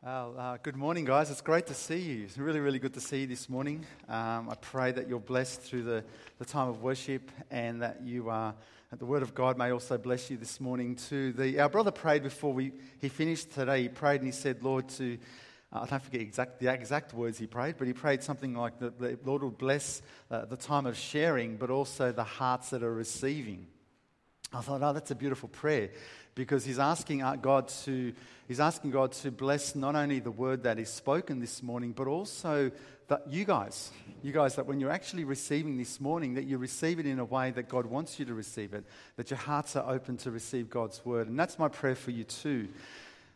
Well, 0.00 0.36
uh, 0.38 0.58
good 0.62 0.76
morning, 0.76 1.04
guys. 1.04 1.28
It's 1.28 1.40
great 1.40 1.66
to 1.66 1.74
see 1.74 1.98
you. 1.98 2.22
It's 2.22 2.38
really, 2.38 2.60
really 2.60 2.78
good 2.78 2.94
to 2.94 3.00
see 3.00 3.22
you 3.22 3.26
this 3.26 3.48
morning. 3.48 3.84
Um, 4.08 4.48
I 4.48 4.54
pray 4.60 4.92
that 4.92 5.08
you're 5.08 5.18
blessed 5.18 5.60
through 5.60 5.82
the, 5.82 6.04
the 6.38 6.44
time 6.44 6.68
of 6.68 6.82
worship 6.82 7.32
and 7.50 7.82
that 7.82 8.00
you 8.04 8.28
are. 8.28 8.54
That 8.90 9.00
the 9.00 9.06
word 9.06 9.24
of 9.24 9.34
God 9.34 9.58
may 9.58 9.72
also 9.72 9.98
bless 9.98 10.30
you 10.30 10.36
this 10.36 10.60
morning 10.60 10.94
too. 10.94 11.32
The, 11.32 11.58
our 11.58 11.68
brother 11.68 11.90
prayed 11.90 12.22
before 12.22 12.52
we, 12.52 12.74
he 13.00 13.08
finished 13.08 13.50
today. 13.50 13.82
He 13.82 13.88
prayed 13.88 14.20
and 14.20 14.26
he 14.26 14.32
said, 14.32 14.62
Lord, 14.62 14.88
to 14.90 15.18
uh, 15.72 15.80
I 15.80 15.86
don't 15.86 16.02
forget 16.02 16.20
exact, 16.20 16.60
the 16.60 16.72
exact 16.72 17.12
words 17.12 17.36
he 17.36 17.48
prayed, 17.48 17.74
but 17.76 17.88
he 17.88 17.92
prayed 17.92 18.22
something 18.22 18.54
like 18.54 18.78
the, 18.78 18.90
the 18.90 19.18
Lord 19.24 19.42
will 19.42 19.50
bless 19.50 20.00
uh, 20.30 20.44
the 20.44 20.56
time 20.56 20.86
of 20.86 20.96
sharing, 20.96 21.56
but 21.56 21.70
also 21.70 22.12
the 22.12 22.22
hearts 22.22 22.70
that 22.70 22.84
are 22.84 22.94
receiving. 22.94 23.66
I 24.52 24.60
thought, 24.60 24.82
oh, 24.82 24.92
that's 24.92 25.10
a 25.10 25.14
beautiful 25.14 25.48
prayer 25.48 25.90
because 26.34 26.64
he's 26.64 26.78
asking 26.78 27.22
uh, 27.22 27.36
God 27.36 27.68
to, 27.84 28.14
he's 28.46 28.60
asking 28.60 28.92
God 28.92 29.12
to 29.12 29.30
bless 29.30 29.74
not 29.74 29.94
only 29.94 30.20
the 30.20 30.30
word 30.30 30.62
that 30.62 30.78
is 30.78 30.88
spoken 30.88 31.40
this 31.40 31.62
morning, 31.62 31.92
but 31.92 32.06
also 32.06 32.70
that 33.08 33.24
you 33.28 33.44
guys, 33.44 33.90
you 34.22 34.32
guys, 34.32 34.54
that 34.56 34.66
when 34.66 34.80
you're 34.80 34.90
actually 34.90 35.24
receiving 35.24 35.76
this 35.76 36.00
morning, 36.00 36.34
that 36.34 36.44
you 36.44 36.56
receive 36.56 36.98
it 36.98 37.06
in 37.06 37.18
a 37.18 37.24
way 37.24 37.50
that 37.50 37.68
God 37.68 37.86
wants 37.86 38.18
you 38.18 38.24
to 38.26 38.34
receive 38.34 38.72
it, 38.72 38.84
that 39.16 39.30
your 39.30 39.38
hearts 39.38 39.76
are 39.76 39.92
open 39.92 40.16
to 40.18 40.30
receive 40.30 40.70
God's 40.70 41.04
word. 41.04 41.28
And 41.28 41.38
that's 41.38 41.58
my 41.58 41.68
prayer 41.68 41.94
for 41.94 42.10
you 42.10 42.24
too. 42.24 42.68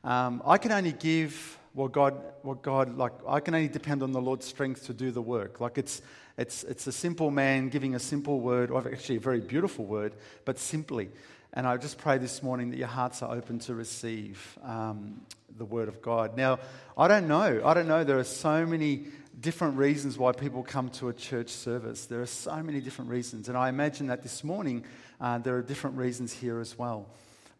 Um, 0.04 0.42
I 0.46 0.58
can 0.58 0.72
only 0.72 0.92
give 0.92 1.58
what 1.74 1.92
God, 1.92 2.20
what 2.42 2.62
God, 2.62 2.96
like, 2.96 3.12
I 3.26 3.40
can 3.40 3.54
only 3.54 3.68
depend 3.68 4.02
on 4.02 4.12
the 4.12 4.20
Lord's 4.20 4.46
strength 4.46 4.86
to 4.86 4.94
do 4.94 5.10
the 5.10 5.22
work. 5.22 5.60
Like, 5.60 5.78
it's, 5.78 6.02
it's, 6.36 6.64
it's 6.64 6.86
a 6.86 6.92
simple 6.92 7.30
man 7.30 7.68
giving 7.68 7.94
a 7.94 7.98
simple 7.98 8.40
word, 8.40 8.70
or 8.70 8.86
actually 8.86 9.16
a 9.16 9.20
very 9.20 9.40
beautiful 9.40 9.84
word, 9.84 10.14
but 10.44 10.58
simply. 10.58 11.10
And 11.52 11.66
I 11.66 11.76
just 11.76 11.98
pray 11.98 12.18
this 12.18 12.42
morning 12.42 12.70
that 12.70 12.78
your 12.78 12.88
hearts 12.88 13.22
are 13.22 13.34
open 13.34 13.58
to 13.60 13.74
receive 13.74 14.58
um, 14.62 15.20
the 15.56 15.66
word 15.66 15.88
of 15.88 16.00
God. 16.00 16.36
Now, 16.36 16.58
I 16.96 17.08
don't 17.08 17.28
know. 17.28 17.60
I 17.64 17.74
don't 17.74 17.88
know. 17.88 18.04
There 18.04 18.18
are 18.18 18.24
so 18.24 18.64
many 18.64 19.06
different 19.38 19.76
reasons 19.76 20.16
why 20.16 20.32
people 20.32 20.62
come 20.62 20.88
to 20.90 21.08
a 21.08 21.12
church 21.12 21.50
service. 21.50 22.06
There 22.06 22.22
are 22.22 22.26
so 22.26 22.62
many 22.62 22.80
different 22.80 23.10
reasons. 23.10 23.48
And 23.48 23.58
I 23.58 23.68
imagine 23.68 24.06
that 24.06 24.22
this 24.22 24.42
morning 24.42 24.84
uh, 25.20 25.38
there 25.38 25.56
are 25.56 25.62
different 25.62 25.96
reasons 25.96 26.32
here 26.32 26.58
as 26.60 26.78
well. 26.78 27.08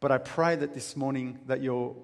But 0.01 0.11
I 0.11 0.19
pray 0.19 0.57
that 0.57 0.75
this 0.75 0.97
morning 0.97 1.39
that 1.47 1.61
you'll 1.61 1.97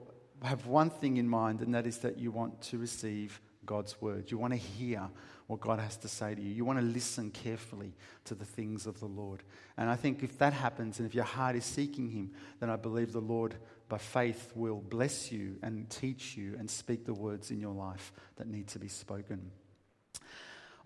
have 0.42 0.66
one 0.66 0.90
thing 0.90 1.16
in 1.16 1.28
mind, 1.28 1.62
and 1.62 1.74
that 1.74 1.86
is 1.86 1.98
that 1.98 2.18
you 2.18 2.30
want 2.30 2.60
to 2.62 2.78
receive 2.78 3.40
God's 3.68 4.00
word. 4.00 4.30
You 4.30 4.38
want 4.38 4.54
to 4.54 4.58
hear 4.58 5.08
what 5.46 5.60
God 5.60 5.78
has 5.78 5.96
to 5.98 6.08
say 6.08 6.34
to 6.34 6.40
you. 6.40 6.52
You 6.52 6.64
want 6.64 6.78
to 6.78 6.84
listen 6.84 7.30
carefully 7.30 7.92
to 8.24 8.34
the 8.34 8.44
things 8.44 8.86
of 8.86 8.98
the 8.98 9.06
Lord. 9.06 9.42
And 9.76 9.90
I 9.90 9.94
think 9.94 10.22
if 10.22 10.38
that 10.38 10.54
happens 10.54 10.98
and 10.98 11.06
if 11.06 11.14
your 11.14 11.24
heart 11.24 11.54
is 11.54 11.66
seeking 11.66 12.10
Him, 12.10 12.30
then 12.60 12.70
I 12.70 12.76
believe 12.76 13.12
the 13.12 13.20
Lord, 13.20 13.54
by 13.88 13.98
faith, 13.98 14.52
will 14.54 14.80
bless 14.80 15.30
you 15.30 15.56
and 15.62 15.88
teach 15.90 16.36
you 16.36 16.56
and 16.58 16.68
speak 16.68 17.04
the 17.04 17.14
words 17.14 17.50
in 17.50 17.60
your 17.60 17.74
life 17.74 18.12
that 18.36 18.48
need 18.48 18.68
to 18.68 18.78
be 18.78 18.88
spoken. 18.88 19.50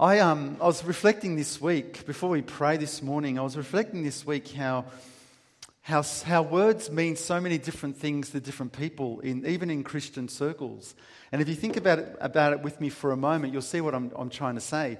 I, 0.00 0.18
um, 0.18 0.56
I 0.60 0.66
was 0.66 0.84
reflecting 0.84 1.36
this 1.36 1.60
week, 1.60 2.04
before 2.04 2.30
we 2.30 2.42
pray 2.42 2.78
this 2.78 3.00
morning, 3.00 3.38
I 3.38 3.42
was 3.42 3.56
reflecting 3.56 4.02
this 4.02 4.26
week 4.26 4.50
how 4.50 4.86
how, 5.82 6.04
how 6.24 6.42
words 6.42 6.90
mean 6.92 7.16
so 7.16 7.40
many 7.40 7.58
different 7.58 7.96
things 7.96 8.30
to 8.30 8.40
different 8.40 8.72
people, 8.72 9.18
in, 9.20 9.44
even 9.44 9.68
in 9.68 9.82
Christian 9.82 10.28
circles. 10.28 10.94
And 11.32 11.42
if 11.42 11.48
you 11.48 11.56
think 11.56 11.76
about 11.76 11.98
it, 11.98 12.16
about 12.20 12.52
it 12.52 12.62
with 12.62 12.80
me 12.80 12.88
for 12.88 13.10
a 13.10 13.16
moment, 13.16 13.52
you'll 13.52 13.62
see 13.62 13.80
what 13.80 13.92
I'm, 13.94 14.12
I'm 14.14 14.30
trying 14.30 14.54
to 14.54 14.60
say. 14.60 14.98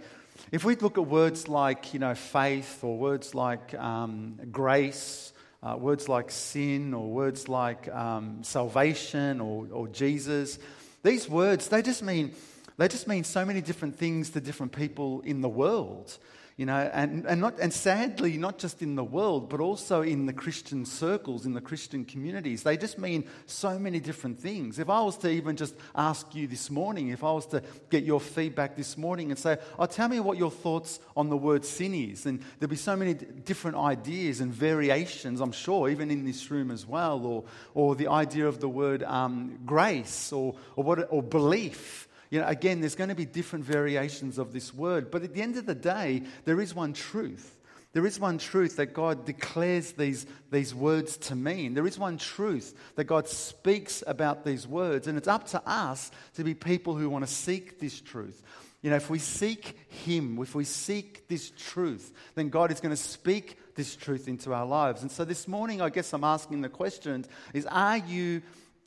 If 0.50 0.64
we 0.64 0.74
look 0.74 0.98
at 0.98 1.06
words 1.06 1.46
like, 1.46 1.94
you 1.94 2.00
know, 2.00 2.16
faith 2.16 2.82
or 2.82 2.98
words 2.98 3.32
like 3.32 3.74
um, 3.74 4.40
grace, 4.50 5.32
uh, 5.62 5.76
words 5.78 6.08
like 6.08 6.32
sin 6.32 6.94
or 6.94 7.08
words 7.08 7.48
like 7.48 7.88
um, 7.88 8.42
salvation 8.42 9.40
or, 9.40 9.68
or 9.70 9.86
Jesus, 9.86 10.58
these 11.04 11.28
words, 11.28 11.68
they 11.68 11.82
just 11.82 12.02
mean, 12.02 12.34
they 12.76 12.88
just 12.88 13.06
mean 13.06 13.22
so 13.22 13.44
many 13.44 13.60
different 13.60 13.96
things 13.96 14.30
to 14.30 14.40
different 14.40 14.72
people 14.72 15.20
in 15.20 15.42
the 15.42 15.48
world. 15.48 16.18
You 16.62 16.66
know, 16.66 16.88
and, 16.92 17.26
and, 17.26 17.40
not, 17.40 17.58
and 17.58 17.72
sadly, 17.72 18.36
not 18.38 18.56
just 18.56 18.82
in 18.82 18.94
the 18.94 19.02
world, 19.02 19.50
but 19.50 19.58
also 19.58 20.02
in 20.02 20.26
the 20.26 20.32
Christian 20.32 20.84
circles, 20.84 21.44
in 21.44 21.54
the 21.54 21.60
Christian 21.60 22.04
communities. 22.04 22.62
They 22.62 22.76
just 22.76 23.00
mean 23.00 23.24
so 23.46 23.80
many 23.80 23.98
different 23.98 24.38
things. 24.38 24.78
If 24.78 24.88
I 24.88 25.00
was 25.02 25.16
to 25.16 25.28
even 25.28 25.56
just 25.56 25.74
ask 25.92 26.32
you 26.36 26.46
this 26.46 26.70
morning, 26.70 27.08
if 27.08 27.24
I 27.24 27.32
was 27.32 27.46
to 27.46 27.64
get 27.90 28.04
your 28.04 28.20
feedback 28.20 28.76
this 28.76 28.96
morning 28.96 29.32
and 29.32 29.38
say, 29.40 29.58
oh, 29.76 29.86
tell 29.86 30.06
me 30.06 30.20
what 30.20 30.38
your 30.38 30.52
thoughts 30.52 31.00
on 31.16 31.30
the 31.30 31.36
word 31.36 31.64
sin 31.64 31.94
is, 31.94 32.26
and 32.26 32.40
there'd 32.60 32.70
be 32.70 32.76
so 32.76 32.94
many 32.94 33.14
different 33.14 33.76
ideas 33.76 34.40
and 34.40 34.54
variations, 34.54 35.40
I'm 35.40 35.50
sure, 35.50 35.88
even 35.88 36.12
in 36.12 36.24
this 36.24 36.48
room 36.48 36.70
as 36.70 36.86
well, 36.86 37.26
or, 37.26 37.44
or 37.74 37.96
the 37.96 38.06
idea 38.06 38.46
of 38.46 38.60
the 38.60 38.68
word 38.68 39.02
um, 39.02 39.58
grace 39.66 40.32
or, 40.32 40.54
or, 40.76 40.84
what, 40.84 41.08
or 41.10 41.24
belief. 41.24 42.06
You 42.32 42.40
know, 42.40 42.46
again, 42.46 42.80
there's 42.80 42.94
going 42.94 43.10
to 43.10 43.14
be 43.14 43.26
different 43.26 43.66
variations 43.66 44.38
of 44.38 44.54
this 44.54 44.72
word, 44.72 45.10
but 45.10 45.22
at 45.22 45.34
the 45.34 45.42
end 45.42 45.58
of 45.58 45.66
the 45.66 45.74
day, 45.74 46.22
there 46.46 46.62
is 46.62 46.74
one 46.74 46.94
truth. 46.94 47.58
There 47.92 48.06
is 48.06 48.18
one 48.18 48.38
truth 48.38 48.76
that 48.76 48.94
God 48.94 49.26
declares 49.26 49.92
these, 49.92 50.24
these 50.50 50.74
words 50.74 51.18
to 51.18 51.36
mean. 51.36 51.74
There 51.74 51.86
is 51.86 51.98
one 51.98 52.16
truth 52.16 52.74
that 52.94 53.04
God 53.04 53.28
speaks 53.28 54.02
about 54.06 54.46
these 54.46 54.66
words, 54.66 55.08
and 55.08 55.18
it's 55.18 55.28
up 55.28 55.46
to 55.48 55.62
us 55.66 56.10
to 56.32 56.42
be 56.42 56.54
people 56.54 56.94
who 56.94 57.10
want 57.10 57.26
to 57.26 57.30
seek 57.30 57.78
this 57.78 58.00
truth. 58.00 58.42
You 58.80 58.88
know, 58.88 58.96
if 58.96 59.10
we 59.10 59.18
seek 59.18 59.76
Him, 59.90 60.38
if 60.40 60.54
we 60.54 60.64
seek 60.64 61.28
this 61.28 61.50
truth, 61.50 62.14
then 62.34 62.48
God 62.48 62.72
is 62.72 62.80
going 62.80 62.96
to 62.96 63.02
speak 63.02 63.58
this 63.74 63.94
truth 63.94 64.26
into 64.26 64.54
our 64.54 64.64
lives. 64.64 65.02
And 65.02 65.10
so 65.10 65.26
this 65.26 65.46
morning, 65.46 65.82
I 65.82 65.90
guess 65.90 66.14
I'm 66.14 66.24
asking 66.24 66.62
the 66.62 66.70
question 66.70 67.26
is 67.52 67.66
are 67.66 67.98
you 67.98 68.40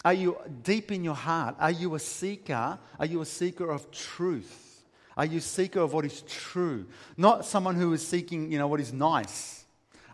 are 0.06 0.14
you 0.14 0.38
deep 0.62 0.92
in 0.92 1.04
your 1.04 1.16
heart? 1.16 1.56
Are 1.60 1.72
you 1.72 1.96
a 1.96 2.00
seeker? 2.00 2.78
Are 3.00 3.06
you 3.06 3.22
a 3.22 3.26
seeker 3.26 3.72
of 3.72 3.90
truth? 3.90 4.84
Are 5.18 5.26
you 5.26 5.40
a 5.40 5.42
seeker 5.42 5.80
of 5.80 5.94
what 5.94 6.06
is 6.06 6.22
true? 6.28 6.86
Not 7.18 7.44
someone 7.44 7.76
who 7.76 7.92
is 7.94 8.08
seeking, 8.08 8.52
you 8.52 8.60
know, 8.60 8.68
what 8.68 8.80
is 8.80 8.94
nice 8.94 9.66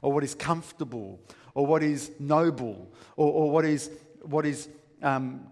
or 0.02 0.14
what 0.14 0.24
is 0.24 0.34
comfortable 0.34 1.20
or 1.54 1.66
what 1.66 1.84
is 1.84 2.12
noble 2.20 2.90
or, 3.18 3.34
or 3.34 3.52
what 3.52 3.66
is, 3.66 3.92
what 4.22 4.46
is 4.46 4.70
um, 5.02 5.46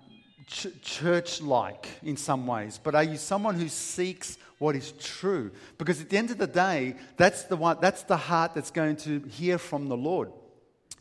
ch- 0.47 0.67
church 0.81 1.41
like 1.41 1.89
in 2.01 2.15
some 2.15 2.47
ways. 2.47 2.79
But 2.81 2.95
are 2.95 3.03
you 3.03 3.17
someone 3.17 3.55
who 3.55 3.67
seeks 3.67 4.37
what 4.57 4.73
is 4.73 4.93
true? 4.93 5.51
Because 5.77 5.99
at 5.99 6.09
the 6.09 6.17
end 6.17 6.31
of 6.31 6.37
the 6.37 6.47
day, 6.47 6.95
that's 7.17 7.43
the, 7.43 7.57
one, 7.57 7.77
that's 7.81 8.03
the 8.03 8.17
heart 8.17 8.53
that's 8.53 8.71
going 8.71 8.95
to 8.97 9.19
hear 9.19 9.57
from 9.57 9.89
the 9.89 9.97
Lord. 9.97 10.31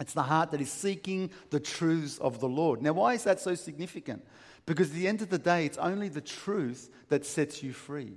It's 0.00 0.14
the 0.14 0.22
heart 0.22 0.52
that 0.52 0.60
is 0.60 0.70
seeking 0.70 1.30
the 1.50 1.60
truths 1.60 2.18
of 2.18 2.40
the 2.40 2.48
Lord. 2.48 2.82
Now, 2.82 2.92
why 2.92 3.14
is 3.14 3.24
that 3.24 3.40
so 3.40 3.54
significant? 3.54 4.24
Because 4.66 4.90
at 4.90 4.94
the 4.94 5.08
end 5.08 5.22
of 5.22 5.30
the 5.30 5.38
day, 5.38 5.66
it's 5.66 5.78
only 5.78 6.08
the 6.08 6.20
truth 6.20 6.90
that 7.08 7.24
sets 7.24 7.62
you 7.62 7.72
free. 7.72 8.12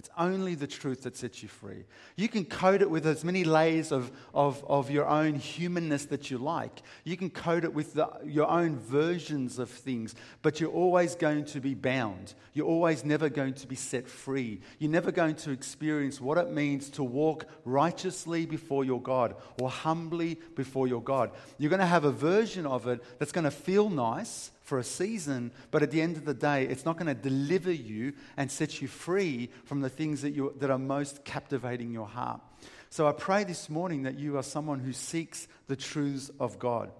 It's 0.00 0.08
only 0.16 0.54
the 0.54 0.66
truth 0.66 1.02
that 1.02 1.14
sets 1.14 1.42
you 1.42 1.50
free. 1.50 1.84
You 2.16 2.26
can 2.26 2.46
coat 2.46 2.80
it 2.80 2.88
with 2.88 3.06
as 3.06 3.22
many 3.22 3.44
layers 3.44 3.92
of, 3.92 4.10
of, 4.32 4.64
of 4.66 4.90
your 4.90 5.06
own 5.06 5.34
humanness 5.34 6.06
that 6.06 6.30
you 6.30 6.38
like. 6.38 6.80
You 7.04 7.18
can 7.18 7.28
coat 7.28 7.64
it 7.64 7.74
with 7.74 7.92
the, 7.92 8.08
your 8.24 8.48
own 8.48 8.78
versions 8.78 9.58
of 9.58 9.68
things, 9.68 10.14
but 10.40 10.58
you're 10.58 10.70
always 10.70 11.16
going 11.16 11.44
to 11.44 11.60
be 11.60 11.74
bound. 11.74 12.32
You're 12.54 12.66
always 12.66 13.04
never 13.04 13.28
going 13.28 13.52
to 13.52 13.66
be 13.66 13.76
set 13.76 14.08
free. 14.08 14.62
You're 14.78 14.90
never 14.90 15.12
going 15.12 15.34
to 15.34 15.50
experience 15.50 16.18
what 16.18 16.38
it 16.38 16.50
means 16.50 16.88
to 16.92 17.04
walk 17.04 17.44
righteously 17.66 18.46
before 18.46 18.86
your 18.86 19.02
God 19.02 19.34
or 19.60 19.68
humbly 19.68 20.38
before 20.56 20.88
your 20.88 21.02
God. 21.02 21.30
You're 21.58 21.68
going 21.68 21.80
to 21.80 21.84
have 21.84 22.04
a 22.04 22.10
version 22.10 22.64
of 22.64 22.86
it 22.86 23.04
that's 23.18 23.32
going 23.32 23.44
to 23.44 23.50
feel 23.50 23.90
nice 23.90 24.50
for 24.70 24.78
a 24.78 24.84
season, 24.84 25.50
but 25.72 25.82
at 25.82 25.90
the 25.90 26.00
end 26.00 26.16
of 26.16 26.24
the 26.24 26.32
day, 26.32 26.64
it's 26.64 26.84
not 26.84 26.96
going 26.96 27.08
to 27.08 27.22
deliver 27.28 27.72
you 27.72 28.12
and 28.36 28.48
set 28.48 28.80
you 28.80 28.86
free 28.86 29.50
from 29.64 29.80
the 29.80 29.88
things 29.88 30.22
that, 30.22 30.30
you, 30.30 30.54
that 30.60 30.70
are 30.70 30.78
most 30.78 31.24
captivating 31.24 31.92
your 31.92 32.06
heart. 32.06 32.40
So 32.88 33.08
I 33.08 33.12
pray 33.12 33.42
this 33.42 33.68
morning 33.68 34.04
that 34.04 34.16
you 34.16 34.38
are 34.38 34.44
someone 34.44 34.78
who 34.78 34.92
seeks 34.92 35.48
the 35.66 35.74
truths 35.74 36.30
of 36.38 36.60
God. 36.60 36.92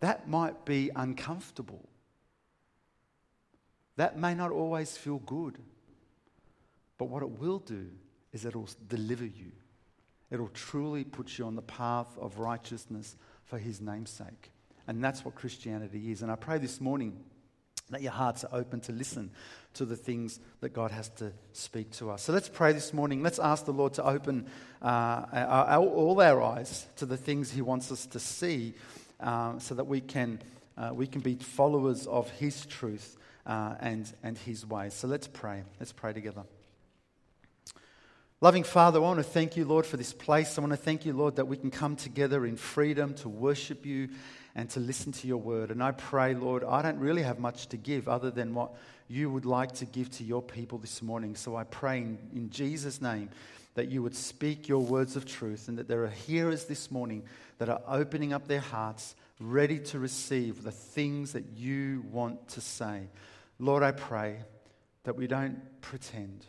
That 0.00 0.30
might 0.30 0.64
be 0.64 0.90
uncomfortable. 0.96 1.86
That 3.96 4.18
may 4.18 4.34
not 4.34 4.50
always 4.50 4.96
feel 4.96 5.18
good. 5.18 5.58
But 6.96 7.10
what 7.10 7.22
it 7.22 7.38
will 7.38 7.58
do 7.58 7.88
is 8.32 8.46
it'll 8.46 8.70
deliver 8.88 9.26
you. 9.26 9.52
It'll 10.30 10.48
truly 10.48 11.04
put 11.04 11.36
you 11.36 11.44
on 11.44 11.54
the 11.54 11.60
path 11.60 12.16
of 12.18 12.38
righteousness 12.38 13.14
for 13.44 13.58
his 13.58 13.78
namesake. 13.78 14.52
And 14.86 15.02
that's 15.02 15.24
what 15.24 15.34
Christianity 15.34 16.10
is. 16.10 16.22
And 16.22 16.30
I 16.30 16.36
pray 16.36 16.58
this 16.58 16.80
morning 16.80 17.18
that 17.90 18.02
your 18.02 18.12
hearts 18.12 18.44
are 18.44 18.58
open 18.58 18.80
to 18.80 18.92
listen 18.92 19.30
to 19.74 19.84
the 19.84 19.96
things 19.96 20.40
that 20.60 20.70
God 20.70 20.90
has 20.90 21.08
to 21.10 21.32
speak 21.52 21.90
to 21.92 22.10
us. 22.10 22.22
So 22.22 22.32
let's 22.32 22.48
pray 22.48 22.72
this 22.72 22.92
morning. 22.92 23.22
Let's 23.22 23.38
ask 23.38 23.64
the 23.64 23.72
Lord 23.72 23.94
to 23.94 24.04
open 24.04 24.46
uh, 24.82 25.24
our, 25.32 25.78
all 25.78 26.20
our 26.20 26.42
eyes 26.42 26.86
to 26.96 27.06
the 27.06 27.16
things 27.16 27.50
He 27.50 27.62
wants 27.62 27.92
us 27.92 28.06
to 28.06 28.18
see 28.18 28.74
uh, 29.20 29.58
so 29.58 29.74
that 29.74 29.84
we 29.84 30.00
can, 30.00 30.40
uh, 30.76 30.90
we 30.92 31.06
can 31.06 31.20
be 31.20 31.36
followers 31.36 32.06
of 32.06 32.30
His 32.30 32.66
truth 32.66 33.16
uh, 33.46 33.74
and, 33.80 34.12
and 34.22 34.38
His 34.38 34.66
ways. 34.66 34.94
So 34.94 35.06
let's 35.06 35.28
pray. 35.28 35.62
Let's 35.78 35.92
pray 35.92 36.12
together. 36.12 36.44
Loving 38.42 38.64
Father, 38.64 38.98
I 38.98 39.02
want 39.02 39.18
to 39.18 39.22
thank 39.22 39.58
you, 39.58 39.66
Lord, 39.66 39.84
for 39.84 39.98
this 39.98 40.14
place. 40.14 40.56
I 40.56 40.62
want 40.62 40.72
to 40.72 40.78
thank 40.78 41.04
you, 41.04 41.12
Lord, 41.12 41.36
that 41.36 41.44
we 41.44 41.58
can 41.58 41.70
come 41.70 41.94
together 41.94 42.46
in 42.46 42.56
freedom 42.56 43.12
to 43.16 43.28
worship 43.28 43.84
you 43.84 44.08
and 44.54 44.68
to 44.70 44.80
listen 44.80 45.12
to 45.12 45.26
your 45.26 45.38
word. 45.38 45.70
And 45.70 45.82
I 45.82 45.92
pray, 45.92 46.34
Lord, 46.34 46.64
I 46.64 46.82
don't 46.82 46.98
really 46.98 47.22
have 47.22 47.38
much 47.38 47.68
to 47.68 47.76
give 47.76 48.08
other 48.08 48.30
than 48.30 48.54
what 48.54 48.72
you 49.08 49.30
would 49.30 49.44
like 49.44 49.72
to 49.72 49.84
give 49.84 50.10
to 50.12 50.24
your 50.24 50.42
people 50.42 50.78
this 50.78 51.02
morning. 51.02 51.36
So 51.36 51.56
I 51.56 51.64
pray 51.64 51.98
in, 51.98 52.18
in 52.34 52.50
Jesus' 52.50 53.00
name 53.00 53.30
that 53.74 53.88
you 53.88 54.02
would 54.02 54.16
speak 54.16 54.68
your 54.68 54.80
words 54.80 55.16
of 55.16 55.24
truth 55.24 55.68
and 55.68 55.78
that 55.78 55.88
there 55.88 56.04
are 56.04 56.08
hearers 56.08 56.64
this 56.64 56.90
morning 56.90 57.22
that 57.58 57.68
are 57.68 57.80
opening 57.86 58.32
up 58.32 58.48
their 58.48 58.60
hearts, 58.60 59.14
ready 59.38 59.78
to 59.78 59.98
receive 59.98 60.62
the 60.62 60.72
things 60.72 61.32
that 61.32 61.44
you 61.56 62.04
want 62.10 62.48
to 62.48 62.60
say. 62.60 63.08
Lord, 63.58 63.82
I 63.82 63.92
pray 63.92 64.38
that 65.04 65.16
we 65.16 65.26
don't 65.26 65.58
pretend. 65.80 66.44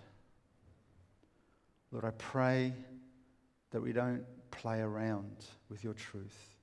Lord, 1.92 2.06
I 2.06 2.12
pray 2.12 2.74
that 3.72 3.82
we 3.82 3.94
don't 3.94 4.24
play 4.50 4.80
around 4.80 5.46
with 5.70 5.84
your 5.84 5.94
truth, 5.94 6.56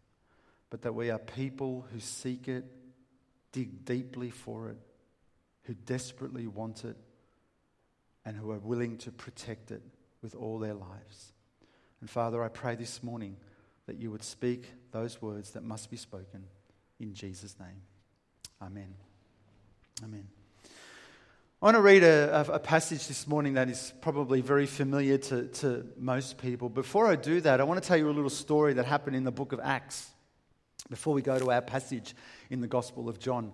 but 0.71 0.83
that 0.83 0.95
we 0.95 1.11
are 1.11 1.19
people 1.19 1.87
who 1.93 2.01
seek 2.01 2.49
it, 2.49 2.65
dig 3.53 3.85
deeply 3.85 4.31
for 4.31 4.69
it, 4.69 4.77
who 5.63 5.75
desperately 5.75 6.47
want 6.47 6.85
it, 6.85 6.97
and 8.25 8.37
who 8.37 8.51
are 8.51 8.59
willing 8.59 8.99
to 8.99 9.11
protect 9.11 9.71
it 9.71 9.83
with 10.23 10.35
all 10.35 10.59
their 10.59 10.75
lives. 10.75 11.33
And 12.01 12.11
Father, 12.11 12.43
I 12.43 12.49
pray 12.49 12.75
this 12.75 13.03
morning 13.03 13.37
that 13.87 13.99
you 13.99 14.11
would 14.11 14.23
speak 14.23 14.71
those 14.93 15.21
words 15.23 15.53
that 15.53 15.63
must 15.63 15.91
be 15.91 15.97
spoken 15.97 16.45
in 17.01 17.15
Jesus' 17.15 17.57
name. 17.59 17.83
Amen. 18.61 18.95
Amen. 20.03 20.29
I 21.61 21.67
want 21.67 21.77
to 21.77 21.81
read 21.81 22.05
a, 22.05 22.47
a, 22.53 22.59
passage 22.61 23.09
this 23.09 23.27
morning 23.27 23.55
that 23.55 23.69
is 23.69 23.93
probably 24.01 24.43
very 24.43 24.67
familiar 24.67 25.19
to, 25.19 25.47
to 25.47 25.87
most 25.97 26.39
people. 26.39 26.69
Before 26.69 27.09
I 27.09 27.17
do 27.17 27.41
that, 27.41 27.61
I 27.61 27.65
want 27.65 27.83
to 27.83 27.89
tell 27.89 27.97
you 27.97 28.09
a 28.09 28.13
little 28.13 28.31
story 28.31 28.75
that 28.75 28.85
happened 28.85 29.17
in 29.17 29.25
the 29.25 29.33
book 29.33 29.53
of 29.53 29.59
Acts 29.59 30.09
before 30.91 31.15
we 31.15 31.23
go 31.23 31.39
to 31.39 31.51
our 31.51 31.63
passage 31.63 32.15
in 32.51 32.61
the 32.61 32.67
Gospel 32.67 33.09
of 33.09 33.19
John. 33.19 33.53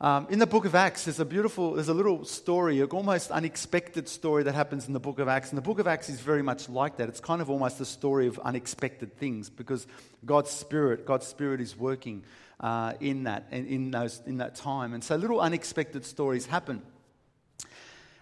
Um, 0.00 0.28
in 0.30 0.38
the 0.38 0.46
book 0.46 0.64
of 0.64 0.76
Acts, 0.76 1.06
there's 1.06 1.18
a 1.18 1.24
beautiful, 1.24 1.74
there's 1.74 1.88
a 1.88 1.94
little 1.94 2.24
story, 2.24 2.80
an 2.80 2.88
almost 2.90 3.32
unexpected 3.32 4.08
story 4.08 4.44
that 4.44 4.54
happens 4.54 4.86
in 4.86 4.92
the 4.92 5.00
book 5.00 5.18
of 5.18 5.26
Acts. 5.26 5.50
And 5.50 5.58
the 5.58 5.62
book 5.62 5.80
of 5.80 5.88
Acts 5.88 6.08
is 6.08 6.20
very 6.20 6.42
much 6.42 6.68
like 6.68 6.98
that. 6.98 7.08
It's 7.08 7.18
kind 7.18 7.42
of 7.42 7.50
almost 7.50 7.80
a 7.80 7.84
story 7.84 8.28
of 8.28 8.38
unexpected 8.38 9.16
things 9.16 9.50
because 9.50 9.88
God's 10.24 10.50
Spirit, 10.50 11.04
God's 11.04 11.26
Spirit 11.26 11.60
is 11.60 11.76
working 11.76 12.22
uh, 12.60 12.92
in 13.00 13.24
that, 13.24 13.46
in, 13.50 13.66
in, 13.66 13.90
those, 13.90 14.22
in 14.24 14.38
that 14.38 14.54
time. 14.54 14.94
And 14.94 15.02
so 15.02 15.16
little 15.16 15.40
unexpected 15.40 16.04
stories 16.04 16.46
happen. 16.46 16.82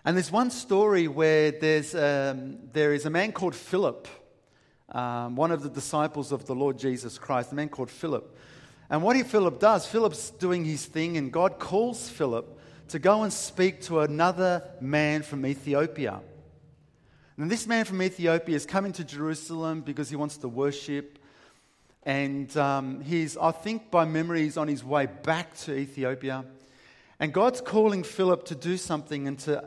And 0.02 0.16
there's 0.16 0.32
one 0.32 0.50
story 0.50 1.08
where 1.08 1.50
there's, 1.50 1.94
um, 1.94 2.58
there 2.72 2.94
is 2.94 3.04
a 3.04 3.10
man 3.10 3.32
called 3.32 3.54
Philip, 3.54 4.08
um, 4.90 5.36
one 5.36 5.50
of 5.50 5.62
the 5.62 5.68
disciples 5.68 6.32
of 6.32 6.46
the 6.46 6.54
Lord 6.54 6.78
Jesus 6.78 7.18
Christ, 7.18 7.52
a 7.52 7.54
man 7.54 7.68
called 7.68 7.90
Philip. 7.90 8.36
And 8.88 9.02
what 9.02 9.16
he, 9.16 9.22
Philip 9.22 9.58
does, 9.58 9.86
Philip's 9.86 10.30
doing 10.30 10.64
his 10.64 10.86
thing, 10.86 11.16
and 11.16 11.32
God 11.32 11.58
calls 11.58 12.08
Philip 12.08 12.58
to 12.88 12.98
go 12.98 13.24
and 13.24 13.32
speak 13.32 13.80
to 13.82 14.00
another 14.00 14.62
man 14.80 15.22
from 15.22 15.44
Ethiopia. 15.44 16.20
And 17.36 17.50
this 17.50 17.66
man 17.66 17.84
from 17.84 18.00
Ethiopia 18.00 18.54
is 18.54 18.64
coming 18.64 18.92
to 18.92 19.04
Jerusalem 19.04 19.82
because 19.82 20.08
he 20.08 20.16
wants 20.16 20.38
to 20.38 20.48
worship. 20.48 21.18
And 22.04 22.56
um, 22.56 23.00
he's, 23.00 23.36
I 23.36 23.50
think 23.50 23.90
by 23.90 24.04
memory, 24.04 24.44
he's 24.44 24.56
on 24.56 24.68
his 24.68 24.84
way 24.84 25.06
back 25.06 25.54
to 25.58 25.74
Ethiopia. 25.74 26.44
And 27.18 27.32
God's 27.32 27.60
calling 27.60 28.04
Philip 28.04 28.44
to 28.46 28.54
do 28.54 28.76
something 28.76 29.26
and 29.26 29.38
to 29.40 29.64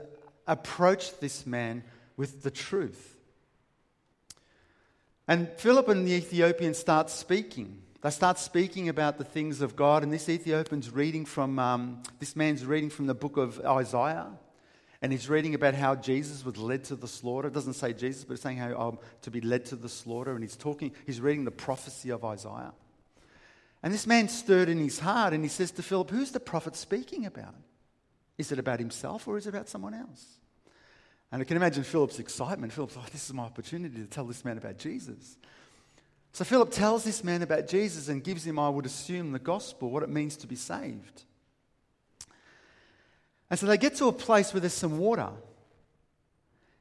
approach 0.48 1.20
this 1.20 1.46
man 1.46 1.84
with 2.16 2.42
the 2.42 2.52
truth. 2.52 3.18
And 5.30 5.48
Philip 5.58 5.90
and 5.90 6.08
the 6.08 6.14
Ethiopian 6.14 6.74
start 6.74 7.12
speaking. 7.12 7.84
They 8.02 8.10
start 8.10 8.40
speaking 8.40 8.90
about 8.90 9.20
the 9.20 9.24
things 9.24 9.62
of 9.62 9.76
God, 9.76 10.02
and 10.02 10.12
this 10.12 10.28
Ethiopian's 10.28 10.90
reading 10.90 11.24
from, 11.24 11.60
um, 11.60 12.02
this 12.18 12.36
man's 12.36 12.66
reading 12.66 12.90
from 12.90 13.06
the 13.06 13.14
book 13.14 13.38
of 13.38 13.62
Isaiah, 13.64 14.32
and 15.04 15.12
he's 15.12 15.30
reading 15.30 15.54
about 15.54 15.76
how 15.76 15.94
Jesus 15.94 16.44
was 16.44 16.58
led 16.58 16.84
to 16.86 16.96
the 16.96 17.08
slaughter. 17.08 17.50
It 17.50 17.54
doesn't 17.54 17.76
say 17.76 17.94
Jesus, 17.94 18.24
but 18.24 18.34
it's 18.34 18.42
saying 18.42 18.58
how 18.58 18.76
um, 18.76 19.00
to 19.22 19.30
be 19.30 19.40
led 19.40 19.66
to 19.66 19.76
the 19.76 19.88
slaughter, 19.88 20.32
and 20.34 20.44
he's 20.44 20.56
talking, 20.58 20.94
he's 21.06 21.22
reading 21.22 21.46
the 21.46 21.52
prophecy 21.52 22.10
of 22.10 22.26
Isaiah. 22.26 22.74
And 23.84 23.94
this 23.94 24.08
man 24.08 24.30
stirred 24.30 24.68
in 24.68 24.80
his 24.80 24.98
heart, 24.98 25.34
and 25.34 25.44
he 25.44 25.50
says 25.50 25.70
to 25.74 25.84
Philip, 25.84 26.10
Who's 26.10 26.32
the 26.32 26.40
prophet 26.40 26.76
speaking 26.76 27.28
about? 27.28 27.54
Is 28.40 28.52
it 28.52 28.58
about 28.58 28.80
himself 28.80 29.28
or 29.28 29.38
is 29.38 29.46
it 29.46 29.50
about 29.50 29.70
someone 29.70 29.94
else? 29.94 30.39
And 31.32 31.42
I 31.42 31.46
can 31.46 31.58
imagine 31.58 31.84
Philip's 31.84 32.20
excitement. 32.20 32.74
Philip's 32.74 32.96
like, 32.96 33.12
this 33.12 33.26
is 33.26 33.34
my 33.34 33.44
opportunity 33.44 33.98
to 33.98 34.08
tell 34.08 34.26
this 34.26 34.44
man 34.44 34.58
about 34.58 34.78
Jesus. 34.78 35.38
So 36.32 36.44
Philip 36.44 36.72
tells 36.72 37.04
this 37.04 37.24
man 37.24 37.42
about 37.42 37.68
Jesus 37.68 38.08
and 38.08 38.24
gives 38.24 38.46
him, 38.46 38.58
I 38.60 38.70
would 38.70 38.86
assume, 38.86 39.32
the 39.32 39.40
gospel, 39.40 39.90
what 39.90 40.04
it 40.04 40.10
means 40.10 40.38
to 40.38 40.48
be 40.48 40.56
saved. 40.56 41.24
And 43.50 43.60
so 43.60 43.66
they 43.66 43.78
get 43.78 43.96
to 43.96 44.08
a 44.08 44.14
place 44.14 44.54
where 44.54 44.62
there's 44.62 44.74
some 44.74 45.00
water. 45.00 45.30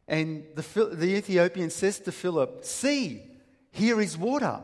And 0.06 0.44
the, 0.54 0.84
the 0.92 1.16
Ethiopian 1.16 1.70
says 1.70 1.98
to 2.00 2.12
Philip, 2.12 2.64
See, 2.64 3.22
here 3.70 4.00
is 4.00 4.16
water. 4.16 4.60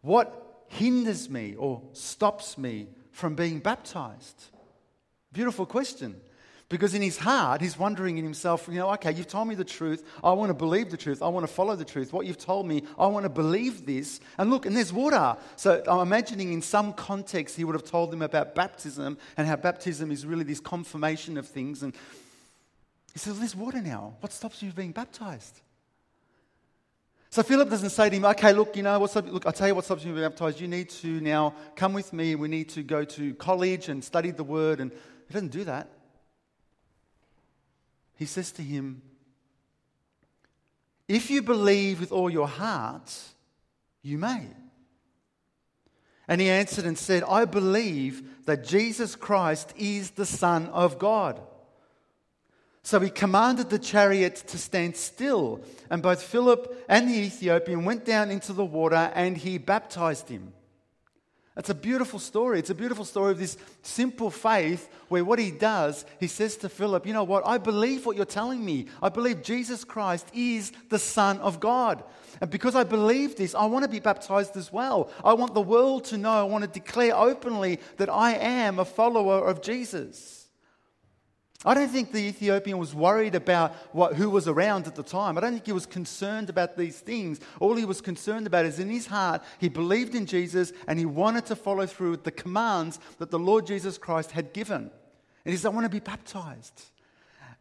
What 0.00 0.64
hinders 0.68 1.28
me 1.28 1.54
or 1.56 1.82
stops 1.92 2.58
me 2.58 2.88
from 3.10 3.34
being 3.34 3.60
baptized? 3.60 4.44
Beautiful 5.32 5.66
question. 5.66 6.20
Because 6.72 6.94
in 6.94 7.02
his 7.02 7.18
heart, 7.18 7.60
he's 7.60 7.78
wondering 7.78 8.16
in 8.16 8.24
himself, 8.24 8.66
you 8.66 8.78
know, 8.78 8.90
okay, 8.94 9.12
you've 9.12 9.26
told 9.26 9.46
me 9.46 9.54
the 9.54 9.62
truth. 9.62 10.02
I 10.24 10.32
want 10.32 10.48
to 10.48 10.54
believe 10.54 10.90
the 10.90 10.96
truth. 10.96 11.20
I 11.20 11.28
want 11.28 11.46
to 11.46 11.52
follow 11.52 11.76
the 11.76 11.84
truth. 11.84 12.14
What 12.14 12.24
you've 12.24 12.38
told 12.38 12.66
me, 12.66 12.84
I 12.98 13.08
want 13.08 13.24
to 13.24 13.28
believe 13.28 13.84
this. 13.84 14.20
And 14.38 14.48
look, 14.48 14.64
and 14.64 14.74
there's 14.74 14.90
water. 14.90 15.36
So 15.56 15.82
I'm 15.86 16.00
imagining 16.00 16.50
in 16.50 16.62
some 16.62 16.94
context, 16.94 17.58
he 17.58 17.64
would 17.64 17.74
have 17.74 17.84
told 17.84 18.10
them 18.10 18.22
about 18.22 18.54
baptism 18.54 19.18
and 19.36 19.46
how 19.46 19.56
baptism 19.56 20.10
is 20.10 20.24
really 20.24 20.44
this 20.44 20.60
confirmation 20.60 21.36
of 21.36 21.46
things. 21.46 21.82
And 21.82 21.94
he 23.12 23.18
says, 23.18 23.38
there's 23.38 23.54
water 23.54 23.82
now. 23.82 24.14
What 24.20 24.32
stops 24.32 24.62
you 24.62 24.70
from 24.70 24.76
being 24.76 24.92
baptized? 24.92 25.60
So 27.28 27.42
Philip 27.42 27.68
doesn't 27.68 27.90
say 27.90 28.08
to 28.08 28.16
him, 28.16 28.24
okay, 28.24 28.54
look, 28.54 28.78
you 28.78 28.82
know, 28.82 28.98
what's 28.98 29.14
up? 29.14 29.30
look, 29.30 29.44
I'll 29.44 29.52
tell 29.52 29.68
you 29.68 29.74
what 29.74 29.84
stops 29.84 30.04
you 30.04 30.08
from 30.08 30.20
being 30.20 30.30
baptized. 30.30 30.58
You 30.58 30.68
need 30.68 30.88
to 30.88 31.20
now 31.20 31.52
come 31.76 31.92
with 31.92 32.14
me. 32.14 32.34
We 32.34 32.48
need 32.48 32.70
to 32.70 32.82
go 32.82 33.04
to 33.04 33.34
college 33.34 33.90
and 33.90 34.02
study 34.02 34.30
the 34.30 34.42
word. 34.42 34.80
And 34.80 34.90
he 35.28 35.34
doesn't 35.34 35.52
do 35.52 35.64
that 35.64 35.90
he 38.22 38.26
says 38.26 38.52
to 38.52 38.62
him, 38.62 39.02
If 41.08 41.28
you 41.28 41.42
believe 41.42 41.98
with 41.98 42.12
all 42.12 42.30
your 42.30 42.46
heart, 42.46 43.12
you 44.00 44.16
may. 44.16 44.46
And 46.28 46.40
he 46.40 46.48
answered 46.48 46.84
and 46.84 46.96
said, 46.96 47.24
I 47.24 47.46
believe 47.46 48.46
that 48.46 48.64
Jesus 48.64 49.16
Christ 49.16 49.74
is 49.76 50.12
the 50.12 50.24
Son 50.24 50.68
of 50.68 51.00
God. 51.00 51.40
So 52.84 53.00
he 53.00 53.10
commanded 53.10 53.70
the 53.70 53.78
chariot 53.80 54.36
to 54.46 54.56
stand 54.56 54.96
still, 54.96 55.60
and 55.90 56.00
both 56.00 56.22
Philip 56.22 56.84
and 56.88 57.08
the 57.08 57.18
Ethiopian 57.18 57.84
went 57.84 58.04
down 58.04 58.30
into 58.30 58.52
the 58.52 58.64
water, 58.64 59.10
and 59.16 59.36
he 59.36 59.58
baptized 59.58 60.28
him. 60.28 60.52
It's 61.54 61.68
a 61.68 61.74
beautiful 61.74 62.18
story. 62.18 62.58
It's 62.58 62.70
a 62.70 62.74
beautiful 62.74 63.04
story 63.04 63.32
of 63.32 63.38
this 63.38 63.58
simple 63.82 64.30
faith 64.30 64.88
where 65.08 65.22
what 65.22 65.38
he 65.38 65.50
does, 65.50 66.06
he 66.18 66.26
says 66.26 66.56
to 66.58 66.70
Philip, 66.70 67.06
You 67.06 67.12
know 67.12 67.24
what? 67.24 67.46
I 67.46 67.58
believe 67.58 68.06
what 68.06 68.16
you're 68.16 68.24
telling 68.24 68.64
me. 68.64 68.86
I 69.02 69.10
believe 69.10 69.42
Jesus 69.42 69.84
Christ 69.84 70.26
is 70.32 70.72
the 70.88 70.98
Son 70.98 71.38
of 71.40 71.60
God. 71.60 72.04
And 72.40 72.50
because 72.50 72.74
I 72.74 72.84
believe 72.84 73.36
this, 73.36 73.54
I 73.54 73.66
want 73.66 73.84
to 73.84 73.90
be 73.90 74.00
baptized 74.00 74.56
as 74.56 74.72
well. 74.72 75.10
I 75.22 75.34
want 75.34 75.52
the 75.52 75.60
world 75.60 76.04
to 76.06 76.16
know, 76.16 76.30
I 76.30 76.42
want 76.44 76.64
to 76.64 76.70
declare 76.70 77.14
openly 77.14 77.80
that 77.98 78.08
I 78.08 78.32
am 78.32 78.78
a 78.78 78.84
follower 78.86 79.46
of 79.46 79.60
Jesus. 79.60 80.41
I 81.64 81.74
don't 81.74 81.88
think 81.88 82.10
the 82.10 82.26
Ethiopian 82.26 82.78
was 82.78 82.94
worried 82.94 83.36
about 83.36 83.74
what, 83.92 84.14
who 84.14 84.28
was 84.28 84.48
around 84.48 84.88
at 84.88 84.96
the 84.96 85.02
time. 85.02 85.38
I 85.38 85.40
don't 85.40 85.52
think 85.52 85.66
he 85.66 85.72
was 85.72 85.86
concerned 85.86 86.50
about 86.50 86.76
these 86.76 86.98
things. 86.98 87.38
All 87.60 87.76
he 87.76 87.84
was 87.84 88.00
concerned 88.00 88.48
about 88.48 88.64
is 88.64 88.80
in 88.80 88.90
his 88.90 89.06
heart, 89.06 89.42
he 89.60 89.68
believed 89.68 90.14
in 90.14 90.26
Jesus 90.26 90.72
and 90.88 90.98
he 90.98 91.06
wanted 91.06 91.46
to 91.46 91.56
follow 91.56 91.86
through 91.86 92.12
with 92.12 92.24
the 92.24 92.32
commands 92.32 92.98
that 93.18 93.30
the 93.30 93.38
Lord 93.38 93.66
Jesus 93.66 93.96
Christ 93.96 94.32
had 94.32 94.52
given. 94.52 94.90
And 95.44 95.52
he 95.52 95.56
said, 95.56 95.68
I 95.68 95.74
want 95.74 95.84
to 95.84 95.90
be 95.90 96.00
baptized. 96.00 96.90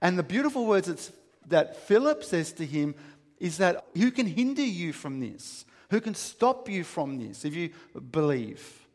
And 0.02 0.18
the 0.18 0.24
beautiful 0.24 0.66
words 0.66 0.88
that, 0.88 1.12
that 1.50 1.76
Philip 1.76 2.24
says 2.24 2.52
to 2.54 2.66
him 2.66 2.96
is 3.40 3.58
that 3.58 3.86
who 3.96 4.10
can 4.10 4.26
hinder 4.26 4.64
you 4.64 4.94
from 4.94 5.20
this? 5.20 5.66
Who 5.92 6.02
can 6.02 6.16
stop 6.16 6.70
you 6.70 6.84
from 6.84 7.20
this 7.20 7.46
if 7.46 7.56
you 7.56 7.70
believe? 8.12 8.88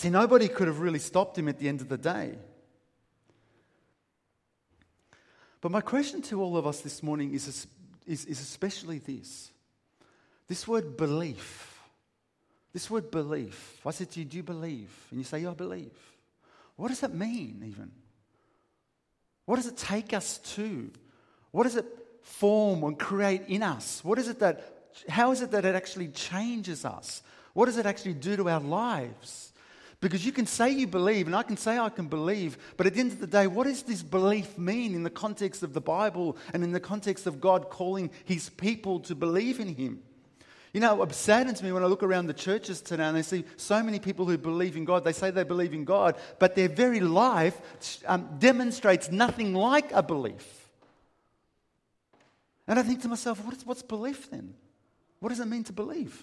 See, 0.00 0.08
nobody 0.08 0.48
could 0.48 0.66
have 0.66 0.80
really 0.80 0.98
stopped 0.98 1.36
him 1.36 1.46
at 1.46 1.58
the 1.58 1.68
end 1.68 1.82
of 1.82 1.90
the 1.90 1.98
day. 1.98 2.38
But 5.60 5.70
my 5.70 5.82
question 5.82 6.22
to 6.22 6.40
all 6.40 6.56
of 6.56 6.66
us 6.66 6.80
this 6.80 7.02
morning 7.02 7.34
is, 7.34 7.66
is, 8.06 8.24
is 8.24 8.40
especially 8.40 8.96
this 8.96 9.50
this 10.48 10.66
word 10.66 10.96
belief. 10.96 11.82
This 12.72 12.88
word 12.88 13.10
belief. 13.10 13.82
I 13.84 13.90
said 13.90 14.10
to 14.12 14.20
you, 14.20 14.24
Do 14.24 14.38
you 14.38 14.42
believe? 14.42 14.88
And 15.10 15.20
you 15.20 15.24
say, 15.24 15.40
Yeah, 15.40 15.50
I 15.50 15.52
believe. 15.52 15.92
What 16.76 16.88
does 16.88 17.00
that 17.00 17.12
mean, 17.12 17.62
even? 17.66 17.92
What 19.44 19.56
does 19.56 19.66
it 19.66 19.76
take 19.76 20.14
us 20.14 20.38
to? 20.54 20.90
What 21.50 21.64
does 21.64 21.76
it 21.76 21.84
form 22.22 22.84
and 22.84 22.98
create 22.98 23.42
in 23.48 23.62
us? 23.62 24.02
What 24.02 24.18
is 24.18 24.28
it 24.28 24.38
that 24.38 24.64
how 25.10 25.32
is 25.32 25.42
it 25.42 25.50
that 25.50 25.66
it 25.66 25.74
actually 25.74 26.08
changes 26.08 26.86
us? 26.86 27.22
What 27.52 27.66
does 27.66 27.76
it 27.76 27.84
actually 27.84 28.14
do 28.14 28.36
to 28.38 28.48
our 28.48 28.60
lives? 28.60 29.49
Because 30.00 30.24
you 30.24 30.32
can 30.32 30.46
say 30.46 30.70
you 30.70 30.86
believe, 30.86 31.26
and 31.26 31.36
I 31.36 31.42
can 31.42 31.58
say 31.58 31.78
I 31.78 31.90
can 31.90 32.06
believe, 32.06 32.56
but 32.78 32.86
at 32.86 32.94
the 32.94 33.00
end 33.00 33.12
of 33.12 33.20
the 33.20 33.26
day, 33.26 33.46
what 33.46 33.64
does 33.64 33.82
this 33.82 34.02
belief 34.02 34.56
mean 34.56 34.94
in 34.94 35.02
the 35.02 35.10
context 35.10 35.62
of 35.62 35.74
the 35.74 35.80
Bible 35.80 36.38
and 36.54 36.64
in 36.64 36.72
the 36.72 36.80
context 36.80 37.26
of 37.26 37.40
God 37.40 37.68
calling 37.68 38.10
his 38.24 38.48
people 38.48 39.00
to 39.00 39.14
believe 39.14 39.60
in 39.60 39.74
him? 39.74 40.02
You 40.72 40.80
know, 40.80 41.02
it 41.02 41.12
saddens 41.12 41.62
me 41.62 41.72
when 41.72 41.82
I 41.82 41.86
look 41.86 42.02
around 42.02 42.28
the 42.28 42.32
churches 42.32 42.80
today 42.80 43.04
and 43.04 43.16
I 43.16 43.22
see 43.22 43.44
so 43.56 43.82
many 43.82 43.98
people 43.98 44.24
who 44.24 44.38
believe 44.38 44.76
in 44.76 44.84
God. 44.84 45.04
They 45.04 45.12
say 45.12 45.30
they 45.30 45.42
believe 45.42 45.74
in 45.74 45.84
God, 45.84 46.16
but 46.38 46.54
their 46.54 46.68
very 46.68 47.00
life 47.00 47.60
um, 48.06 48.28
demonstrates 48.38 49.10
nothing 49.10 49.52
like 49.52 49.92
a 49.92 50.02
belief. 50.02 50.68
And 52.66 52.78
I 52.78 52.82
think 52.84 53.02
to 53.02 53.08
myself, 53.08 53.44
what 53.44 53.54
is, 53.54 53.66
what's 53.66 53.82
belief 53.82 54.30
then? 54.30 54.54
What 55.18 55.30
does 55.30 55.40
it 55.40 55.46
mean 55.46 55.64
to 55.64 55.72
believe? 55.72 56.22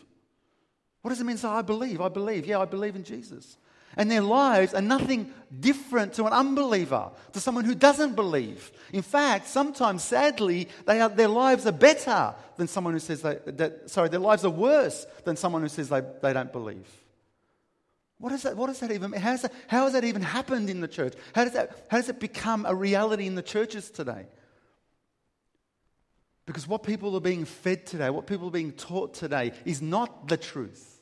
What 1.02 1.10
does 1.10 1.22
it 1.22 1.26
mean 1.26 1.36
to 1.36 1.42
say, 1.42 1.48
I 1.50 1.62
believe? 1.62 2.02
I 2.02 2.10
believe. 2.10 2.48
Yeah, 2.48 2.60
I 2.60 2.66
believe 2.66 2.96
in 2.96 3.04
Jesus. 3.04 3.58
And 3.96 4.12
their 4.12 4.22
lives 4.22 4.74
are 4.74 4.82
nothing 4.82 5.34
different 5.60 6.14
to 6.14 6.26
an 6.26 6.34
unbeliever, 6.34 7.10
to 7.34 7.40
someone 7.40 7.66
who 7.66 7.74
doesn't 7.74 8.16
believe. 8.16 8.72
In 8.94 9.02
fact, 9.02 9.48
sometimes, 9.48 10.04
sadly, 10.04 10.68
they 10.86 11.00
are, 11.02 11.10
their 11.10 11.28
lives 11.28 11.66
are 11.66 11.72
better 11.72 12.36
than 12.58 12.68
someone 12.68 12.94
who 12.94 13.00
says 13.00 13.22
they, 13.22 13.38
that, 13.46 13.90
sorry, 13.90 14.10
their 14.10 14.20
lives 14.20 14.46
are 14.46 14.52
worse 14.52 15.08
than 15.24 15.36
someone 15.36 15.62
who 15.62 15.70
says 15.70 15.90
they, 15.90 16.02
they 16.22 16.34
don't 16.34 16.52
believe. 16.52 16.88
What, 18.20 18.34
is 18.34 18.44
that, 18.44 18.58
what 18.58 18.68
does 18.68 18.80
that 18.80 18.92
even 18.92 19.14
how, 19.14 19.34
is 19.34 19.44
that, 19.44 19.54
how 19.68 19.84
has 19.84 19.94
that 19.94 20.04
even 20.04 20.24
happened 20.24 20.70
in 20.70 20.82
the 20.82 20.88
church? 20.88 21.14
How 21.34 21.44
does, 21.44 21.54
that, 21.54 21.86
how 21.90 21.98
does 21.98 22.10
it 22.10 22.20
become 22.20 22.66
a 22.66 22.74
reality 22.74 23.28
in 23.28 23.36
the 23.36 23.44
churches 23.44 23.90
today? 23.90 24.26
Because 26.46 26.68
what 26.68 26.82
people 26.84 27.16
are 27.16 27.22
being 27.22 27.46
fed 27.46 27.86
today, 27.86 28.10
what 28.10 28.26
people 28.26 28.48
are 28.48 28.52
being 28.52 28.72
taught 28.72 29.14
today, 29.14 29.52
is 29.66 29.82
not 29.82 30.28
the 30.28 30.38
truth. 30.38 30.97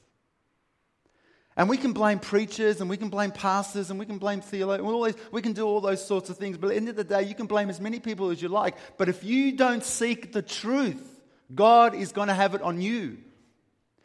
And 1.58 1.70
we 1.70 1.78
can 1.78 1.94
blame 1.94 2.20
preachers 2.20 2.82
and 2.82 2.90
we 2.90 2.98
can 2.98 3.10
blame 3.10 3.32
pastors 3.32 3.90
and 3.90 3.98
we 3.98 4.06
can 4.06 4.18
blame 4.18 4.42
theologians. 4.42 5.16
We 5.32 5.42
can 5.42 5.54
do 5.54 5.66
all 5.66 5.80
those 5.80 6.06
sorts 6.06 6.30
of 6.30 6.38
things. 6.38 6.58
But 6.58 6.68
at 6.68 6.70
the 6.72 6.76
end 6.76 6.90
of 6.90 6.98
the 6.98 7.04
day, 7.06 7.24
you 7.24 7.34
can 7.34 7.48
blame 7.48 7.70
as 7.70 7.80
many 7.80 8.00
people 8.00 8.30
as 8.30 8.42
you 8.42 8.50
like. 8.50 8.76
But 8.98 9.08
if 9.08 9.24
you 9.24 9.54
don't 9.54 9.84
seek 9.84 10.34
the 10.34 10.42
truth, 10.42 11.22
God 11.54 11.96
is 11.96 12.12
going 12.12 12.28
to 12.28 12.34
have 12.34 12.56
it 12.56 12.62
on 12.62 12.82
you. 12.82 13.18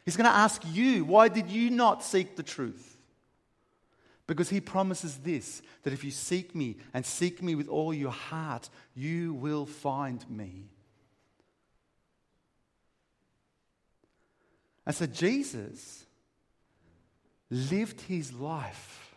He's 0.05 0.17
going 0.17 0.31
to 0.31 0.37
ask 0.37 0.63
you, 0.73 1.05
why 1.05 1.29
did 1.29 1.51
you 1.51 1.71
not 1.71 2.05
seek 2.05 2.37
the 2.37 2.43
truth? 2.45 2.99
Because 4.29 4.49
he 4.49 4.61
promises 4.61 5.17
this 5.19 5.61
that 5.83 5.93
if 5.93 6.05
you 6.05 6.13
seek 6.13 6.55
me 6.55 6.77
and 6.95 7.05
seek 7.05 7.43
me 7.43 7.57
with 7.57 7.67
all 7.67 7.93
your 7.93 8.13
heart, 8.13 8.71
you 8.95 9.35
will 9.35 9.67
find 9.67 10.29
me. 10.31 10.67
And 14.87 14.95
so 14.95 15.07
Jesus 15.07 16.07
lived 17.51 18.01
his 18.03 18.33
life 18.33 19.15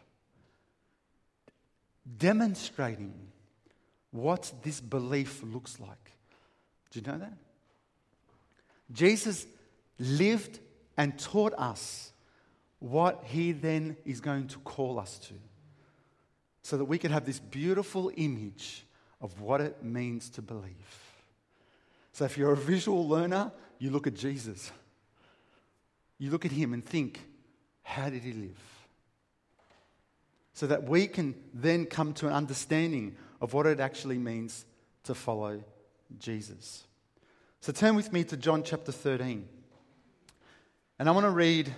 demonstrating 2.18 3.14
what 4.12 4.52
this 4.64 4.82
belief 4.82 5.42
looks 5.44 5.80
like. 5.80 6.12
Do 6.92 7.00
you 7.00 7.06
know 7.06 7.18
that? 7.18 7.34
Jesus 8.92 9.46
lived 9.98 10.60
and 10.98 11.18
taught 11.18 11.54
us 11.58 12.12
what 12.80 13.24
he 13.26 13.52
then 13.52 13.98
is 14.06 14.20
going 14.20 14.48
to 14.48 14.60
call 14.60 15.00
us 15.00 15.18
to 15.20 15.34
so 16.62 16.78
that 16.78 16.86
we 16.86 16.98
can 16.98 17.12
have 17.12 17.26
this 17.26 17.40
beautiful 17.40 18.12
image 18.16 18.86
of 19.22 19.40
what 19.42 19.62
it 19.62 19.84
means 19.84 20.30
to 20.32 20.42
believe. 20.42 21.00
So, 22.12 22.26
if 22.26 22.38
you're 22.38 22.54
a 22.54 22.58
visual 22.58 23.08
learner, 23.08 23.52
you 23.80 23.90
look 23.90 24.06
at 24.06 24.14
Jesus. 24.14 24.72
You 26.20 26.30
look 26.30 26.46
at 26.46 26.52
him 26.52 26.74
and 26.74 26.86
think, 26.86 27.20
how 27.84 28.10
did 28.10 28.24
he 28.24 28.34
live? 28.34 28.60
So 30.54 30.68
that 30.68 30.84
we 30.84 31.08
can 31.08 31.36
then 31.54 31.86
come 31.86 32.14
to 32.14 32.28
an 32.28 32.34
understanding 32.34 33.16
of 33.42 33.54
what 33.54 33.66
it 33.66 33.80
actually 33.80 34.18
means 34.18 34.66
to 35.04 35.14
follow 35.14 35.64
Jesus. 36.20 36.86
So 37.60 37.72
turn 37.72 37.96
with 37.96 38.12
me 38.12 38.24
to 38.26 38.38
John 38.38 38.64
chapter 38.64 38.92
13. 38.92 39.48
And 41.00 41.10
I 41.10 41.12
want 41.12 41.26
to 41.26 41.32
read 41.32 41.74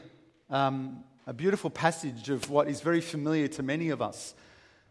um, 0.50 1.04
a 1.28 1.34
beautiful 1.34 1.70
passage 1.70 2.30
of 2.30 2.50
what 2.50 2.68
is 2.68 2.82
very 2.82 3.02
familiar 3.02 3.48
to 3.50 3.64
many 3.64 3.90
of 3.90 4.02
us. 4.02 4.36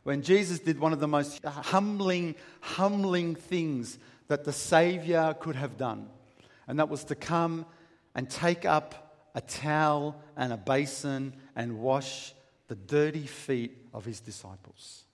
When 0.03 0.23
Jesus 0.23 0.59
did 0.59 0.79
one 0.79 0.93
of 0.93 1.01
the 1.01 1.09
most 1.09 1.45
humbling, 1.45 2.35
humbling 2.61 3.35
things 3.35 3.99
that 4.29 4.45
the 4.45 4.53
Savior 4.53 5.35
could 5.39 5.57
have 5.57 5.77
done, 5.77 6.09
and 6.67 6.79
that 6.79 6.89
was 6.89 7.05
to 7.05 7.15
come 7.15 7.67
and 8.15 8.29
take 8.29 8.65
up 8.65 9.04
a 9.35 9.41
towel 9.41 10.21
and 10.37 10.53
a 10.53 10.57
basin 10.57 11.35
and 11.57 11.79
wash 11.79 12.33
the 12.69 12.75
dirty 12.75 13.27
feet 13.27 13.77
of 13.93 14.05
his 14.05 14.21
disciples. 14.21 15.05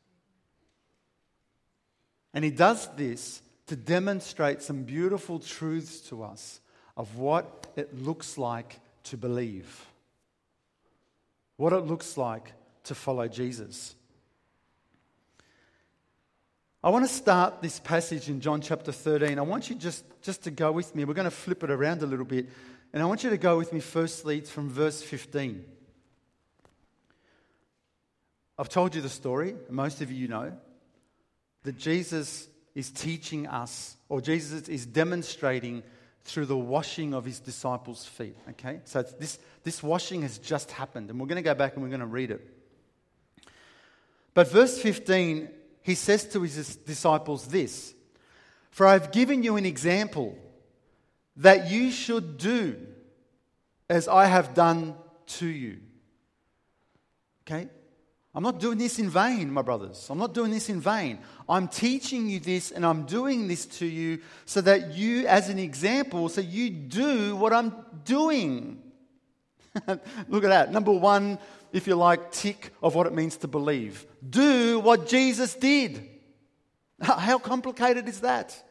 And 2.32 2.44
he 2.44 2.50
does 2.50 2.88
this 2.96 3.42
to 3.66 3.76
demonstrate 3.76 4.62
some 4.62 4.82
beautiful 4.82 5.38
truths 5.38 6.00
to 6.08 6.22
us 6.22 6.60
of 6.96 7.16
what 7.16 7.66
it 7.76 8.02
looks 8.02 8.36
like 8.36 8.80
to 9.04 9.16
believe, 9.16 9.86
what 11.56 11.72
it 11.72 11.80
looks 11.80 12.16
like 12.16 12.52
to 12.84 12.94
follow 12.94 13.26
Jesus. 13.26 13.94
I 16.82 16.88
want 16.90 17.06
to 17.06 17.12
start 17.12 17.60
this 17.60 17.78
passage 17.78 18.28
in 18.28 18.40
John 18.40 18.60
chapter 18.60 18.90
13. 18.90 19.38
I 19.38 19.42
want 19.42 19.68
you 19.68 19.76
just, 19.76 20.04
just 20.22 20.44
to 20.44 20.50
go 20.50 20.72
with 20.72 20.94
me. 20.94 21.04
We're 21.04 21.14
going 21.14 21.26
to 21.26 21.30
flip 21.30 21.62
it 21.62 21.70
around 21.70 22.02
a 22.02 22.06
little 22.06 22.24
bit 22.24 22.48
and 22.92 23.02
I 23.02 23.06
want 23.06 23.22
you 23.22 23.30
to 23.30 23.38
go 23.38 23.56
with 23.56 23.72
me 23.72 23.80
firstly 23.80 24.40
from 24.40 24.68
verse 24.68 25.02
15. 25.02 25.64
I've 28.58 28.68
told 28.68 28.94
you 28.94 29.00
the 29.00 29.08
story, 29.08 29.54
most 29.68 30.02
of 30.02 30.12
you 30.12 30.28
know, 30.28 30.52
that 31.62 31.78
Jesus 31.78 32.48
is 32.74 32.90
teaching 32.90 33.46
us, 33.46 33.96
or 34.08 34.20
Jesus 34.20 34.68
is 34.68 34.86
demonstrating 34.86 35.82
through 36.24 36.46
the 36.46 36.56
washing 36.56 37.14
of 37.14 37.24
his 37.24 37.40
disciples' 37.40 38.04
feet. 38.04 38.36
Okay? 38.50 38.80
So 38.84 39.02
this, 39.02 39.38
this 39.64 39.82
washing 39.82 40.22
has 40.22 40.38
just 40.38 40.70
happened, 40.72 41.10
and 41.10 41.18
we're 41.18 41.26
going 41.26 41.36
to 41.36 41.42
go 41.42 41.54
back 41.54 41.74
and 41.74 41.82
we're 41.82 41.88
going 41.88 42.00
to 42.00 42.06
read 42.06 42.30
it. 42.30 42.46
But 44.34 44.50
verse 44.50 44.78
15, 44.78 45.48
he 45.82 45.94
says 45.94 46.24
to 46.28 46.42
his 46.42 46.76
disciples 46.76 47.46
this 47.46 47.94
For 48.70 48.86
I've 48.86 49.12
given 49.12 49.42
you 49.42 49.56
an 49.56 49.66
example 49.66 50.38
that 51.40 51.70
you 51.70 51.90
should 51.90 52.36
do 52.38 52.76
as 53.88 54.08
I 54.08 54.26
have 54.26 54.54
done 54.54 54.94
to 55.26 55.46
you. 55.46 55.78
Okay? 57.42 57.68
I'm 58.34 58.44
not 58.44 58.60
doing 58.60 58.78
this 58.78 58.98
in 58.98 59.10
vain, 59.10 59.50
my 59.50 59.62
brothers. 59.62 60.06
I'm 60.08 60.18
not 60.18 60.34
doing 60.34 60.52
this 60.52 60.68
in 60.68 60.80
vain. 60.80 61.18
I'm 61.48 61.66
teaching 61.66 62.28
you 62.28 62.38
this 62.38 62.70
and 62.70 62.86
I'm 62.86 63.04
doing 63.04 63.48
this 63.48 63.66
to 63.66 63.86
you 63.86 64.20
so 64.44 64.60
that 64.60 64.94
you, 64.94 65.26
as 65.26 65.48
an 65.48 65.58
example, 65.58 66.28
so 66.28 66.40
you 66.40 66.70
do 66.70 67.34
what 67.34 67.52
I'm 67.52 67.74
doing. 68.04 68.80
Look 70.28 70.44
at 70.44 70.50
that. 70.50 70.72
Number 70.72 70.92
one, 70.92 71.38
if 71.72 71.86
you 71.86 71.96
like, 71.96 72.30
tick 72.30 72.72
of 72.82 72.94
what 72.94 73.06
it 73.06 73.14
means 73.14 73.36
to 73.38 73.48
believe. 73.48 74.06
Do 74.28 74.78
what 74.78 75.08
Jesus 75.08 75.54
did. 75.54 76.06
How 77.00 77.38
complicated 77.38 78.06
is 78.08 78.20
that? 78.20 78.62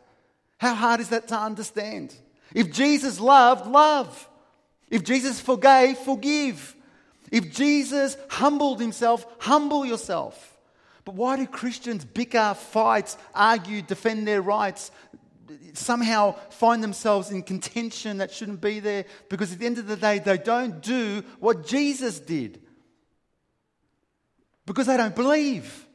How 0.58 0.76
hard 0.76 1.00
is 1.00 1.10
that 1.10 1.28
to 1.30 1.38
understand? 1.38 2.16
If 2.54 2.72
Jesus 2.72 3.20
loved, 3.20 3.68
love. 3.68 4.28
If 4.90 5.04
Jesus 5.04 5.40
forgave, 5.40 5.98
forgive. 6.00 6.76
If 7.32 7.54
Jesus 7.54 8.18
humbled 8.30 8.80
himself, 8.80 9.26
humble 9.40 9.86
yourself. 9.86 10.58
But 11.06 11.16
why 11.16 11.38
do 11.38 11.48
Christians 11.48 12.06
bicker, 12.06 12.54
fight, 12.54 13.16
argue, 13.34 13.82
defend 13.82 14.28
their 14.28 14.42
rights, 14.42 14.92
somehow 15.74 16.34
find 16.50 16.84
themselves 16.84 17.32
in 17.32 17.44
contention 17.44 18.18
that 18.18 18.32
shouldn't 18.32 18.62
be 18.62 18.80
there? 18.80 19.06
Because 19.30 19.52
at 19.54 19.60
the 19.60 19.66
end 19.66 19.78
of 19.78 19.88
the 19.88 19.96
day, 19.96 20.20
they 20.20 20.38
don't 20.38 20.82
do 20.82 21.24
what 21.40 21.68
Jesus 21.68 22.20
did. 22.20 22.62
Because 24.66 24.88
they 24.88 24.98
don't 24.98 25.16
believe. 25.16 25.88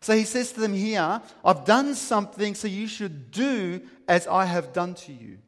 So 0.00 0.16
he 0.16 0.24
says 0.24 0.52
to 0.52 0.60
them 0.60 0.72
here, 0.72 1.20
I've 1.44 1.64
done 1.64 1.94
something, 1.94 2.54
so 2.54 2.68
you 2.68 2.86
should 2.86 3.30
do 3.30 3.82
as 4.08 4.26
I 4.26 4.46
have 4.46 4.72
done 4.72 4.94
to 4.94 5.12
you. 5.12 5.38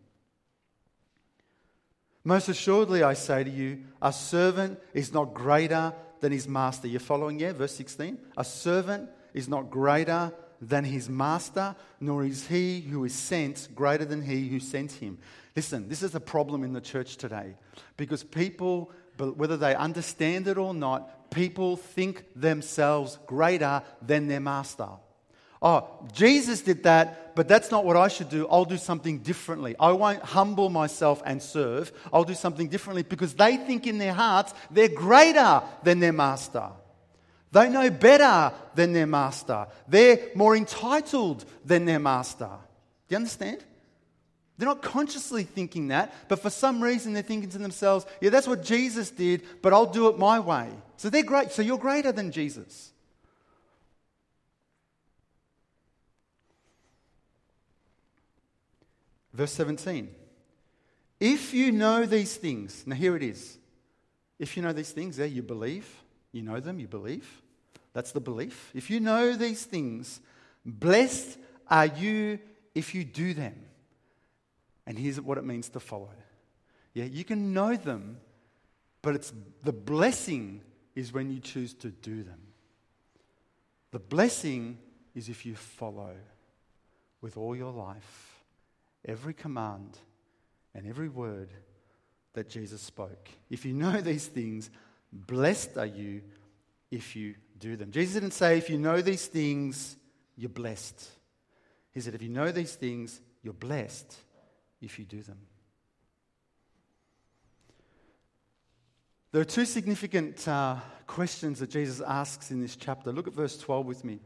Most 2.24 2.48
assuredly, 2.48 3.02
I 3.02 3.14
say 3.14 3.42
to 3.42 3.50
you, 3.50 3.80
a 4.00 4.12
servant 4.12 4.78
is 4.94 5.12
not 5.12 5.34
greater 5.34 5.92
than 6.20 6.32
his 6.32 6.46
master. 6.46 6.86
You're 6.86 7.00
following, 7.00 7.40
yeah? 7.40 7.52
Verse 7.52 7.74
16. 7.74 8.18
A 8.36 8.44
servant 8.44 9.10
is 9.34 9.48
not 9.48 9.70
greater 9.70 10.32
than 10.60 10.84
his 10.84 11.08
master, 11.08 11.74
nor 11.98 12.24
is 12.24 12.46
he 12.46 12.80
who 12.80 13.04
is 13.04 13.14
sent 13.14 13.68
greater 13.74 14.04
than 14.04 14.22
he 14.22 14.48
who 14.48 14.60
sent 14.60 14.92
him. 14.92 15.18
Listen, 15.56 15.88
this 15.88 16.02
is 16.02 16.14
a 16.14 16.20
problem 16.20 16.62
in 16.62 16.72
the 16.72 16.80
church 16.80 17.16
today 17.16 17.56
because 17.96 18.22
people, 18.22 18.92
whether 19.18 19.56
they 19.56 19.74
understand 19.74 20.46
it 20.46 20.56
or 20.56 20.72
not, 20.72 21.10
people 21.32 21.76
think 21.76 22.24
themselves 22.36 23.18
greater 23.26 23.82
than 24.00 24.28
their 24.28 24.40
master. 24.40 24.88
Oh, 25.60 25.88
Jesus 26.12 26.60
did 26.60 26.82
that, 26.82 27.36
but 27.36 27.46
that's 27.46 27.70
not 27.70 27.84
what 27.84 27.96
I 27.96 28.08
should 28.08 28.28
do. 28.28 28.48
I'll 28.48 28.64
do 28.64 28.76
something 28.76 29.20
differently. 29.20 29.76
I 29.78 29.92
won't 29.92 30.22
humble 30.22 30.68
myself 30.70 31.22
and 31.24 31.40
serve. 31.40 31.92
I'll 32.12 32.24
do 32.24 32.34
something 32.34 32.68
differently 32.68 33.04
because 33.04 33.34
they 33.34 33.56
think 33.56 33.86
in 33.86 33.98
their 33.98 34.12
hearts 34.12 34.52
they're 34.72 34.88
greater 34.88 35.62
than 35.84 36.00
their 36.00 36.12
master. 36.12 36.68
They 37.52 37.68
know 37.68 37.90
better 37.90 38.52
than 38.74 38.92
their 38.92 39.06
master. 39.06 39.66
They're 39.86 40.30
more 40.34 40.56
entitled 40.56 41.44
than 41.64 41.84
their 41.84 42.00
master. 42.00 42.50
Do 43.08 43.12
you 43.12 43.16
understand? 43.16 43.62
They're 44.62 44.68
not 44.68 44.80
consciously 44.80 45.42
thinking 45.42 45.88
that, 45.88 46.14
but 46.28 46.38
for 46.38 46.48
some 46.48 46.80
reason 46.80 47.14
they're 47.14 47.24
thinking 47.24 47.50
to 47.50 47.58
themselves, 47.58 48.06
yeah, 48.20 48.30
that's 48.30 48.46
what 48.46 48.62
Jesus 48.62 49.10
did, 49.10 49.42
but 49.60 49.72
I'll 49.72 49.86
do 49.86 50.06
it 50.06 50.20
my 50.20 50.38
way. 50.38 50.68
So 50.98 51.10
they're 51.10 51.24
great. 51.24 51.50
So 51.50 51.62
you're 51.62 51.78
greater 51.78 52.12
than 52.12 52.30
Jesus. 52.30 52.92
Verse 59.32 59.50
17. 59.50 60.08
If 61.18 61.52
you 61.52 61.72
know 61.72 62.06
these 62.06 62.36
things, 62.36 62.84
now 62.86 62.94
here 62.94 63.16
it 63.16 63.24
is. 63.24 63.58
If 64.38 64.56
you 64.56 64.62
know 64.62 64.72
these 64.72 64.92
things, 64.92 65.16
there 65.16 65.26
you 65.26 65.42
believe. 65.42 65.92
You 66.30 66.42
know 66.42 66.60
them, 66.60 66.78
you 66.78 66.86
believe. 66.86 67.42
That's 67.94 68.12
the 68.12 68.20
belief. 68.20 68.70
If 68.74 68.90
you 68.90 69.00
know 69.00 69.32
these 69.32 69.64
things, 69.64 70.20
blessed 70.64 71.36
are 71.68 71.86
you 71.86 72.38
if 72.76 72.94
you 72.94 73.04
do 73.04 73.34
them. 73.34 73.56
And 74.86 74.98
here's 74.98 75.20
what 75.20 75.38
it 75.38 75.44
means 75.44 75.68
to 75.70 75.80
follow. 75.80 76.10
Yeah, 76.94 77.04
you 77.04 77.24
can 77.24 77.52
know 77.52 77.76
them, 77.76 78.18
but 79.00 79.14
it's 79.14 79.32
the 79.62 79.72
blessing 79.72 80.60
is 80.94 81.12
when 81.12 81.30
you 81.30 81.40
choose 81.40 81.74
to 81.74 81.90
do 81.90 82.22
them. 82.22 82.40
The 83.92 83.98
blessing 83.98 84.78
is 85.14 85.28
if 85.28 85.46
you 85.46 85.54
follow 85.54 86.14
with 87.20 87.36
all 87.36 87.54
your 87.54 87.72
life 87.72 88.42
every 89.04 89.34
command 89.34 89.98
and 90.74 90.86
every 90.86 91.08
word 91.08 91.50
that 92.34 92.48
Jesus 92.48 92.80
spoke. 92.80 93.28
If 93.50 93.64
you 93.64 93.72
know 93.72 94.00
these 94.00 94.26
things, 94.26 94.70
blessed 95.12 95.76
are 95.76 95.86
you 95.86 96.22
if 96.90 97.16
you 97.16 97.34
do 97.58 97.76
them. 97.76 97.90
Jesus 97.90 98.14
didn't 98.14 98.32
say, 98.32 98.58
if 98.58 98.68
you 98.68 98.78
know 98.78 99.00
these 99.00 99.26
things, 99.26 99.96
you're 100.36 100.50
blessed. 100.50 101.08
He 101.92 102.00
said, 102.00 102.14
if 102.14 102.22
you 102.22 102.28
know 102.28 102.50
these 102.50 102.74
things, 102.74 103.20
you're 103.42 103.54
blessed 103.54 104.16
if 104.82 104.98
you 104.98 105.04
do 105.04 105.22
them. 105.22 105.38
There 109.30 109.40
are 109.40 109.46
two 109.46 109.64
significant 109.64 110.46
uh, 110.46 110.76
questions 111.06 111.60
that 111.60 111.70
Jesus 111.70 112.02
asks 112.06 112.50
in 112.50 112.60
this 112.60 112.76
chapter. 112.76 113.12
Look 113.12 113.28
at 113.28 113.32
verse 113.32 113.56
12 113.56 113.86
with 113.86 114.04
me. 114.04 114.20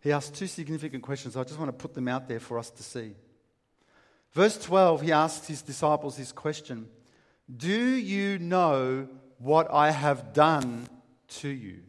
He 0.00 0.10
asks 0.10 0.36
two 0.36 0.48
significant 0.48 1.02
questions. 1.04 1.36
I 1.36 1.44
just 1.44 1.58
want 1.58 1.68
to 1.68 1.76
put 1.76 1.94
them 1.94 2.08
out 2.08 2.26
there 2.26 2.40
for 2.40 2.58
us 2.58 2.70
to 2.70 2.82
see. 2.82 3.12
Verse 4.32 4.58
12, 4.58 5.02
he 5.02 5.12
asks 5.12 5.46
his 5.46 5.62
disciples 5.62 6.16
this 6.16 6.32
question 6.32 6.88
Do 7.54 7.68
you 7.68 8.38
know 8.38 9.08
what 9.38 9.70
I 9.70 9.90
have 9.90 10.32
done 10.32 10.88
to 11.28 11.48
you? 11.48 11.82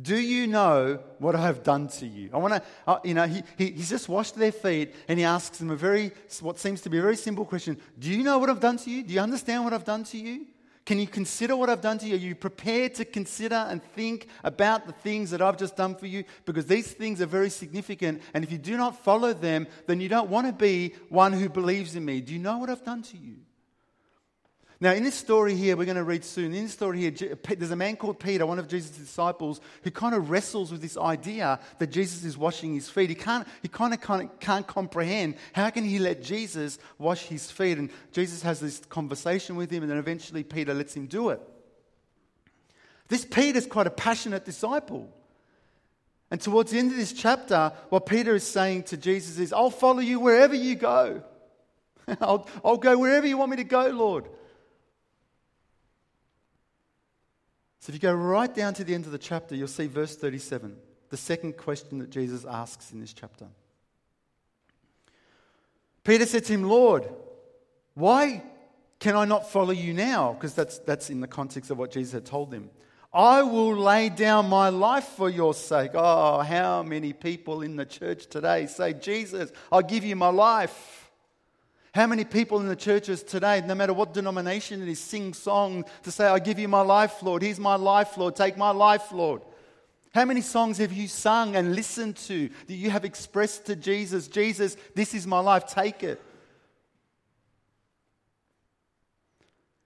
Do 0.00 0.16
you 0.16 0.46
know 0.46 1.00
what 1.18 1.34
I 1.34 1.42
have 1.42 1.64
done 1.64 1.88
to 1.88 2.06
you? 2.06 2.30
I 2.32 2.38
want 2.38 2.54
to, 2.54 2.62
uh, 2.86 2.98
you 3.02 3.14
know, 3.14 3.26
he, 3.26 3.42
he, 3.58 3.72
he's 3.72 3.90
just 3.90 4.08
washed 4.08 4.36
their 4.36 4.52
feet 4.52 4.94
and 5.08 5.18
he 5.18 5.24
asks 5.24 5.58
them 5.58 5.70
a 5.70 5.76
very, 5.76 6.12
what 6.40 6.60
seems 6.60 6.80
to 6.82 6.90
be 6.90 6.98
a 6.98 7.02
very 7.02 7.16
simple 7.16 7.44
question 7.44 7.76
Do 7.98 8.08
you 8.08 8.22
know 8.22 8.38
what 8.38 8.48
I've 8.48 8.60
done 8.60 8.76
to 8.78 8.90
you? 8.90 9.02
Do 9.02 9.12
you 9.12 9.20
understand 9.20 9.64
what 9.64 9.72
I've 9.72 9.84
done 9.84 10.04
to 10.04 10.16
you? 10.16 10.46
Can 10.86 10.98
you 10.98 11.06
consider 11.06 11.56
what 11.56 11.68
I've 11.68 11.80
done 11.80 11.98
to 11.98 12.06
you? 12.06 12.14
Are 12.14 12.18
you 12.18 12.34
prepared 12.34 12.94
to 12.96 13.04
consider 13.04 13.54
and 13.54 13.82
think 13.82 14.28
about 14.44 14.86
the 14.86 14.92
things 14.92 15.30
that 15.30 15.42
I've 15.42 15.58
just 15.58 15.76
done 15.76 15.94
for 15.94 16.06
you? 16.06 16.24
Because 16.44 16.66
these 16.66 16.90
things 16.92 17.20
are 17.20 17.26
very 17.26 17.50
significant. 17.50 18.22
And 18.32 18.42
if 18.44 18.50
you 18.50 18.58
do 18.58 18.76
not 18.76 19.04
follow 19.04 19.32
them, 19.32 19.66
then 19.86 20.00
you 20.00 20.08
don't 20.08 20.30
want 20.30 20.46
to 20.46 20.52
be 20.52 20.94
one 21.08 21.32
who 21.32 21.48
believes 21.48 21.96
in 21.96 22.04
me. 22.04 22.20
Do 22.20 22.32
you 22.32 22.38
know 22.38 22.58
what 22.58 22.70
I've 22.70 22.84
done 22.84 23.02
to 23.02 23.16
you? 23.16 23.36
Now, 24.82 24.92
in 24.92 25.04
this 25.04 25.14
story 25.14 25.54
here, 25.54 25.76
we're 25.76 25.84
going 25.84 25.98
to 25.98 26.04
read 26.04 26.24
soon. 26.24 26.54
In 26.54 26.62
this 26.62 26.72
story 26.72 27.00
here, 27.00 27.10
there's 27.10 27.70
a 27.70 27.76
man 27.76 27.96
called 27.96 28.18
Peter, 28.18 28.46
one 28.46 28.58
of 28.58 28.66
Jesus' 28.66 28.96
disciples, 28.96 29.60
who 29.82 29.90
kind 29.90 30.14
of 30.14 30.30
wrestles 30.30 30.72
with 30.72 30.80
this 30.80 30.96
idea 30.96 31.60
that 31.78 31.88
Jesus 31.88 32.24
is 32.24 32.38
washing 32.38 32.72
his 32.74 32.88
feet. 32.88 33.10
He 33.10 33.14
can't, 33.14 33.46
he 33.60 33.68
kind 33.68 33.92
of, 33.92 34.40
can't 34.40 34.66
comprehend 34.66 35.34
how 35.52 35.68
can 35.68 35.84
he 35.84 35.98
let 35.98 36.22
Jesus 36.22 36.78
wash 36.96 37.24
his 37.26 37.50
feet. 37.50 37.76
And 37.76 37.90
Jesus 38.12 38.40
has 38.40 38.58
this 38.58 38.78
conversation 38.88 39.54
with 39.56 39.70
him, 39.70 39.82
and 39.82 39.90
then 39.90 39.98
eventually 39.98 40.44
Peter 40.44 40.72
lets 40.72 40.96
him 40.96 41.06
do 41.06 41.28
it. 41.28 41.42
This 43.08 43.26
Peter's 43.26 43.66
quite 43.66 43.86
a 43.86 43.90
passionate 43.90 44.46
disciple. 44.46 45.10
And 46.30 46.40
towards 46.40 46.70
the 46.70 46.78
end 46.78 46.90
of 46.90 46.96
this 46.96 47.12
chapter, 47.12 47.72
what 47.90 48.06
Peter 48.06 48.34
is 48.34 48.44
saying 48.44 48.84
to 48.84 48.96
Jesus 48.96 49.38
is, 49.38 49.52
I'll 49.52 49.68
follow 49.68 49.98
you 49.98 50.20
wherever 50.20 50.54
you 50.54 50.74
go. 50.74 51.22
I'll, 52.20 52.48
I'll 52.64 52.78
go 52.78 52.96
wherever 52.96 53.26
you 53.26 53.36
want 53.36 53.50
me 53.50 53.58
to 53.58 53.64
go, 53.64 53.88
Lord. 53.88 54.26
So 57.80 57.90
if 57.90 57.94
you 57.94 58.00
go 58.00 58.14
right 58.14 58.54
down 58.54 58.74
to 58.74 58.84
the 58.84 58.94
end 58.94 59.06
of 59.06 59.12
the 59.12 59.18
chapter, 59.18 59.54
you'll 59.54 59.66
see 59.66 59.86
verse 59.86 60.14
37, 60.14 60.76
the 61.08 61.16
second 61.16 61.56
question 61.56 61.98
that 61.98 62.10
Jesus 62.10 62.44
asks 62.44 62.92
in 62.92 63.00
this 63.00 63.14
chapter. 63.14 63.46
Peter 66.04 66.26
said 66.26 66.44
to 66.44 66.52
him, 66.52 66.64
Lord, 66.64 67.08
why 67.94 68.42
can 68.98 69.16
I 69.16 69.24
not 69.24 69.50
follow 69.50 69.72
you 69.72 69.94
now? 69.94 70.34
Because 70.34 70.54
that's, 70.54 70.78
that's 70.78 71.08
in 71.08 71.20
the 71.20 71.26
context 71.26 71.70
of 71.70 71.78
what 71.78 71.90
Jesus 71.90 72.12
had 72.12 72.26
told 72.26 72.50
them. 72.50 72.70
I 73.12 73.42
will 73.42 73.74
lay 73.74 74.10
down 74.10 74.48
my 74.48 74.68
life 74.68 75.04
for 75.04 75.30
your 75.30 75.54
sake. 75.54 75.92
Oh, 75.94 76.40
how 76.40 76.82
many 76.82 77.12
people 77.12 77.62
in 77.62 77.76
the 77.76 77.86
church 77.86 78.26
today 78.26 78.66
say, 78.66 78.92
Jesus, 78.92 79.50
I'll 79.72 79.82
give 79.82 80.04
you 80.04 80.16
my 80.16 80.28
life. 80.28 80.99
How 81.92 82.06
many 82.06 82.24
people 82.24 82.60
in 82.60 82.68
the 82.68 82.76
churches 82.76 83.22
today, 83.22 83.62
no 83.66 83.74
matter 83.74 83.92
what 83.92 84.14
denomination 84.14 84.80
it 84.80 84.88
is, 84.88 85.00
sing 85.00 85.34
songs 85.34 85.86
to 86.04 86.12
say, 86.12 86.26
I 86.26 86.38
give 86.38 86.58
you 86.58 86.68
my 86.68 86.82
life, 86.82 87.22
Lord. 87.22 87.42
Here's 87.42 87.58
my 87.58 87.74
life, 87.74 88.16
Lord. 88.16 88.36
Take 88.36 88.56
my 88.56 88.70
life, 88.70 89.10
Lord. 89.10 89.42
How 90.14 90.24
many 90.24 90.40
songs 90.40 90.78
have 90.78 90.92
you 90.92 91.08
sung 91.08 91.56
and 91.56 91.74
listened 91.74 92.16
to 92.16 92.48
that 92.66 92.74
you 92.74 92.90
have 92.90 93.04
expressed 93.04 93.66
to 93.66 93.76
Jesus, 93.76 94.28
Jesus, 94.28 94.76
this 94.94 95.14
is 95.14 95.26
my 95.26 95.40
life, 95.40 95.66
take 95.66 96.02
it? 96.02 96.20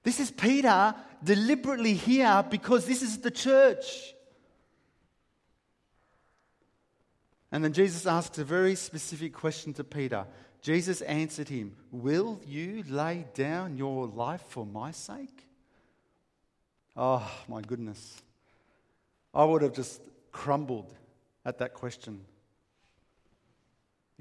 This 0.03 0.21
is 0.21 0.31
Peter 0.31 0.95
deliberately 1.23 1.95
here 1.95 2.45
because 2.51 2.85
this 2.85 3.03
is 3.03 3.19
the 3.19 3.31
church. 3.31 4.15
And 7.51 7.65
then 7.65 7.73
Jesus 7.73 8.07
asks 8.07 8.37
a 8.39 8.45
very 8.45 8.75
specific 8.75 9.33
question 9.33 9.73
to 9.75 9.85
Peter 9.85 10.27
Jesus 10.65 11.03
answered 11.03 11.51
him, 11.51 11.77
Will 11.93 12.41
you 12.47 12.85
lay 12.89 13.27
down 13.35 13.77
your 13.77 14.07
life 14.07 14.43
for 14.49 14.65
my 14.65 14.93
sake? 14.93 15.47
Oh, 16.97 17.31
my 17.49 17.61
goodness. 17.61 18.23
I 19.35 19.45
would 19.45 19.61
have 19.61 19.75
just 19.75 20.01
crumbled 20.33 20.95
at 21.45 21.59
that 21.59 21.75
question. 21.75 22.23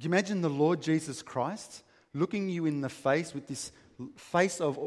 Imagine 0.04 0.42
the 0.42 0.50
Lord 0.50 0.82
Jesus 0.82 1.22
Christ 1.22 1.82
looking 2.14 2.50
you 2.50 2.66
in 2.66 2.82
the 2.82 2.90
face 2.90 3.34
with 3.34 3.48
this 3.48 3.72
face 4.18 4.60
of 4.60 4.78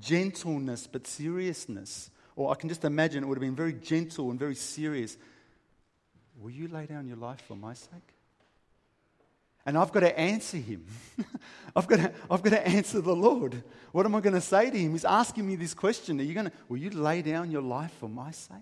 gentleness 0.00 0.86
but 0.86 1.06
seriousness? 1.06 2.10
Or 2.34 2.50
I 2.50 2.54
can 2.54 2.70
just 2.70 2.82
imagine 2.82 3.22
it 3.22 3.26
would 3.26 3.36
have 3.36 3.42
been 3.42 3.54
very 3.54 3.74
gentle 3.74 4.30
and 4.30 4.40
very 4.40 4.54
serious. 4.54 5.18
Will 6.40 6.50
you 6.50 6.66
lay 6.66 6.86
down 6.86 7.06
your 7.06 7.18
life 7.18 7.42
for 7.46 7.56
my 7.56 7.74
sake? 7.74 8.13
And 9.66 9.78
I've 9.78 9.92
got 9.92 10.00
to 10.00 10.18
answer 10.18 10.58
him. 10.58 10.84
I've, 11.76 11.86
got 11.86 11.96
to, 11.96 12.12
I've 12.30 12.42
got 12.42 12.50
to 12.50 12.66
answer 12.66 13.00
the 13.00 13.16
Lord. 13.16 13.62
What 13.92 14.04
am 14.04 14.14
I 14.14 14.20
going 14.20 14.34
to 14.34 14.40
say 14.40 14.70
to 14.70 14.76
him? 14.76 14.92
He's 14.92 15.04
asking 15.04 15.46
me 15.46 15.56
this 15.56 15.72
question. 15.72 16.20
Are 16.20 16.24
you 16.24 16.34
going 16.34 16.46
to, 16.46 16.52
will 16.68 16.76
you 16.76 16.90
lay 16.90 17.22
down 17.22 17.50
your 17.50 17.62
life 17.62 17.92
for 17.98 18.08
my 18.08 18.30
sake? 18.30 18.58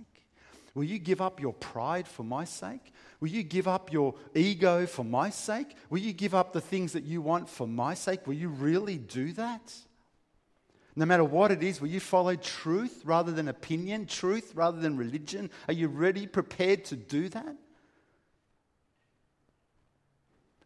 Will 0.74 0.84
you 0.84 0.98
give 0.98 1.20
up 1.20 1.40
your 1.40 1.52
pride 1.52 2.08
for 2.08 2.22
my 2.22 2.44
sake? 2.44 2.92
Will 3.20 3.28
you 3.28 3.42
give 3.42 3.68
up 3.68 3.92
your 3.92 4.14
ego 4.34 4.86
for 4.86 5.04
my 5.04 5.28
sake? 5.28 5.76
Will 5.90 5.98
you 5.98 6.12
give 6.12 6.34
up 6.34 6.52
the 6.52 6.60
things 6.60 6.92
that 6.92 7.04
you 7.04 7.20
want 7.20 7.48
for 7.48 7.66
my 7.66 7.94
sake? 7.94 8.26
Will 8.26 8.34
you 8.34 8.48
really 8.48 8.96
do 8.96 9.32
that? 9.32 9.74
No 10.94 11.06
matter 11.06 11.24
what 11.24 11.50
it 11.50 11.62
is, 11.62 11.80
will 11.80 11.88
you 11.88 12.00
follow 12.00 12.36
truth 12.36 13.02
rather 13.04 13.32
than 13.32 13.48
opinion, 13.48 14.06
truth 14.06 14.52
rather 14.54 14.80
than 14.80 14.96
religion? 14.96 15.50
Are 15.68 15.74
you 15.74 15.88
ready, 15.88 16.26
prepared 16.26 16.84
to 16.86 16.96
do 16.96 17.28
that? 17.30 17.56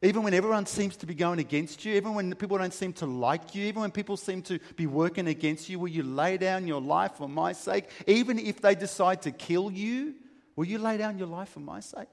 Even 0.03 0.23
when 0.23 0.35
everyone 0.35 0.67
seems 0.67 0.97
to 0.99 1.07
be 1.07 1.15
going 1.15 1.39
against 1.39 1.85
you, 1.85 1.95
even 1.95 2.15
when 2.15 2.35
people 2.35 2.59
don't 2.59 2.75
seem 2.75 2.93
to 2.95 3.07
like 3.07 3.55
you, 3.55 3.65
even 3.65 3.81
when 3.81 3.91
people 3.91 4.17
seem 4.17 4.43
to 4.43 4.59
be 4.77 4.87
working 4.87 5.27
against 5.27 5.69
you, 5.69 5.79
will 5.79 5.89
you 5.89 6.03
lay 6.03 6.37
down 6.37 6.67
your 6.67 6.81
life 6.81 7.13
for 7.13 7.29
my 7.29 7.53
sake? 7.53 7.89
Even 8.07 8.39
if 8.39 8.61
they 8.61 8.75
decide 8.75 9.23
to 9.23 9.31
kill 9.31 9.71
you, 9.71 10.15
will 10.55 10.67
you 10.67 10.79
lay 10.79 10.99
down 10.99 11.19
your 11.19 11.29
life 11.29 11.49
for 11.49 11.61
my 11.61 11.81
sake? 11.81 12.09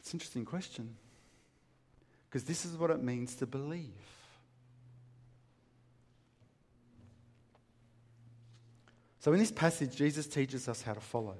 It's 0.00 0.12
an 0.12 0.16
interesting 0.16 0.44
question 0.46 0.96
because 2.28 2.44
this 2.44 2.64
is 2.64 2.76
what 2.78 2.90
it 2.90 3.02
means 3.02 3.34
to 3.36 3.46
believe. 3.46 3.90
So, 9.20 9.32
in 9.32 9.38
this 9.38 9.52
passage, 9.52 9.94
Jesus 9.94 10.26
teaches 10.26 10.66
us 10.66 10.82
how 10.82 10.94
to 10.94 11.00
follow. 11.00 11.36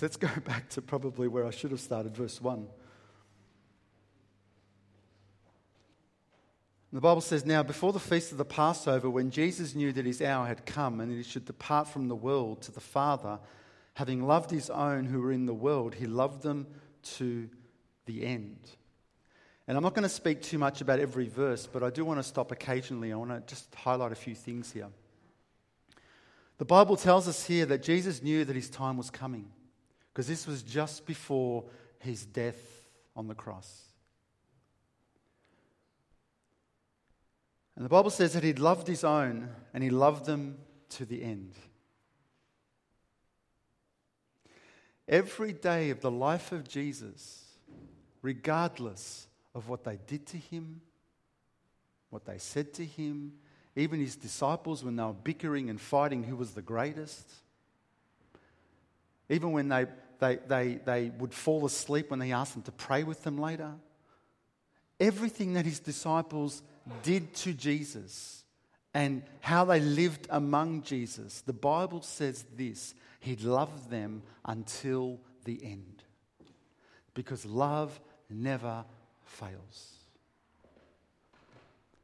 Let's 0.00 0.16
go 0.16 0.28
back 0.44 0.68
to 0.70 0.82
probably 0.82 1.28
where 1.28 1.46
I 1.46 1.50
should 1.50 1.70
have 1.70 1.80
started, 1.80 2.16
verse 2.16 2.40
1. 2.40 2.66
The 6.92 7.00
Bible 7.00 7.20
says, 7.20 7.44
Now, 7.44 7.62
before 7.62 7.92
the 7.92 8.00
feast 8.00 8.32
of 8.32 8.38
the 8.38 8.44
Passover, 8.44 9.10
when 9.10 9.30
Jesus 9.30 9.74
knew 9.74 9.92
that 9.92 10.06
his 10.06 10.22
hour 10.22 10.46
had 10.46 10.64
come 10.64 11.00
and 11.00 11.10
that 11.10 11.16
he 11.16 11.22
should 11.22 11.44
depart 11.44 11.88
from 11.88 12.08
the 12.08 12.16
world 12.16 12.62
to 12.62 12.72
the 12.72 12.80
Father, 12.80 13.38
having 13.94 14.26
loved 14.26 14.50
his 14.50 14.70
own 14.70 15.04
who 15.04 15.20
were 15.20 15.32
in 15.32 15.46
the 15.46 15.54
world, 15.54 15.94
he 15.94 16.06
loved 16.06 16.42
them 16.42 16.66
to 17.02 17.48
the 18.06 18.24
end. 18.24 18.58
And 19.66 19.76
I'm 19.76 19.82
not 19.82 19.94
going 19.94 20.04
to 20.04 20.08
speak 20.08 20.40
too 20.40 20.56
much 20.56 20.80
about 20.80 20.98
every 20.98 21.28
verse, 21.28 21.66
but 21.66 21.82
I 21.82 21.90
do 21.90 22.04
want 22.06 22.18
to 22.18 22.22
stop 22.24 22.52
occasionally. 22.52 23.12
I 23.12 23.16
want 23.16 23.30
to 23.32 23.42
just 23.54 23.74
highlight 23.74 24.12
a 24.12 24.14
few 24.16 24.34
things 24.34 24.72
here. 24.72 24.88
The 26.56 26.64
Bible 26.64 26.96
tells 26.96 27.28
us 27.28 27.46
here 27.46 27.66
that 27.66 27.82
Jesus 27.82 28.22
knew 28.22 28.46
that 28.46 28.56
his 28.56 28.70
time 28.70 28.96
was 28.96 29.10
coming 29.10 29.50
because 30.18 30.26
this 30.26 30.48
was 30.48 30.64
just 30.64 31.06
before 31.06 31.62
his 32.00 32.26
death 32.26 32.88
on 33.14 33.28
the 33.28 33.36
cross. 33.36 33.84
And 37.76 37.84
the 37.84 37.88
Bible 37.88 38.10
says 38.10 38.32
that 38.32 38.42
he 38.42 38.52
loved 38.52 38.88
his 38.88 39.04
own 39.04 39.48
and 39.72 39.84
he 39.84 39.90
loved 39.90 40.26
them 40.26 40.58
to 40.88 41.04
the 41.04 41.22
end. 41.22 41.52
Every 45.06 45.52
day 45.52 45.90
of 45.90 46.00
the 46.00 46.10
life 46.10 46.50
of 46.50 46.66
Jesus, 46.66 47.44
regardless 48.20 49.28
of 49.54 49.68
what 49.68 49.84
they 49.84 50.00
did 50.08 50.26
to 50.26 50.36
him, 50.36 50.80
what 52.10 52.24
they 52.24 52.38
said 52.38 52.74
to 52.74 52.84
him, 52.84 53.34
even 53.76 54.00
his 54.00 54.16
disciples 54.16 54.82
when 54.82 54.96
they 54.96 55.04
were 55.04 55.12
bickering 55.12 55.70
and 55.70 55.80
fighting 55.80 56.24
who 56.24 56.34
was 56.34 56.54
the 56.54 56.60
greatest, 56.60 57.30
even 59.28 59.52
when 59.52 59.68
they, 59.68 59.86
they, 60.18 60.36
they, 60.46 60.80
they 60.84 61.10
would 61.18 61.34
fall 61.34 61.64
asleep 61.66 62.10
when 62.10 62.18
they 62.18 62.32
asked 62.32 62.54
them 62.54 62.62
to 62.62 62.72
pray 62.72 63.04
with 63.04 63.22
them 63.24 63.38
later, 63.38 63.72
everything 64.98 65.54
that 65.54 65.64
his 65.64 65.80
disciples 65.80 66.62
did 67.02 67.34
to 67.34 67.52
Jesus 67.52 68.44
and 68.94 69.22
how 69.40 69.64
they 69.64 69.80
lived 69.80 70.26
among 70.30 70.82
Jesus, 70.82 71.42
the 71.42 71.52
Bible 71.52 72.02
says 72.02 72.44
this 72.56 72.94
He 73.20 73.36
loved 73.36 73.90
them 73.90 74.22
until 74.44 75.20
the 75.44 75.60
end. 75.62 76.02
Because 77.14 77.44
love 77.44 78.00
never 78.30 78.84
fails. 79.24 79.94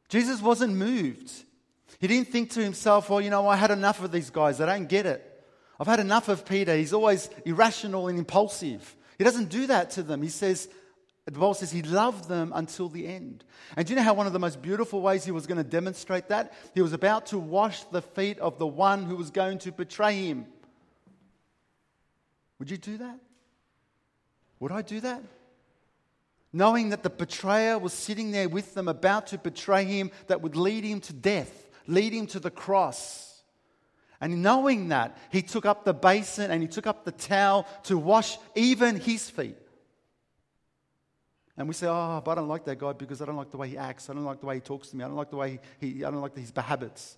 Jesus 0.09 0.41
wasn't 0.41 0.75
moved. 0.75 1.31
He 1.99 2.07
didn't 2.07 2.29
think 2.29 2.51
to 2.51 2.63
himself, 2.63 3.09
well, 3.09 3.21
you 3.21 3.29
know, 3.29 3.47
I 3.47 3.55
had 3.55 3.71
enough 3.71 4.03
of 4.03 4.11
these 4.11 4.29
guys. 4.29 4.61
I 4.61 4.65
don't 4.65 4.87
get 4.87 5.05
it. 5.05 5.34
I've 5.79 5.87
had 5.87 5.99
enough 5.99 6.29
of 6.29 6.45
Peter. 6.45 6.75
He's 6.75 6.93
always 6.93 7.29
irrational 7.45 8.07
and 8.07 8.17
impulsive. 8.17 8.95
He 9.17 9.23
doesn't 9.23 9.49
do 9.49 9.67
that 9.67 9.91
to 9.91 10.03
them. 10.03 10.21
He 10.21 10.29
says, 10.29 10.69
the 11.25 11.31
Bible 11.31 11.55
says 11.55 11.71
he 11.71 11.81
loved 11.81 12.29
them 12.29 12.51
until 12.55 12.87
the 12.87 13.07
end. 13.07 13.43
And 13.75 13.85
do 13.85 13.91
you 13.91 13.97
know 13.97 14.03
how 14.03 14.13
one 14.13 14.27
of 14.27 14.33
the 14.33 14.39
most 14.39 14.61
beautiful 14.61 15.01
ways 15.01 15.25
he 15.25 15.31
was 15.31 15.47
going 15.47 15.57
to 15.57 15.63
demonstrate 15.63 16.29
that? 16.29 16.53
He 16.73 16.81
was 16.81 16.93
about 16.93 17.25
to 17.27 17.39
wash 17.39 17.83
the 17.85 18.01
feet 18.01 18.37
of 18.39 18.59
the 18.59 18.67
one 18.67 19.03
who 19.05 19.15
was 19.15 19.31
going 19.31 19.57
to 19.59 19.71
betray 19.71 20.27
him. 20.27 20.45
Would 22.59 22.69
you 22.69 22.77
do 22.77 22.97
that? 22.97 23.19
Would 24.59 24.71
I 24.71 24.81
do 24.81 24.99
that? 25.01 25.21
Knowing 26.53 26.89
that 26.89 27.03
the 27.03 27.09
betrayer 27.09 27.77
was 27.77 27.91
sitting 27.91 28.31
there 28.31 28.47
with 28.47 28.75
them, 28.75 28.87
about 28.87 29.27
to 29.27 29.37
betray 29.37 29.83
him, 29.83 30.11
that 30.27 30.41
would 30.41 30.55
lead 30.55 30.85
him 30.85 31.01
to 31.01 31.11
death, 31.11 31.69
lead 31.87 32.13
him 32.13 32.27
to 32.27 32.39
the 32.39 32.51
cross. 32.51 33.34
And 34.25 34.41
knowing 34.41 34.87
that, 34.87 35.15
he 35.29 35.43
took 35.43 35.67
up 35.67 35.85
the 35.85 35.93
basin 35.93 36.49
and 36.49 36.59
he 36.59 36.67
took 36.67 36.87
up 36.87 37.05
the 37.05 37.11
towel 37.11 37.67
to 37.83 37.95
wash 37.95 38.39
even 38.55 38.99
his 38.99 39.29
feet. 39.29 39.55
And 41.55 41.67
we 41.67 41.75
say, 41.75 41.85
oh, 41.85 42.23
but 42.25 42.31
I 42.31 42.35
don't 42.35 42.47
like 42.47 42.65
that 42.65 42.79
guy 42.79 42.93
because 42.93 43.21
I 43.21 43.25
don't 43.25 43.35
like 43.35 43.51
the 43.51 43.57
way 43.57 43.69
he 43.69 43.77
acts. 43.77 44.09
I 44.09 44.13
don't 44.15 44.23
like 44.23 44.39
the 44.39 44.47
way 44.47 44.55
he 44.55 44.61
talks 44.61 44.89
to 44.89 44.95
me. 44.97 45.03
I 45.03 45.07
don't 45.07 45.15
like 45.15 45.29
the 45.29 45.35
way 45.35 45.59
he, 45.79 46.03
I 46.03 46.09
don't 46.09 46.21
like 46.21 46.35
his 46.35 46.51
habits. 46.57 47.17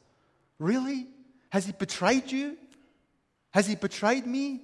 Really? 0.59 1.07
Has 1.49 1.65
he 1.65 1.71
betrayed 1.71 2.29
you? 2.29 2.57
Has 3.51 3.67
he 3.67 3.75
betrayed 3.75 4.27
me? 4.27 4.63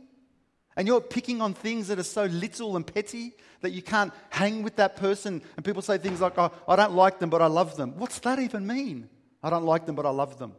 And 0.76 0.86
you're 0.86 1.00
picking 1.00 1.42
on 1.42 1.54
things 1.54 1.88
that 1.88 1.98
are 1.98 2.04
so 2.04 2.26
little 2.26 2.76
and 2.76 2.86
petty 2.86 3.38
that 3.62 3.70
you 3.70 3.82
can't 3.82 4.12
hang 4.32 4.64
with 4.64 4.76
that 4.76 4.98
person. 4.98 5.42
And 5.56 5.64
people 5.64 5.82
say 5.82 5.98
things 5.98 6.20
like, 6.20 6.38
oh, 6.38 6.52
I 6.68 6.76
don't 6.76 6.94
like 6.94 7.20
them, 7.20 7.30
but 7.30 7.42
I 7.42 7.48
love 7.48 7.78
them. 7.78 7.98
What's 7.98 8.20
that 8.20 8.38
even 8.40 8.68
mean? 8.68 9.08
I 9.42 9.50
don't 9.50 9.64
like 9.64 9.86
them, 9.86 9.96
but 9.96 10.06
I 10.06 10.10
love 10.10 10.40
them. 10.40 10.56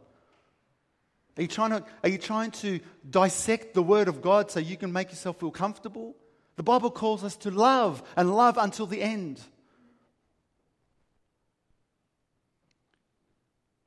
Are 1.37 1.41
you 1.41 1.47
trying 1.47 1.71
to, 1.71 1.83
are 2.03 2.09
you 2.09 2.17
trying 2.17 2.51
to 2.51 2.79
dissect 3.09 3.73
the 3.73 3.83
Word 3.83 4.07
of 4.07 4.21
God 4.21 4.49
so 4.49 4.59
you 4.59 4.77
can 4.77 4.93
make 4.93 5.09
yourself 5.09 5.39
feel 5.39 5.51
comfortable? 5.51 6.15
The 6.55 6.63
Bible 6.63 6.89
calls 6.89 7.23
us 7.23 7.35
to 7.37 7.51
love 7.51 8.01
and 8.15 8.33
love 8.33 8.57
until 8.57 8.87
the 8.87 9.01
end. 9.01 9.41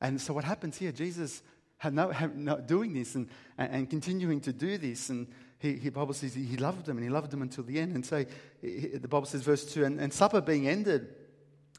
And 0.01 0.21
so, 0.21 0.33
what 0.33 0.45
happens 0.45 0.77
here? 0.77 0.93
Jesus 0.93 1.43
had 1.79 1.95
no, 1.95 2.11
had 2.11 2.37
no 2.37 2.59
doing 2.59 2.93
this 2.93 3.15
and, 3.15 3.29
and, 3.57 3.73
and, 3.73 3.91
continuing 3.91 4.41
to 4.43 4.53
do 4.53 4.79
this. 4.79 5.11
And 5.11 5.27
he, 5.59 5.75
he 5.75 5.91
Bible 5.91 6.15
says 6.15 6.35
he, 6.35 6.57
loved 6.57 6.87
them 6.87 6.99
and 6.99 7.05
he 7.05 7.11
loved 7.11 7.31
them 7.31 7.43
until 7.43 7.65
the 7.65 7.81
end. 7.81 7.95
And 7.95 8.05
so, 8.05 8.25
he, 8.61 8.87
the 8.89 9.09
Bible 9.09 9.27
says, 9.27 9.43
verse 9.43 9.65
2 9.73 9.85
and, 9.85 10.01
and 10.01 10.13
supper 10.13 10.41
being 10.41 10.69
ended, 10.69 11.09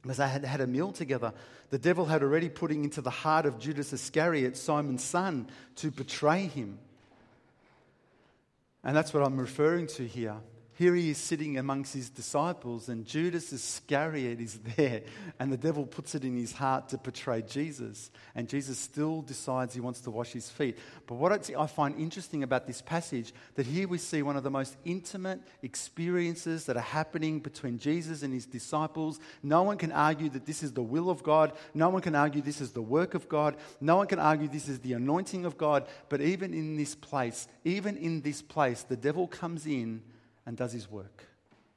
as 0.07 0.17
they 0.17 0.27
had 0.27 0.45
had 0.45 0.61
a 0.61 0.67
meal 0.67 0.91
together, 0.91 1.33
the 1.71 1.77
devil 1.77 2.05
had 2.05 2.23
already 2.23 2.49
putting 2.49 2.83
into 2.83 3.01
the 3.01 3.09
heart 3.09 3.45
of 3.45 3.59
Judas 3.59 3.91
Iscariot, 3.91 4.55
Simon's 4.55 5.03
son, 5.03 5.47
to 5.75 5.91
betray 5.91 6.47
him. 6.47 6.79
And 8.83 8.95
that's 8.95 9.13
what 9.13 9.23
I'm 9.23 9.37
referring 9.37 9.87
to 9.87 10.07
here. 10.07 10.37
Here 10.79 10.95
he 10.95 11.09
is 11.09 11.17
sitting 11.17 11.57
amongst 11.57 11.93
his 11.93 12.09
disciples, 12.09 12.87
and 12.87 13.05
Judas 13.05 13.51
Iscariot 13.51 14.39
is 14.39 14.57
there, 14.77 15.01
and 15.37 15.51
the 15.51 15.57
devil 15.57 15.85
puts 15.85 16.15
it 16.15 16.23
in 16.23 16.37
his 16.37 16.53
heart 16.53 16.87
to 16.89 16.97
betray 16.97 17.41
Jesus. 17.41 18.09
And 18.33 18.47
Jesus 18.47 18.79
still 18.79 19.21
decides 19.21 19.73
he 19.73 19.81
wants 19.81 19.99
to 19.99 20.09
wash 20.09 20.31
his 20.31 20.49
feet. 20.49 20.77
But 21.05 21.15
what 21.15 21.51
I 21.51 21.67
find 21.67 21.99
interesting 21.99 22.43
about 22.43 22.65
this 22.65 22.81
passage, 22.81 23.33
that 23.55 23.65
here 23.65 23.89
we 23.89 23.97
see 23.97 24.21
one 24.21 24.37
of 24.37 24.43
the 24.43 24.49
most 24.49 24.77
intimate 24.85 25.41
experiences 25.61 26.65
that 26.67 26.77
are 26.77 26.79
happening 26.79 27.41
between 27.41 27.77
Jesus 27.77 28.23
and 28.23 28.33
his 28.33 28.45
disciples. 28.45 29.19
No 29.43 29.63
one 29.63 29.77
can 29.77 29.91
argue 29.91 30.29
that 30.29 30.45
this 30.45 30.63
is 30.63 30.71
the 30.71 30.81
will 30.81 31.09
of 31.09 31.23
God. 31.23 31.51
No 31.73 31.89
one 31.89 32.01
can 32.01 32.15
argue 32.15 32.41
this 32.41 32.61
is 32.61 32.71
the 32.71 32.81
work 32.81 33.15
of 33.15 33.27
God. 33.27 33.57
No 33.81 33.97
one 33.97 34.07
can 34.07 34.19
argue 34.19 34.47
this 34.47 34.69
is 34.69 34.79
the 34.79 34.93
anointing 34.93 35.43
of 35.43 35.57
God. 35.57 35.87
But 36.07 36.21
even 36.21 36.53
in 36.53 36.77
this 36.77 36.95
place, 36.95 37.49
even 37.65 37.97
in 37.97 38.21
this 38.21 38.41
place, 38.41 38.83
the 38.83 38.95
devil 38.95 39.27
comes 39.27 39.65
in 39.65 40.03
and 40.49 40.57
does 40.57 40.73
his 40.73 40.89
work. 40.89 41.27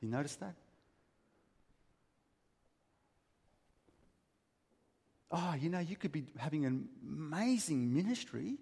You 0.01 0.09
notice 0.09 0.35
that? 0.37 0.55
Oh, 5.31 5.55
you 5.61 5.69
know, 5.69 5.79
you 5.79 5.95
could 5.95 6.11
be 6.11 6.25
having 6.39 6.65
an 6.65 6.89
amazing 7.07 7.93
ministry, 7.93 8.57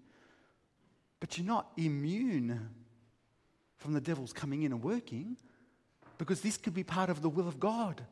but 1.20 1.38
you're 1.38 1.46
not 1.46 1.70
immune 1.76 2.70
from 3.76 3.92
the 3.92 4.00
devil's 4.00 4.32
coming 4.32 4.64
in 4.64 4.72
and 4.72 4.82
working 4.82 5.36
because 6.18 6.40
this 6.40 6.56
could 6.56 6.74
be 6.74 6.82
part 6.82 7.08
of 7.08 7.22
the 7.22 7.28
will 7.28 7.46
of 7.46 7.60
God. 7.60 8.02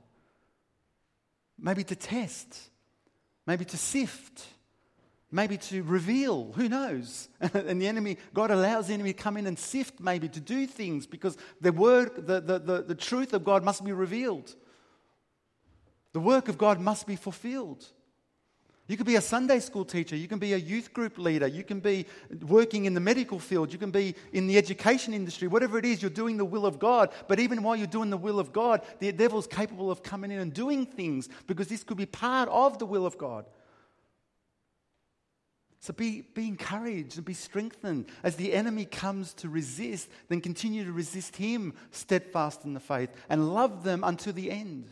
Maybe 1.59 1.83
to 1.83 1.97
test, 1.97 2.71
maybe 3.45 3.65
to 3.65 3.77
sift 3.77 4.47
maybe 5.31 5.57
to 5.59 5.83
reveal, 5.83 6.53
who 6.53 6.69
knows? 6.69 7.29
and 7.41 7.81
the 7.81 7.87
enemy, 7.87 8.17
God 8.35 8.51
allows 8.51 8.89
the 8.89 8.95
enemy 8.95 9.13
to 9.13 9.23
come 9.23 9.37
in 9.37 9.47
and 9.47 9.59
sift, 9.59 10.01
maybe 10.01 10.29
to 10.29 10.41
do 10.41 10.67
things 10.67 11.07
because 11.07 11.37
the 11.61 11.73
word, 11.73 12.27
the, 12.27 12.41
the, 12.41 12.59
the, 12.59 12.83
the 12.83 12.95
truth 12.95 13.33
of 13.33 13.45
God 13.45 13.63
must 13.63 13.85
be 13.85 13.93
revealed. 13.93 14.55
The 16.13 16.21
work 16.21 16.49
of 16.49 16.57
God 16.57 16.81
must 16.81 17.07
be 17.07 17.17
fulfilled. 17.17 17.85
You 18.89 18.97
could 18.97 19.07
be 19.07 19.17
a 19.17 19.21
Sunday 19.21 19.61
school 19.61 19.85
teacher. 19.85 20.17
You 20.17 20.29
can 20.29 20.39
be 20.39 20.55
a 20.55 20.57
youth 20.57 20.95
group 20.95 21.19
leader. 21.19 21.47
You 21.47 21.63
can 21.63 21.79
be 21.79 22.07
working 22.47 22.87
in 22.87 22.95
the 22.95 23.01
medical 23.01 23.39
field. 23.39 23.71
You 23.71 23.79
can 23.79 23.91
be 23.91 24.15
in 24.33 24.47
the 24.47 24.57
education 24.57 25.13
industry. 25.13 25.47
Whatever 25.47 25.79
it 25.79 25.85
is, 25.85 26.01
you're 26.01 26.11
doing 26.11 26.39
the 26.39 26.45
will 26.47 26.65
of 26.65 26.79
God. 26.79 27.11
But 27.29 27.39
even 27.39 27.63
while 27.63 27.77
you're 27.77 27.87
doing 27.87 28.09
the 28.09 28.17
will 28.17 28.41
of 28.41 28.51
God, 28.51 28.81
the 28.99 29.13
devil's 29.13 29.47
capable 29.47 29.91
of 29.91 30.03
coming 30.03 30.31
in 30.31 30.39
and 30.39 30.55
doing 30.55 30.87
things 30.87 31.29
because 31.47 31.69
this 31.69 31.85
could 31.85 31.99
be 31.99 32.07
part 32.07 32.49
of 32.49 32.79
the 32.79 32.87
will 32.87 33.05
of 33.05 33.19
God. 33.19 33.45
So 35.81 35.93
be, 35.93 36.23
be 36.35 36.49
encouraged 36.49 37.17
and 37.17 37.25
be 37.25 37.35
strengthened. 37.35 38.07
As 38.23 38.37
the 38.37 38.53
enemy 38.53 38.85
comes 38.85 39.33
to 39.35 39.49
resist, 39.49 40.09
then 40.29 40.41
continue 40.41 40.85
to 40.85 40.93
resist 40.93 41.37
him 41.37 41.75
steadfast 41.93 42.65
in 42.65 42.75
the 42.75 42.81
faith 42.81 43.11
and 43.29 43.55
love 43.55 43.85
them 43.85 44.03
unto 44.03 44.33
the 44.33 44.51
end. 44.51 44.91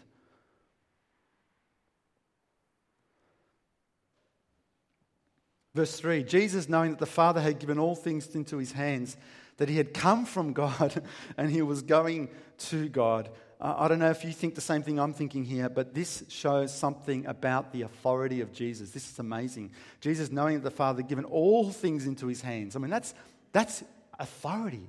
Verse 5.75 5.99
3 6.01 6.23
Jesus, 6.23 6.69
knowing 6.69 6.93
that 6.93 7.01
the 7.01 7.07
Father 7.07 7.41
had 7.41 7.59
given 7.59 7.79
all 7.79 7.95
things 7.95 8.35
into 8.35 8.57
his 8.57 8.73
hands, 8.73 9.17
that 9.59 9.69
he 9.69 9.77
had 9.77 9.93
come 9.93 10.25
from 10.25 10.53
God 10.53 11.03
and 11.37 11.51
he 11.51 11.63
was 11.63 11.83
going 11.83 12.31
to 12.59 12.89
God, 12.89 13.29
I 13.59 13.89
don't 13.89 13.99
know 13.99 14.11
if 14.11 14.23
you 14.23 14.33
think 14.33 14.55
the 14.55 14.61
same 14.61 14.83
thing 14.83 15.01
I'm 15.01 15.15
thinking 15.15 15.45
here, 15.45 15.71
but 15.71 15.95
this 15.95 16.25
shows 16.29 16.75
something 16.75 17.25
about 17.25 17.73
the 17.73 17.83
authority 17.83 18.43
of 18.43 18.53
Jesus. 18.53 18.91
This 18.91 19.11
is 19.11 19.19
amazing. 19.19 19.73
Jesus, 20.01 20.31
knowing 20.31 20.57
that 20.57 20.65
the 20.65 20.71
Father 20.71 21.01
had 21.01 21.09
given 21.09 21.25
all 21.25 21.71
things 21.71 22.07
into 22.07 22.27
his 22.27 22.43
hands. 22.43 22.77
I 22.77 22.81
mean, 22.81 22.91
that's, 22.91 23.15
that's 23.53 23.83
authority, 24.19 24.87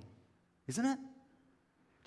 isn't 0.68 0.86
it? 0.86 1.00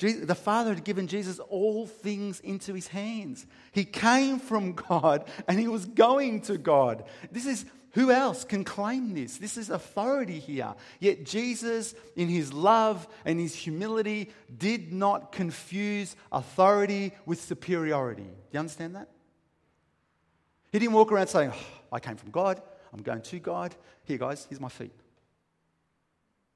Jesus, 0.01 0.25
the 0.27 0.35
Father 0.35 0.73
had 0.73 0.83
given 0.83 1.09
Jesus 1.09 1.39
all 1.41 1.87
things 1.87 2.41
into 2.41 2.73
his 2.73 2.87
hands. 2.87 3.45
He 3.71 3.85
came 3.85 4.39
from 4.39 4.73
God 4.73 5.29
and 5.47 5.61
he 5.61 5.69
was 5.69 5.85
going 5.85 6.41
to 6.43 6.57
God. 6.57 7.05
This 7.31 7.45
is 7.45 7.67
who 7.93 8.11
else 8.11 8.45
can 8.45 8.65
claim 8.65 9.13
this? 9.13 9.37
This 9.37 9.59
is 9.59 9.69
authority 9.69 10.39
here. 10.39 10.75
Yet 11.01 11.27
Jesus, 11.27 11.95
in 12.17 12.29
his 12.29 12.51
love 12.51 13.07
and 13.27 13.39
his 13.39 13.55
humility, 13.55 14.31
did 14.57 14.91
not 14.91 15.33
confuse 15.33 16.17
authority 16.33 17.13
with 17.27 17.43
superiority. 17.43 18.23
Do 18.23 18.53
you 18.53 18.61
understand 18.61 18.97
that? 18.97 19.11
He 20.73 20.79
didn't 20.79 20.95
walk 20.95 21.13
around 21.13 21.27
saying, 21.27 21.53
oh, 21.53 21.67
I 21.93 22.01
came 22.01 22.17
from 22.17 22.31
God, 22.31 22.63
I'm 22.95 23.03
going 23.03 23.21
to 23.21 23.39
God. 23.39 23.75
Here, 24.05 24.17
guys, 24.17 24.47
here's 24.49 24.61
my 24.61 24.71
feet. 24.71 24.95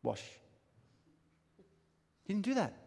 Wash. 0.02 0.22
He 2.24 2.32
didn't 2.32 2.46
do 2.46 2.54
that. 2.54 2.83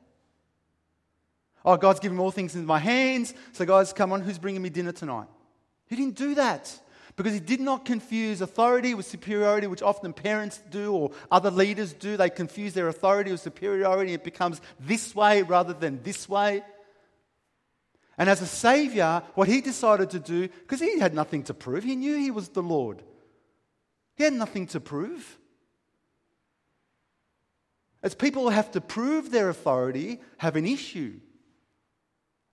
Oh, 1.66 1.78
God's 1.78 2.00
given 2.00 2.20
all 2.20 2.32
things 2.32 2.56
into 2.56 2.68
my 2.68 2.80
hands. 2.80 3.34
So, 3.52 3.66
guys, 3.66 3.94
come 3.94 4.14
on, 4.14 4.22
who's 4.22 4.40
bringing 4.40 4.62
me 4.62 4.70
dinner 4.70 4.92
tonight? 4.92 5.28
He 5.88 5.96
didn't 5.96 6.16
do 6.16 6.36
that 6.36 6.80
because 7.18 7.34
he 7.34 7.40
did 7.40 7.60
not 7.60 7.84
confuse 7.84 8.42
authority 8.42 8.94
with 8.94 9.06
superiority, 9.06 9.68
which 9.68 9.82
often 9.82 10.14
parents 10.14 10.62
do 10.70 10.94
or 10.94 11.12
other 11.32 11.50
leaders 11.50 11.94
do. 11.94 12.16
They 12.16 12.30
confuse 12.30 12.74
their 12.74 12.88
authority 12.88 13.32
with 13.32 13.42
superiority. 13.42 14.14
It 14.14 14.24
becomes 14.24 14.62
this 14.80 15.16
way 15.16 15.42
rather 15.42 15.74
than 15.74 16.02
this 16.04 16.30
way. 16.30 16.64
And 18.20 18.30
as 18.30 18.42
a 18.42 18.48
savior, 18.48 19.24
what 19.36 19.48
he 19.48 19.62
decided 19.62 20.12
to 20.12 20.20
do, 20.20 20.48
because 20.48 20.80
he 20.80 21.00
had 21.00 21.14
nothing 21.14 21.44
to 21.44 21.54
prove, 21.54 21.84
he 21.84 21.96
knew 21.96 22.18
he 22.18 22.32
was 22.32 22.50
the 22.50 22.64
Lord. 22.64 23.02
He 24.16 24.24
had 24.24 24.34
nothing 24.34 24.68
to 24.68 24.80
prove. 24.80 25.38
As 28.02 28.16
people 28.16 28.44
who 28.44 28.50
have 28.50 28.72
to 28.72 28.82
prove 28.82 29.32
their 29.32 29.50
authority 29.50 30.20
have 30.38 30.56
an 30.56 30.66
issue 30.66 31.20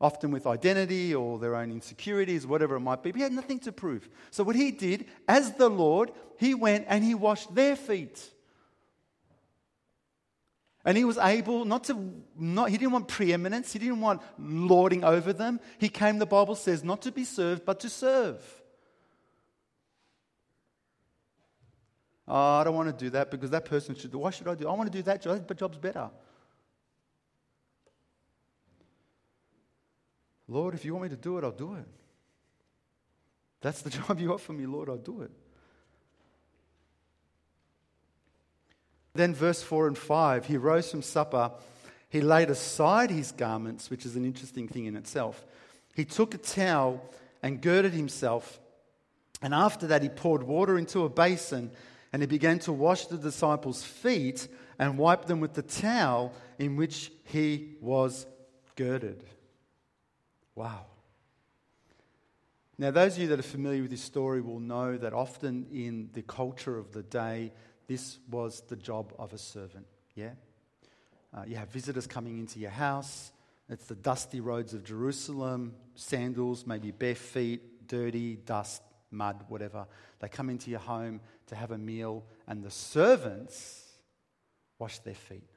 often 0.05 0.31
with 0.31 0.47
identity 0.47 1.15
or 1.15 1.39
their 1.39 1.57
own 1.57 1.71
insecurities, 1.71 2.47
whatever 2.47 2.77
it 2.77 2.81
might 2.81 3.03
be. 3.03 3.11
But 3.11 3.17
he 3.17 3.23
had 3.23 3.33
nothing 3.33 3.59
to 3.61 3.73
prove. 3.73 4.07
So, 4.31 4.45
what 4.45 4.55
he 4.55 4.71
did, 4.71 5.07
as 5.27 5.53
the 5.53 5.71
Lord, 5.71 6.13
he 6.39 6.53
went 6.53 6.85
and 6.89 7.03
he 7.03 7.15
washed 7.15 7.55
their 7.55 7.75
feet. 7.75 8.23
And 10.85 10.99
he 10.99 11.05
was 11.07 11.17
able 11.17 11.65
not 11.65 11.85
to, 11.85 12.13
not, 12.39 12.69
he 12.69 12.77
didn't 12.77 12.93
want 12.93 13.09
preeminence, 13.09 13.73
he 13.73 13.79
didn't 13.79 14.03
want 14.03 14.21
lording 14.39 15.03
over 15.05 15.33
them. 15.33 15.59
He 15.79 15.89
came, 15.89 16.19
the 16.19 16.27
Bible 16.27 16.55
says, 16.55 16.85
not 16.85 17.01
to 17.03 17.11
be 17.11 17.25
served, 17.25 17.65
but 17.65 17.81
to 17.81 17.89
serve. 17.89 18.45
Oh, 22.29 22.59
I 22.59 22.65
don't 22.65 22.75
want 22.75 22.91
to 22.91 23.05
do 23.05 23.09
that 23.11 23.31
because 23.31 23.49
that 23.51 23.65
person 23.65 23.95
should 23.95 24.13
do. 24.13 24.19
Why 24.19 24.31
should 24.31 24.49
I 24.49 24.55
do? 24.55 24.69
I 24.69 24.75
want 24.75 24.93
to 24.93 24.99
do 24.99 25.03
that 25.05 25.23
job, 25.23 25.47
but 25.47 25.57
job's 25.57 25.79
better. 25.79 26.11
Lord, 30.49 30.75
if 30.75 30.85
you 30.85 30.93
want 30.95 31.05
me 31.05 31.09
to 31.11 31.17
do 31.17 31.39
it, 31.39 31.45
I'll 31.45 31.51
do 31.51 31.75
it. 31.75 31.87
That's 33.61 33.83
the 33.83 33.91
job 34.07 34.21
you 34.21 34.33
offer 34.33 34.53
me, 34.53 34.67
Lord, 34.67 34.89
I'll 34.89 34.97
do 34.97 35.23
it. 35.23 35.31
Then, 39.15 39.35
verse 39.35 39.63
4 39.63 39.87
and 39.87 39.97
5, 39.97 40.47
he 40.47 40.57
rose 40.57 40.91
from 40.91 41.03
supper. 41.03 41.53
He 42.09 42.21
laid 42.21 42.51
aside 42.51 43.11
his 43.11 43.33
garments, 43.33 43.89
which 43.89 44.05
is 44.05 44.17
an 44.17 44.25
interesting 44.25 44.69
thing 44.69 44.87
in 44.87 44.97
itself. 44.97 45.45
He 45.95 46.05
took 46.05 46.35
a 46.35 46.39
towel 46.39 47.01
and 47.43 47.61
girded 47.61 47.93
himself. 47.93 48.61
And 49.41 49.55
after 49.55 49.87
that, 49.89 50.03
he 50.03 50.09
poured 50.09 50.43
water 50.43 50.79
into 50.79 51.05
a 51.05 51.09
basin 51.09 51.71
and 52.13 52.23
he 52.23 52.27
began 52.27 52.61
to 52.61 52.73
wash 52.73 53.07
the 53.07 53.19
disciples' 53.19 53.83
feet 53.83 54.47
and 54.79 54.97
wipe 54.97 55.25
them 55.25 55.41
with 55.41 55.55
the 55.55 55.63
towel 55.63 56.33
in 56.59 56.77
which 56.77 57.11
he 57.25 57.75
was 57.81 58.27
girded. 58.77 59.25
Wow. 60.55 60.87
Now, 62.77 62.91
those 62.91 63.15
of 63.15 63.23
you 63.23 63.29
that 63.29 63.39
are 63.39 63.43
familiar 63.43 63.83
with 63.83 63.91
this 63.91 64.03
story 64.03 64.41
will 64.41 64.61
know 64.61 64.97
that 64.97 65.13
often 65.13 65.67
in 65.73 66.11
the 66.13 66.23
culture 66.23 66.77
of 66.77 66.93
the 66.93 67.03
day, 67.03 67.53
this 67.87 68.19
was 68.31 68.63
the 68.69 68.77
job 68.77 69.13
of 69.19 69.33
a 69.33 69.39
servant. 69.39 69.87
Yeah? 70.15 70.31
Uh, 71.33 71.45
you 71.47 71.57
have 71.57 71.69
visitors 71.69 72.07
coming 72.07 72.39
into 72.39 72.59
your 72.59 72.71
house. 72.71 73.33
It's 73.69 73.87
the 73.87 73.95
dusty 73.95 74.41
roads 74.41 74.75
of 74.75 74.85
Jerusalem, 74.85 75.75
sandals, 75.95 76.67
maybe 76.67 76.91
bare 76.91 77.15
feet, 77.15 77.87
dirty, 77.87 78.37
dust, 78.37 78.83
mud, 79.11 79.45
whatever. 79.49 79.87
They 80.19 80.29
come 80.29 80.51
into 80.51 80.71
your 80.71 80.81
home 80.81 81.21
to 81.47 81.55
have 81.55 81.71
a 81.71 81.79
meal, 81.79 82.25
and 82.47 82.63
the 82.63 82.71
servants 82.71 83.83
wash 84.79 84.99
their 85.01 85.15
feet. 85.15 85.49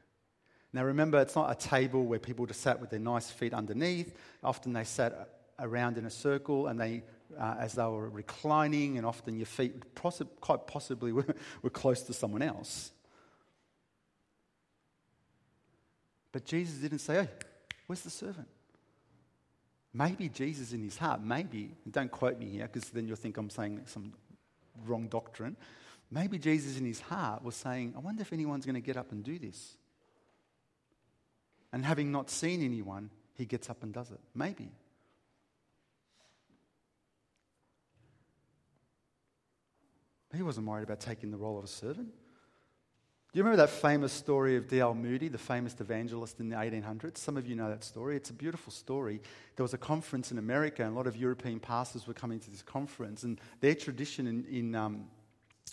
Now, 0.74 0.84
remember, 0.84 1.20
it's 1.22 1.36
not 1.36 1.50
a 1.50 1.56
table 1.56 2.06
where 2.06 2.20
people 2.20 2.46
just 2.46 2.62
sat 2.62 2.80
with 2.80 2.90
their 2.90 3.00
nice 3.00 3.32
feet 3.32 3.54
underneath. 3.54 4.14
Often 4.44 4.74
they 4.74 4.84
sat 4.84 5.30
around 5.60 5.98
in 5.98 6.06
a 6.06 6.10
circle 6.10 6.68
and 6.68 6.80
they, 6.80 7.04
uh, 7.40 7.56
as 7.60 7.74
they 7.74 7.84
were 7.84 8.10
reclining, 8.10 8.98
and 8.98 9.06
often 9.06 9.38
your 9.38 9.46
feet 9.46 9.96
quite 9.96 10.68
possibly 10.68 11.12
were, 11.14 11.36
were 11.62 11.70
close 11.70 12.02
to 12.04 12.14
someone 12.14 12.42
else. 12.42 12.92
But 16.32 16.46
Jesus 16.46 16.76
didn't 16.76 17.00
say, 17.00 17.16
hey, 17.16 17.30
where's 17.88 18.02
the 18.02 18.10
servant? 18.10 18.48
Maybe 19.94 20.30
Jesus 20.30 20.74
in 20.74 20.84
his 20.84 20.98
heart, 20.98 21.24
maybe, 21.24 21.72
don't 21.90 22.12
quote 22.12 22.38
me 22.38 22.46
here 22.46 22.70
because 22.72 22.90
then 22.90 23.08
you'll 23.08 23.16
think 23.16 23.38
I'm 23.38 23.50
saying 23.50 23.82
some 23.86 24.14
wrong 24.86 25.08
doctrine. 25.08 25.56
Maybe 26.12 26.38
Jesus 26.38 26.78
in 26.78 26.86
his 26.86 27.00
heart 27.00 27.44
was 27.44 27.56
saying, 27.56 27.94
I 27.96 28.00
wonder 28.00 28.22
if 28.22 28.32
anyone's 28.32 28.66
going 28.66 28.76
to 28.76 28.82
get 28.82 28.98
up 28.98 29.12
and 29.12 29.24
do 29.24 29.40
this. 29.40 29.76
And 31.74 31.86
having 31.86 32.12
not 32.12 32.30
seen 32.30 32.64
anyone, 32.64 33.10
he 33.36 33.46
gets 33.46 33.70
up 33.70 33.84
and 33.84 33.94
does 33.94 34.12
it. 34.12 34.20
Maybe. 34.34 34.72
He 40.36 40.44
wasn't 40.44 40.68
worried 40.68 40.84
about 40.84 41.00
taking 41.00 41.32
the 41.32 41.38
role 41.38 41.58
of 41.58 41.64
a 41.64 41.68
servant. 41.68 42.10
Do 43.34 43.40
you 43.40 43.44
remember 43.44 43.58
that 43.58 43.70
famous 43.70 44.14
story 44.14 44.56
of 44.56 44.68
D.L. 44.68 44.94
Moody, 44.94 45.28
the 45.28 45.38
famous 45.38 45.76
evangelist 45.80 46.40
in 46.40 46.50
the 46.50 46.56
1800s? 46.56 47.18
Some 47.18 47.38
of 47.38 47.48
you 47.48 47.56
know 47.56 47.70
that 47.70 47.84
story. 47.84 48.16
It's 48.16 48.30
a 48.30 48.34
beautiful 48.34 48.72
story. 48.72 49.22
There 49.56 49.64
was 49.64 49.74
a 49.74 49.78
conference 49.78 50.32
in 50.32 50.38
America, 50.38 50.84
and 50.84 50.94
a 50.94 50.96
lot 50.96 51.08
of 51.08 51.18
European 51.18 51.60
pastors 51.60 52.08
were 52.08 52.14
coming 52.14 52.40
to 52.40 52.50
this 52.50 52.62
conference. 52.62 53.24
And 53.24 53.40
their 53.60 53.76
tradition 53.76 54.28
in, 54.28 54.46
in, 54.46 54.76
um, 54.76 55.08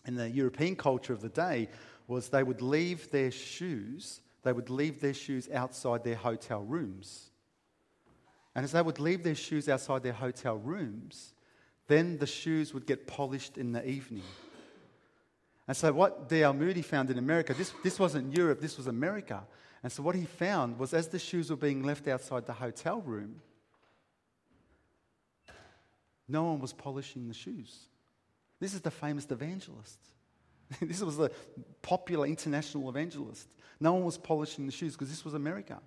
in 0.06 0.14
the 0.14 0.28
European 0.28 0.76
culture 0.76 1.12
of 1.12 1.20
the 1.20 1.28
day 1.28 1.68
was 2.06 2.28
they 2.28 2.42
would 2.42 2.60
leave 2.60 3.10
their 3.10 3.30
shoes 3.30 4.20
they 4.44 4.52
would 4.52 4.70
leave 4.70 5.00
their 5.00 5.14
shoes 5.14 5.48
outside 5.52 6.04
their 6.04 6.14
hotel 6.14 6.62
rooms. 6.62 7.30
And 8.54 8.64
as 8.64 8.72
they 8.72 8.82
would 8.82 9.00
leave 9.00 9.24
their 9.24 9.34
shoes 9.34 9.68
outside 9.68 10.02
their 10.02 10.12
hotel 10.12 10.56
rooms, 10.56 11.32
then 11.88 12.18
the 12.18 12.26
shoes 12.26 12.72
would 12.72 12.86
get 12.86 13.06
polished 13.06 13.58
in 13.58 13.72
the 13.72 13.86
evening. 13.86 14.22
And 15.66 15.76
so, 15.76 15.92
what 15.92 16.28
D.L. 16.28 16.52
Moody 16.52 16.82
found 16.82 17.10
in 17.10 17.18
America, 17.18 17.54
this, 17.54 17.72
this 17.82 17.98
wasn't 17.98 18.36
Europe, 18.36 18.60
this 18.60 18.76
was 18.76 18.86
America. 18.86 19.42
And 19.82 19.90
so, 19.90 20.02
what 20.02 20.14
he 20.14 20.24
found 20.24 20.78
was 20.78 20.94
as 20.94 21.08
the 21.08 21.18
shoes 21.18 21.50
were 21.50 21.56
being 21.56 21.82
left 21.82 22.06
outside 22.06 22.46
the 22.46 22.52
hotel 22.52 23.00
room, 23.00 23.40
no 26.28 26.44
one 26.44 26.60
was 26.60 26.72
polishing 26.72 27.28
the 27.28 27.34
shoes. 27.34 27.88
This 28.60 28.74
is 28.74 28.82
the 28.82 28.90
famous 28.90 29.26
evangelist. 29.30 29.98
this 30.82 31.00
was 31.00 31.18
a 31.18 31.30
popular 31.82 32.26
international 32.26 32.88
evangelist. 32.88 33.48
No 33.80 33.94
one 33.94 34.04
was 34.04 34.18
polishing 34.18 34.66
the 34.66 34.72
shoes 34.72 34.92
because 34.92 35.10
this 35.10 35.24
was 35.24 35.34
America. 35.34 35.80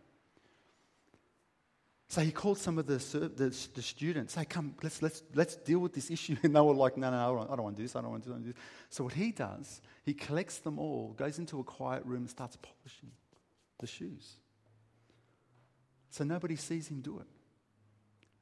So 2.10 2.21
he 2.21 2.32
called 2.32 2.58
some 2.58 2.78
of 2.78 2.88
the, 2.88 2.97
the, 3.36 3.69
the, 3.73 3.82
students, 3.82 4.34
hey, 4.34 4.45
come, 4.45 4.76
let's, 4.82 5.02
let's, 5.02 5.23
let's 5.36 5.58
deal 5.58 5.80
with 5.80 5.93
this 5.93 6.10
issue. 6.10 6.38
And 6.43 6.56
they 6.56 6.62
were 6.62 6.73
like, 6.73 6.95
no, 6.95 7.12
no, 7.12 7.17
I 7.17 7.56
don't 7.56 7.63
want 7.63 7.76
to 7.76 7.82
do 7.82 7.84
this, 7.84 7.97
I 7.97 8.02
don't 8.02 8.12
want 8.12 8.23
to 8.23 8.30
do 8.30 8.43
this. 8.45 8.54
So 8.89 9.04
what 9.04 9.13
he 9.13 9.34
does, 9.34 9.82
he 10.06 10.13
collects 10.13 10.60
them 10.60 10.80
all, 10.80 11.13
goes 11.17 11.38
into 11.38 11.60
a 11.60 11.63
quiet 11.65 12.06
room 12.06 12.19
and 12.19 12.30
starts 12.30 12.58
polishing 12.58 13.12
the 13.80 13.88
shoes. 13.88 14.38
So 16.10 16.23
nobody 16.23 16.56
sees 16.56 16.88
him 16.88 17.02
do 17.02 17.19
it. 17.19 17.28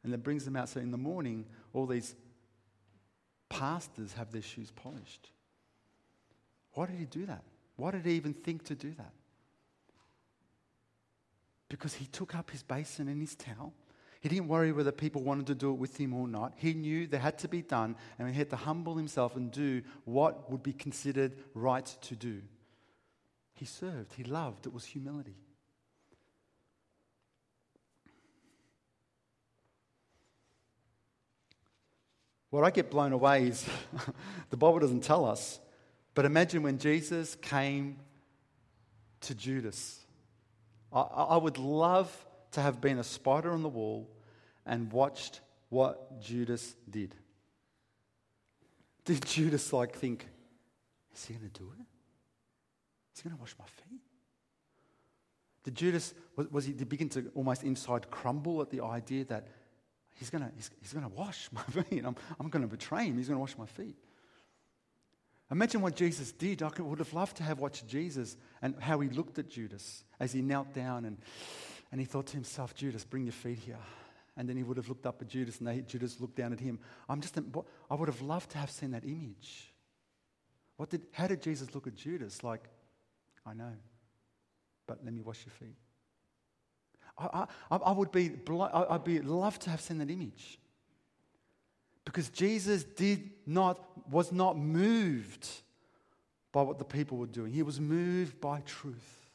And 0.03 0.13
then 0.13 0.19
brings 0.19 0.45
them 0.45 0.55
out. 0.55 0.69
So 0.69 0.79
in 0.79 0.91
the 0.91 0.97
morning, 0.97 1.45
all 1.73 1.87
these 1.87 2.13
pastors 3.49 4.13
have 4.13 4.31
their 4.31 4.43
shoes 4.43 4.69
polished. 4.69 5.31
Why 6.75 6.85
did 6.85 6.97
he 6.97 7.05
do 7.05 7.25
that? 7.25 7.41
Why 7.77 7.91
did 7.91 8.05
he 8.05 8.13
even 8.13 8.33
think 8.33 8.65
to 8.65 8.75
do 8.75 8.93
that? 8.97 9.11
Because 11.69 11.95
he 11.95 12.05
took 12.05 12.35
up 12.35 12.51
his 12.51 12.63
basin 12.63 13.07
and 13.07 13.19
his 13.19 13.35
towel. 13.35 13.73
He 14.21 14.29
didn't 14.29 14.47
worry 14.47 14.71
whether 14.71 14.91
people 14.91 15.23
wanted 15.23 15.47
to 15.47 15.55
do 15.55 15.71
it 15.71 15.77
with 15.77 15.97
him 15.97 16.13
or 16.13 16.27
not. 16.27 16.53
He 16.57 16.73
knew 16.73 17.07
there 17.07 17.19
had 17.19 17.39
to 17.39 17.47
be 17.47 17.61
done, 17.61 17.95
and 18.19 18.27
he 18.27 18.35
had 18.35 18.49
to 18.51 18.55
humble 18.55 18.97
himself 18.97 19.35
and 19.35 19.51
do 19.51 19.81
what 20.03 20.51
would 20.51 20.63
be 20.63 20.73
considered 20.73 21.33
right 21.53 21.85
to 21.85 22.15
do. 22.15 22.41
He 23.53 23.65
served, 23.65 24.13
he 24.13 24.23
loved, 24.23 24.65
it 24.65 24.73
was 24.73 24.83
humility. 24.83 25.37
What 32.49 32.63
I 32.63 32.69
get 32.69 32.91
blown 32.91 33.13
away 33.13 33.47
is 33.47 33.65
the 34.49 34.57
Bible 34.57 34.79
doesn't 34.79 35.03
tell 35.03 35.25
us 35.25 35.59
but 36.15 36.25
imagine 36.25 36.63
when 36.63 36.79
Jesus 36.79 37.35
came 37.35 37.97
to 39.21 39.35
Judas. 39.35 39.99
I, 40.91 41.01
I 41.01 41.37
would 41.37 41.57
love 41.57 42.09
to 42.51 42.61
have 42.61 42.79
been 42.79 42.99
a 42.99 43.03
spider 43.03 43.51
on 43.51 43.61
the 43.61 43.69
wall 43.69 44.09
and 44.65 44.91
watched 44.91 45.41
what 45.69 46.21
Judas 46.21 46.75
did. 46.89 47.13
Did 49.03 49.25
Judas 49.25 49.73
like 49.73 49.95
think, 49.95 50.27
is 51.13 51.25
he 51.25 51.33
going 51.33 51.49
to 51.49 51.59
do 51.59 51.71
it? 51.77 51.85
Is 53.13 53.21
he 53.21 53.29
going 53.29 53.37
to 53.37 53.41
wash 53.41 53.55
my 53.59 53.65
feet? 53.65 54.01
Did 55.65 55.75
Judas, 55.75 56.13
was, 56.35 56.49
was 56.49 56.65
he 56.65 56.73
did 56.73 56.87
begin 56.87 57.09
to 57.09 57.29
almost 57.35 57.63
inside 57.63 58.09
crumble 58.09 58.61
at 58.61 58.69
the 58.69 58.81
idea 58.81 59.25
that 59.25 59.47
he's 60.13 60.29
going 60.29 60.43
to, 60.43 60.51
he's, 60.55 60.71
he's 60.81 60.93
going 60.93 61.05
to 61.09 61.13
wash 61.13 61.49
my 61.51 61.61
feet? 61.63 62.05
I'm, 62.05 62.15
I'm 62.39 62.49
going 62.49 62.61
to 62.61 62.69
betray 62.69 63.05
him. 63.05 63.17
He's 63.17 63.27
going 63.27 63.35
to 63.37 63.41
wash 63.41 63.57
my 63.57 63.65
feet. 63.65 63.95
Imagine 65.51 65.81
what 65.81 65.95
Jesus 65.95 66.31
did. 66.31 66.63
I 66.63 66.71
would 66.79 66.99
have 66.99 67.13
loved 67.13 67.37
to 67.37 67.43
have 67.43 67.59
watched 67.59 67.87
Jesus 67.87 68.35
and 68.61 68.75
how 68.79 68.99
he 68.99 69.09
looked 69.09 69.37
at 69.37 69.49
Judas 69.49 70.03
as 70.19 70.33
he 70.33 70.41
knelt 70.41 70.73
down 70.73 71.05
and, 71.05 71.17
and 71.91 72.01
he 72.01 72.05
thought 72.05 72.27
to 72.27 72.33
himself, 72.33 72.73
Judas, 72.73 73.03
bring 73.03 73.25
your 73.25 73.33
feet 73.33 73.59
here. 73.59 73.77
And 74.37 74.49
then 74.49 74.57
he 74.57 74.63
would 74.63 74.77
have 74.77 74.89
looked 74.89 75.05
up 75.05 75.21
at 75.21 75.27
Judas 75.27 75.59
and 75.59 75.67
they, 75.67 75.81
Judas 75.81 76.19
looked 76.19 76.35
down 76.35 76.51
at 76.51 76.59
him. 76.59 76.79
I'm 77.07 77.21
just, 77.21 77.37
I 77.89 77.95
would 77.95 78.09
have 78.09 78.21
loved 78.21 78.51
to 78.51 78.57
have 78.57 78.71
seen 78.71 78.91
that 78.91 79.05
image. 79.05 79.71
What 80.77 80.89
did, 80.89 81.03
how 81.11 81.27
did 81.27 81.41
Jesus 81.41 81.73
look 81.73 81.87
at 81.87 81.95
Judas? 81.95 82.43
Like, 82.43 82.67
I 83.45 83.53
know, 83.53 83.71
but 84.87 85.05
let 85.05 85.13
me 85.13 85.21
wash 85.21 85.45
your 85.45 85.53
feet. 85.53 85.77
I, 87.17 87.45
I, 87.71 87.75
I 87.77 87.91
would 87.91 88.11
be, 88.11 88.31
I'd 88.49 89.03
be 89.03 89.21
love 89.21 89.57
to 89.59 89.69
have 89.69 89.79
seen 89.79 89.99
that 89.99 90.09
image. 90.09 90.59
Because 92.05 92.29
Jesus 92.29 92.83
did 92.83 93.31
not, 93.45 93.79
was 94.09 94.31
not 94.31 94.57
moved 94.57 95.47
by 96.51 96.61
what 96.61 96.77
the 96.77 96.85
people 96.85 97.17
were 97.17 97.25
doing. 97.25 97.51
He 97.51 97.63
was 97.63 97.79
moved 97.79 98.39
by 98.39 98.61
truth. 98.61 99.27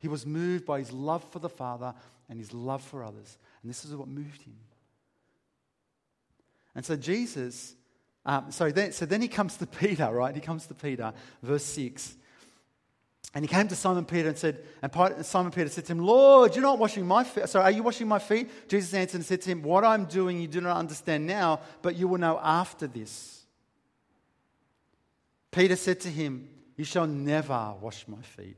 He 0.00 0.08
was 0.08 0.26
moved 0.26 0.66
by 0.66 0.80
his 0.80 0.92
love 0.92 1.24
for 1.30 1.38
the 1.38 1.48
Father 1.48 1.94
and 2.28 2.38
his 2.38 2.52
love 2.52 2.82
for 2.82 3.02
others. 3.02 3.38
And 3.62 3.70
this 3.70 3.84
is 3.84 3.94
what 3.94 4.08
moved 4.08 4.42
him. 4.42 4.56
And 6.74 6.84
so 6.84 6.96
Jesus, 6.96 7.74
um, 8.26 8.50
so, 8.50 8.70
then, 8.70 8.92
so 8.92 9.06
then 9.06 9.22
he 9.22 9.28
comes 9.28 9.56
to 9.58 9.66
Peter, 9.66 10.10
right? 10.10 10.34
He 10.34 10.40
comes 10.40 10.66
to 10.66 10.74
Peter, 10.74 11.14
verse 11.42 11.64
6. 11.64 12.16
And 13.32 13.44
he 13.44 13.48
came 13.48 13.66
to 13.68 13.74
Simon 13.74 14.04
Peter 14.04 14.28
and 14.28 14.38
said, 14.38 14.62
and 14.82 15.26
Simon 15.26 15.50
Peter 15.50 15.68
said 15.68 15.86
to 15.86 15.92
him, 15.92 15.98
Lord, 15.98 16.54
you're 16.54 16.62
not 16.62 16.78
washing 16.78 17.06
my 17.06 17.24
feet. 17.24 17.48
So 17.48 17.60
are 17.60 17.70
you 17.70 17.82
washing 17.82 18.06
my 18.06 18.20
feet? 18.20 18.68
Jesus 18.68 18.94
answered 18.94 19.16
and 19.16 19.24
said 19.24 19.40
to 19.42 19.50
him, 19.50 19.62
What 19.62 19.84
I'm 19.84 20.04
doing 20.04 20.40
you 20.40 20.46
do 20.46 20.60
not 20.60 20.76
understand 20.76 21.26
now, 21.26 21.60
but 21.82 21.96
you 21.96 22.06
will 22.06 22.18
know 22.18 22.38
after 22.42 22.86
this. 22.86 23.42
Peter 25.50 25.74
said 25.74 26.00
to 26.00 26.08
him, 26.08 26.48
You 26.76 26.84
shall 26.84 27.06
never 27.06 27.74
wash 27.80 28.06
my 28.06 28.20
feet. 28.22 28.56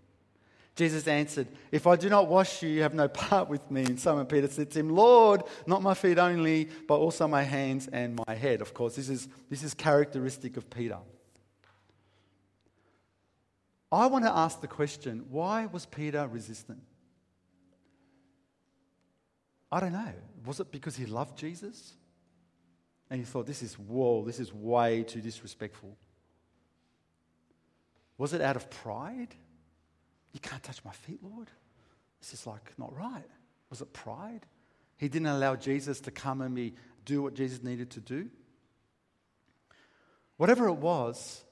Jesus 0.74 1.08
answered, 1.08 1.48
If 1.72 1.86
I 1.86 1.96
do 1.96 2.10
not 2.10 2.28
wash 2.28 2.62
you, 2.62 2.68
you 2.68 2.82
have 2.82 2.92
no 2.92 3.08
part 3.08 3.48
with 3.48 3.70
me. 3.70 3.84
And 3.84 3.98
Simon 3.98 4.26
Peter 4.26 4.46
said 4.46 4.70
to 4.72 4.80
him, 4.80 4.90
Lord, 4.90 5.42
not 5.66 5.82
my 5.82 5.94
feet 5.94 6.18
only, 6.18 6.68
but 6.86 6.96
also 6.96 7.26
my 7.26 7.42
hands 7.42 7.88
and 7.90 8.20
my 8.26 8.34
head. 8.34 8.60
Of 8.60 8.74
course, 8.74 8.96
this 8.96 9.08
is, 9.08 9.26
this 9.48 9.62
is 9.62 9.72
characteristic 9.72 10.58
of 10.58 10.68
Peter. 10.68 10.98
I 13.90 14.06
want 14.06 14.24
to 14.24 14.30
ask 14.30 14.60
the 14.60 14.66
question 14.66 15.26
why 15.30 15.66
was 15.66 15.86
Peter 15.86 16.26
resistant? 16.26 16.82
I 19.70 19.80
don't 19.80 19.92
know. 19.92 20.12
Was 20.44 20.60
it 20.60 20.70
because 20.70 20.96
he 20.96 21.06
loved 21.06 21.36
Jesus? 21.36 21.94
And 23.10 23.20
he 23.20 23.24
thought, 23.24 23.46
this 23.46 23.62
is, 23.62 23.78
whoa, 23.78 24.24
this 24.24 24.40
is 24.40 24.52
way 24.52 25.04
too 25.04 25.20
disrespectful. 25.20 25.96
Was 28.18 28.32
it 28.32 28.40
out 28.40 28.56
of 28.56 28.68
pride? 28.68 29.34
You 30.32 30.40
can't 30.40 30.62
touch 30.62 30.84
my 30.84 30.92
feet, 30.92 31.20
Lord. 31.22 31.48
This 32.20 32.32
is 32.32 32.46
like 32.46 32.72
not 32.78 32.96
right. 32.96 33.28
Was 33.70 33.80
it 33.80 33.92
pride? 33.92 34.46
He 34.96 35.08
didn't 35.08 35.28
allow 35.28 35.56
Jesus 35.56 36.00
to 36.00 36.10
come 36.10 36.40
and 36.40 36.54
me 36.54 36.74
do 37.04 37.22
what 37.22 37.34
Jesus 37.34 37.62
needed 37.62 37.90
to 37.90 38.00
do. 38.00 38.28
Whatever 40.36 40.66
it 40.68 40.74
was, 40.74 41.44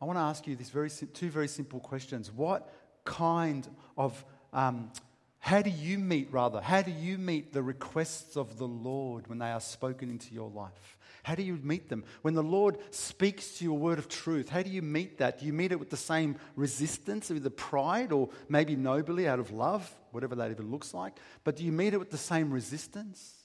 I 0.00 0.04
want 0.04 0.16
to 0.16 0.22
ask 0.22 0.46
you 0.46 0.54
these 0.54 0.70
very, 0.70 0.90
two 0.90 1.30
very 1.30 1.48
simple 1.48 1.80
questions. 1.80 2.30
What 2.30 2.72
kind 3.04 3.66
of, 3.96 4.24
um, 4.52 4.92
how 5.40 5.62
do 5.62 5.70
you 5.70 5.98
meet, 5.98 6.28
rather, 6.32 6.60
how 6.60 6.82
do 6.82 6.90
you 6.90 7.18
meet 7.18 7.52
the 7.52 7.62
requests 7.62 8.36
of 8.36 8.58
the 8.58 8.66
Lord 8.66 9.26
when 9.26 9.38
they 9.38 9.50
are 9.50 9.60
spoken 9.60 10.10
into 10.10 10.34
your 10.34 10.50
life? 10.50 10.98
How 11.24 11.34
do 11.34 11.42
you 11.42 11.58
meet 11.62 11.88
them? 11.88 12.04
When 12.22 12.34
the 12.34 12.42
Lord 12.42 12.78
speaks 12.90 13.58
to 13.58 13.64
you 13.64 13.72
a 13.72 13.76
word 13.76 13.98
of 13.98 14.08
truth, 14.08 14.48
how 14.48 14.62
do 14.62 14.70
you 14.70 14.82
meet 14.82 15.18
that? 15.18 15.40
Do 15.40 15.46
you 15.46 15.52
meet 15.52 15.72
it 15.72 15.80
with 15.80 15.90
the 15.90 15.96
same 15.96 16.36
resistance, 16.56 17.28
with 17.28 17.42
the 17.42 17.50
pride, 17.50 18.12
or 18.12 18.30
maybe 18.48 18.76
nobly 18.76 19.28
out 19.28 19.38
of 19.38 19.50
love, 19.50 19.90
whatever 20.12 20.36
that 20.36 20.50
even 20.50 20.70
looks 20.70 20.94
like? 20.94 21.14
But 21.44 21.56
do 21.56 21.64
you 21.64 21.72
meet 21.72 21.92
it 21.92 21.98
with 21.98 22.10
the 22.10 22.16
same 22.18 22.50
resistance? 22.50 23.37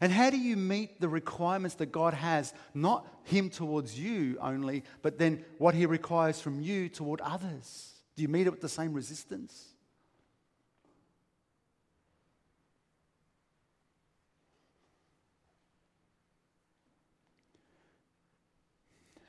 And 0.00 0.10
how 0.10 0.30
do 0.30 0.38
you 0.38 0.56
meet 0.56 1.00
the 1.00 1.08
requirements 1.08 1.76
that 1.76 1.92
God 1.92 2.14
has, 2.14 2.54
not 2.72 3.06
Him 3.24 3.50
towards 3.50 3.98
you 3.98 4.38
only, 4.40 4.84
but 5.02 5.18
then 5.18 5.44
what 5.58 5.74
He 5.74 5.84
requires 5.84 6.40
from 6.40 6.60
you 6.60 6.88
toward 6.88 7.20
others? 7.20 7.92
Do 8.16 8.22
you 8.22 8.28
meet 8.28 8.46
it 8.46 8.50
with 8.50 8.62
the 8.62 8.68
same 8.68 8.94
resistance? 8.94 9.66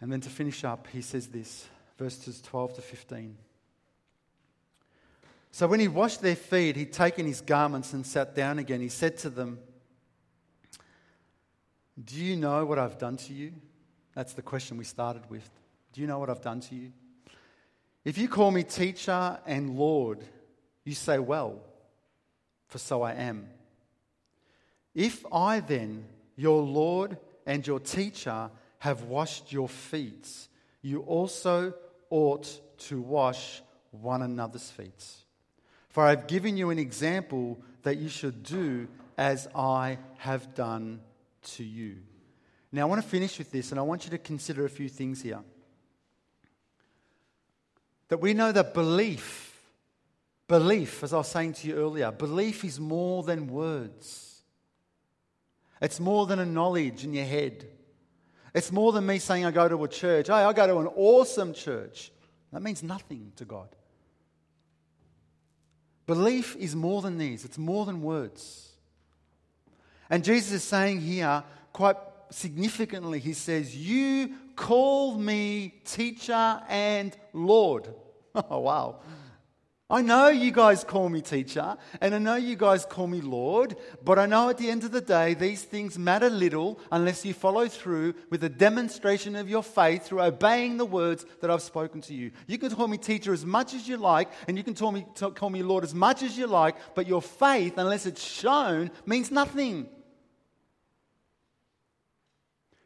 And 0.02 0.12
then 0.12 0.20
to 0.22 0.30
finish 0.30 0.64
up, 0.64 0.88
he 0.92 1.02
says 1.02 1.28
this 1.28 1.68
verses 1.98 2.42
12 2.42 2.76
to 2.76 2.82
15. 2.82 3.38
So 5.52 5.68
when 5.68 5.80
he 5.80 5.88
washed 5.88 6.22
their 6.22 6.36
feet, 6.36 6.76
he'd 6.76 6.92
taken 6.92 7.28
his 7.28 7.42
garments 7.42 7.94
and 7.94 8.04
sat 8.04 8.34
down 8.36 8.58
again. 8.58 8.82
He 8.82 8.90
said 8.90 9.18
to 9.20 9.30
them, 9.30 9.60
Do 12.04 12.16
you 12.16 12.36
know 12.36 12.66
what 12.66 12.80
I've 12.80 12.98
done 12.98 13.18
to 13.18 13.34
you? 13.34 13.54
That's 14.16 14.34
the 14.34 14.42
question 14.42 14.78
we 14.78 14.84
started 14.84 15.30
with. 15.30 15.50
Do 15.94 16.02
you 16.02 16.08
know 16.08 16.20
what 16.20 16.30
I've 16.30 16.42
done 16.42 16.62
to 16.62 16.76
you? 16.76 16.92
If 18.04 18.18
you 18.18 18.28
call 18.28 18.50
me 18.52 18.64
teacher 18.64 19.38
and 19.46 19.78
Lord, 19.78 20.20
you 20.84 20.96
say, 20.96 21.20
Well, 21.20 21.60
for 22.68 22.78
so 22.78 23.02
I 23.04 23.14
am. 23.14 23.48
If 24.96 25.26
I 25.32 25.60
then, 25.60 26.06
your 26.36 26.62
Lord 26.64 27.18
and 27.46 27.66
your 27.66 27.80
teacher, 27.80 28.50
have 28.80 29.04
washed 29.04 29.52
your 29.52 29.70
feet, 29.70 30.28
you 30.82 31.02
also 31.02 31.74
ought 32.10 32.60
to 32.88 33.00
wash 33.00 33.62
one 33.92 34.24
another's 34.24 34.72
feet. 34.72 35.06
For 35.90 36.04
I 36.04 36.10
have 36.12 36.26
given 36.26 36.58
you 36.58 36.72
an 36.72 36.80
example 36.80 37.60
that 37.84 37.98
you 37.98 38.10
should 38.10 38.42
do 38.44 38.88
as 39.18 39.48
I 39.54 40.00
have 40.18 40.56
done 40.56 41.02
to 41.42 41.64
you. 41.64 41.98
Now, 42.72 42.84
I 42.84 42.86
want 42.86 43.02
to 43.02 43.08
finish 43.08 43.38
with 43.38 43.52
this, 43.52 43.72
and 43.72 43.80
I 43.80 43.84
want 43.84 44.06
you 44.06 44.12
to 44.12 44.18
consider 44.18 44.66
a 44.66 44.70
few 44.70 44.88
things 44.88 45.22
here. 45.22 45.40
That 48.08 48.20
we 48.20 48.34
know 48.34 48.52
that 48.52 48.74
belief, 48.74 49.60
belief, 50.48 51.04
as 51.04 51.14
I 51.14 51.18
was 51.18 51.28
saying 51.28 51.54
to 51.54 51.68
you 51.68 51.76
earlier, 51.76 52.12
belief 52.12 52.64
is 52.64 52.80
more 52.80 53.24
than 53.24 53.48
words. 53.48 54.42
It's 55.82 56.00
more 56.00 56.26
than 56.26 56.40
a 56.40 56.46
knowledge 56.46 57.04
in 57.04 57.14
your 57.14 57.26
head. 57.26 57.68
It's 58.54 58.72
more 58.72 58.92
than 58.92 59.06
me 59.06 59.20
saying 59.20 59.46
I 59.46 59.52
go 59.52 59.68
to 59.68 59.84
a 59.84 59.88
church. 59.88 60.28
Hey, 60.28 60.34
I 60.34 60.54
go 60.54 60.68
to 60.68 60.78
an 60.80 60.88
awesome 60.96 61.54
church. 61.54 62.12
That 62.52 62.62
means 62.62 62.84
nothing 62.84 63.32
to 63.38 63.46
God. 63.46 63.70
Belief 66.06 66.56
is 66.58 66.76
more 66.76 67.02
than 67.02 67.18
these, 67.18 67.46
it's 67.46 67.58
more 67.58 67.86
than 67.86 68.02
words. 68.02 68.71
And 70.12 70.26
Jesus 70.26 70.52
is 70.52 70.64
saying 70.64 71.00
here, 71.00 71.42
quite 71.72 71.96
significantly, 72.30 73.20
He 73.20 73.32
says, 73.32 73.76
You 73.76 74.32
call 74.58 75.16
me 75.16 75.74
teacher 75.86 76.62
and 76.70 77.16
Lord. 77.34 77.88
Oh, 78.34 78.60
wow. 78.60 79.02
I 79.90 80.02
know 80.02 80.30
you 80.30 80.52
guys 80.52 80.86
call 80.86 81.10
me 81.10 81.22
teacher, 81.22 81.76
and 82.00 82.16
I 82.16 82.18
know 82.18 82.36
you 82.36 82.56
guys 82.56 82.86
call 82.86 83.08
me 83.08 83.20
Lord, 83.20 83.76
but 84.02 84.18
I 84.18 84.26
know 84.26 84.48
at 84.48 84.58
the 84.58 84.70
end 84.70 84.86
of 84.86 84.92
the 84.92 85.02
day, 85.02 85.34
these 85.34 85.66
things 85.66 86.00
matter 86.00 86.30
little 86.30 86.80
unless 86.94 87.26
you 87.26 87.34
follow 87.34 87.68
through 87.68 88.14
with 88.30 88.42
a 88.46 88.48
demonstration 88.48 89.36
of 89.36 89.50
your 89.50 89.64
faith 89.64 90.06
through 90.06 90.22
obeying 90.22 90.78
the 90.78 90.86
words 90.86 91.26
that 91.42 91.52
I've 91.52 91.62
spoken 91.62 92.00
to 92.04 92.14
you. 92.14 92.32
You 92.48 92.58
can 92.58 92.74
call 92.74 92.88
me 92.88 92.98
teacher 92.98 93.34
as 93.34 93.46
much 93.46 93.74
as 93.74 93.86
you 93.86 93.98
like, 93.98 94.30
and 94.48 94.58
you 94.58 94.64
can 94.64 94.76
call 94.76 94.94
me, 94.94 95.06
call 95.36 95.50
me 95.50 95.62
Lord 95.62 95.84
as 95.84 95.94
much 95.94 96.24
as 96.24 96.38
you 96.38 96.48
like, 96.48 96.78
but 96.96 97.06
your 97.06 97.22
faith, 97.22 97.74
unless 97.76 98.06
it's 98.06 98.24
shown, 98.24 98.92
means 99.06 99.30
nothing. 99.30 99.90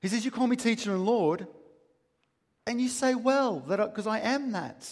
He 0.05 0.09
says, 0.09 0.23
You 0.23 0.29
call 0.29 0.45
me 0.45 0.55
teacher 0.55 0.91
and 0.93 1.03
Lord, 1.03 1.47
and 2.67 2.79
you 2.79 2.89
say, 2.89 3.15
Well, 3.15 3.59
because 3.59 4.05
I 4.05 4.19
am 4.19 4.51
that. 4.51 4.87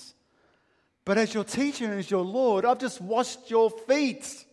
But 1.06 1.20
as 1.20 1.36
your 1.36 1.44
teacher 1.44 1.86
and 1.86 2.00
as 2.00 2.10
your 2.10 2.24
Lord, 2.24 2.66
I've 2.66 2.80
just 2.80 3.00
washed 3.00 3.52
your 3.52 3.70
feet. 3.70 4.44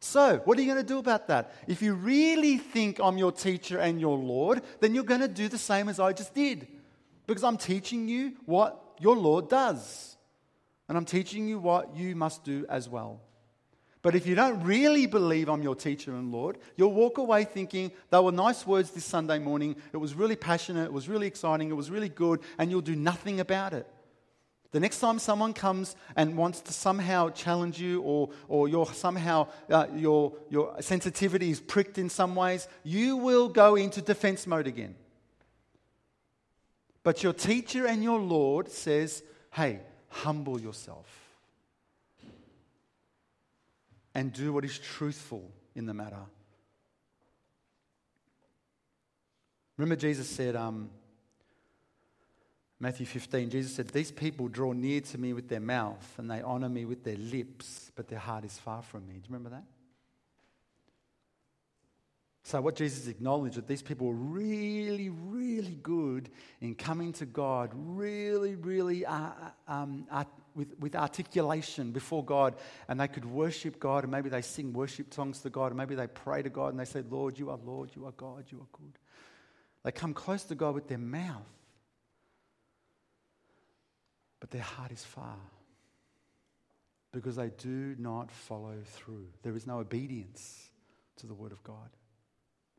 So, 0.00 0.38
what 0.46 0.58
are 0.58 0.62
you 0.62 0.66
going 0.66 0.84
to 0.84 0.92
do 0.94 0.98
about 0.98 1.28
that? 1.28 1.54
If 1.68 1.80
you 1.80 1.94
really 1.94 2.58
think 2.58 2.98
I'm 2.98 3.18
your 3.18 3.30
teacher 3.30 3.78
and 3.78 4.00
your 4.00 4.18
Lord, 4.18 4.62
then 4.80 4.96
you're 4.96 5.04
going 5.04 5.20
to 5.20 5.28
do 5.28 5.46
the 5.46 5.58
same 5.58 5.88
as 5.88 6.00
I 6.00 6.12
just 6.12 6.34
did. 6.34 6.66
Because 7.28 7.44
I'm 7.44 7.56
teaching 7.56 8.08
you 8.08 8.32
what 8.46 8.82
your 8.98 9.14
Lord 9.14 9.48
does. 9.48 10.16
And 10.88 10.98
I'm 10.98 11.04
teaching 11.04 11.46
you 11.46 11.60
what 11.60 11.94
you 11.94 12.16
must 12.16 12.42
do 12.42 12.66
as 12.68 12.88
well. 12.88 13.20
But 14.04 14.14
if 14.14 14.26
you 14.26 14.34
don't 14.34 14.62
really 14.64 15.06
believe 15.06 15.48
I'm 15.48 15.62
your 15.62 15.74
teacher 15.74 16.10
and 16.10 16.30
Lord, 16.30 16.58
you'll 16.76 16.92
walk 16.92 17.16
away 17.16 17.44
thinking 17.44 17.90
they 18.10 18.18
were 18.18 18.32
nice 18.32 18.66
words 18.66 18.90
this 18.90 19.06
Sunday 19.06 19.38
morning. 19.38 19.76
It 19.94 19.96
was 19.96 20.12
really 20.12 20.36
passionate, 20.36 20.84
it 20.84 20.92
was 20.92 21.08
really 21.08 21.26
exciting, 21.26 21.70
it 21.70 21.74
was 21.74 21.90
really 21.90 22.10
good, 22.10 22.40
and 22.58 22.70
you'll 22.70 22.82
do 22.82 22.94
nothing 22.94 23.40
about 23.40 23.72
it. 23.72 23.86
The 24.72 24.80
next 24.80 25.00
time 25.00 25.18
someone 25.18 25.54
comes 25.54 25.96
and 26.16 26.36
wants 26.36 26.60
to 26.60 26.72
somehow 26.74 27.30
challenge 27.30 27.80
you 27.80 28.02
or, 28.02 28.28
or 28.46 28.68
your, 28.68 28.92
somehow 28.92 29.46
uh, 29.70 29.86
your, 29.94 30.34
your 30.50 30.82
sensitivity 30.82 31.48
is 31.48 31.60
pricked 31.60 31.96
in 31.96 32.10
some 32.10 32.34
ways, 32.34 32.68
you 32.82 33.16
will 33.16 33.48
go 33.48 33.74
into 33.74 34.02
defense 34.02 34.46
mode 34.46 34.66
again. 34.66 34.96
But 37.04 37.22
your 37.22 37.32
teacher 37.32 37.86
and 37.86 38.04
your 38.04 38.20
Lord 38.20 38.70
says, 38.70 39.22
hey, 39.50 39.80
humble 40.10 40.60
yourself 40.60 41.23
and 44.14 44.32
do 44.32 44.52
what 44.52 44.64
is 44.64 44.78
truthful 44.78 45.50
in 45.74 45.86
the 45.86 45.94
matter. 45.94 46.24
Remember, 49.76 49.96
Jesus 49.96 50.28
said, 50.28 50.54
um, 50.54 50.90
Matthew 52.78 53.06
15, 53.06 53.50
Jesus 53.50 53.74
said, 53.74 53.88
These 53.88 54.12
people 54.12 54.48
draw 54.48 54.72
near 54.72 55.00
to 55.00 55.18
me 55.18 55.32
with 55.32 55.48
their 55.48 55.60
mouth 55.60 56.14
and 56.18 56.30
they 56.30 56.42
honor 56.42 56.68
me 56.68 56.84
with 56.84 57.02
their 57.02 57.16
lips, 57.16 57.90
but 57.96 58.08
their 58.08 58.18
heart 58.18 58.44
is 58.44 58.58
far 58.58 58.82
from 58.82 59.06
me. 59.08 59.14
Do 59.14 59.20
you 59.20 59.34
remember 59.34 59.50
that? 59.50 59.64
So, 62.46 62.60
what 62.60 62.76
Jesus 62.76 63.06
acknowledged 63.06 63.56
that 63.56 63.66
these 63.66 63.80
people 63.80 64.06
were 64.06 64.12
really, 64.12 65.08
really 65.08 65.78
good 65.82 66.28
in 66.60 66.74
coming 66.74 67.14
to 67.14 67.24
God, 67.24 67.70
really, 67.74 68.54
really 68.54 69.06
uh, 69.06 69.30
uh 69.68 69.72
um, 69.72 70.06
with, 70.54 70.78
with 70.78 70.94
articulation 70.94 71.90
before 71.90 72.22
God, 72.22 72.54
and 72.86 73.00
they 73.00 73.08
could 73.08 73.24
worship 73.24 73.80
God, 73.80 74.04
and 74.04 74.12
maybe 74.12 74.28
they 74.28 74.42
sing 74.42 74.74
worship 74.74 75.14
songs 75.14 75.40
to 75.40 75.48
God, 75.48 75.68
and 75.68 75.78
maybe 75.78 75.94
they 75.94 76.06
pray 76.06 76.42
to 76.42 76.50
God, 76.50 76.68
and 76.68 76.78
they 76.78 76.84
say, 76.84 77.02
Lord, 77.08 77.38
you 77.38 77.48
are 77.48 77.58
Lord, 77.64 77.90
you 77.96 78.04
are 78.04 78.12
God, 78.12 78.44
you 78.50 78.58
are 78.58 78.78
good. 78.78 78.98
They 79.82 79.92
come 79.92 80.12
close 80.12 80.44
to 80.44 80.54
God 80.54 80.74
with 80.74 80.86
their 80.86 80.98
mouth, 80.98 81.48
but 84.38 84.50
their 84.50 84.62
heart 84.62 84.92
is 84.92 85.02
far 85.02 85.38
because 87.10 87.36
they 87.36 87.50
do 87.56 87.96
not 87.98 88.30
follow 88.30 88.76
through. 88.84 89.28
There 89.42 89.56
is 89.56 89.66
no 89.66 89.78
obedience 89.78 90.68
to 91.16 91.26
the 91.26 91.34
Word 91.34 91.52
of 91.52 91.64
God. 91.64 91.88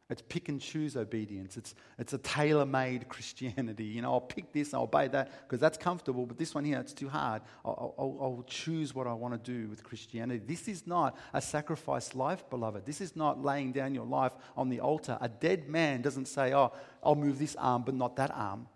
It's 0.07 0.21
pick 0.21 0.49
and 0.49 0.61
choose 0.61 0.95
obedience. 0.95 1.57
It's, 1.57 1.73
it's 1.97 2.13
a 2.13 2.19
tailor 2.19 2.65
made 2.65 3.09
Christianity. 3.09 3.85
You 3.85 4.03
know, 4.03 4.13
I'll 4.13 4.21
pick 4.21 4.51
this, 4.53 4.73
I'll 4.73 4.83
obey 4.83 5.07
that 5.07 5.31
because 5.43 5.59
that's 5.59 5.79
comfortable, 5.79 6.27
but 6.27 6.37
this 6.37 6.53
one 6.53 6.63
here, 6.63 6.79
it's 6.79 6.93
too 6.93 7.09
hard. 7.09 7.41
I'll, 7.63 7.95
I'll, 7.97 8.17
I'll 8.21 8.45
choose 8.47 8.93
what 8.93 9.07
I 9.07 9.13
want 9.13 9.33
to 9.33 9.51
do 9.51 9.67
with 9.67 9.83
Christianity. 9.83 10.43
This 10.45 10.67
is 10.67 10.85
not 10.85 11.17
a 11.33 11.41
sacrifice 11.41 12.13
life, 12.13 12.47
beloved. 12.51 12.85
This 12.85 13.01
is 13.01 13.15
not 13.15 13.43
laying 13.43 13.71
down 13.71 13.95
your 13.95 14.05
life 14.05 14.33
on 14.55 14.69
the 14.69 14.79
altar. 14.79 15.17
A 15.21 15.29
dead 15.29 15.69
man 15.69 16.03
doesn't 16.03 16.27
say, 16.27 16.53
Oh, 16.53 16.71
I'll 17.03 17.15
move 17.15 17.39
this 17.39 17.55
arm, 17.55 17.81
but 17.83 17.95
not 17.95 18.15
that 18.17 18.29
arm. 18.29 18.67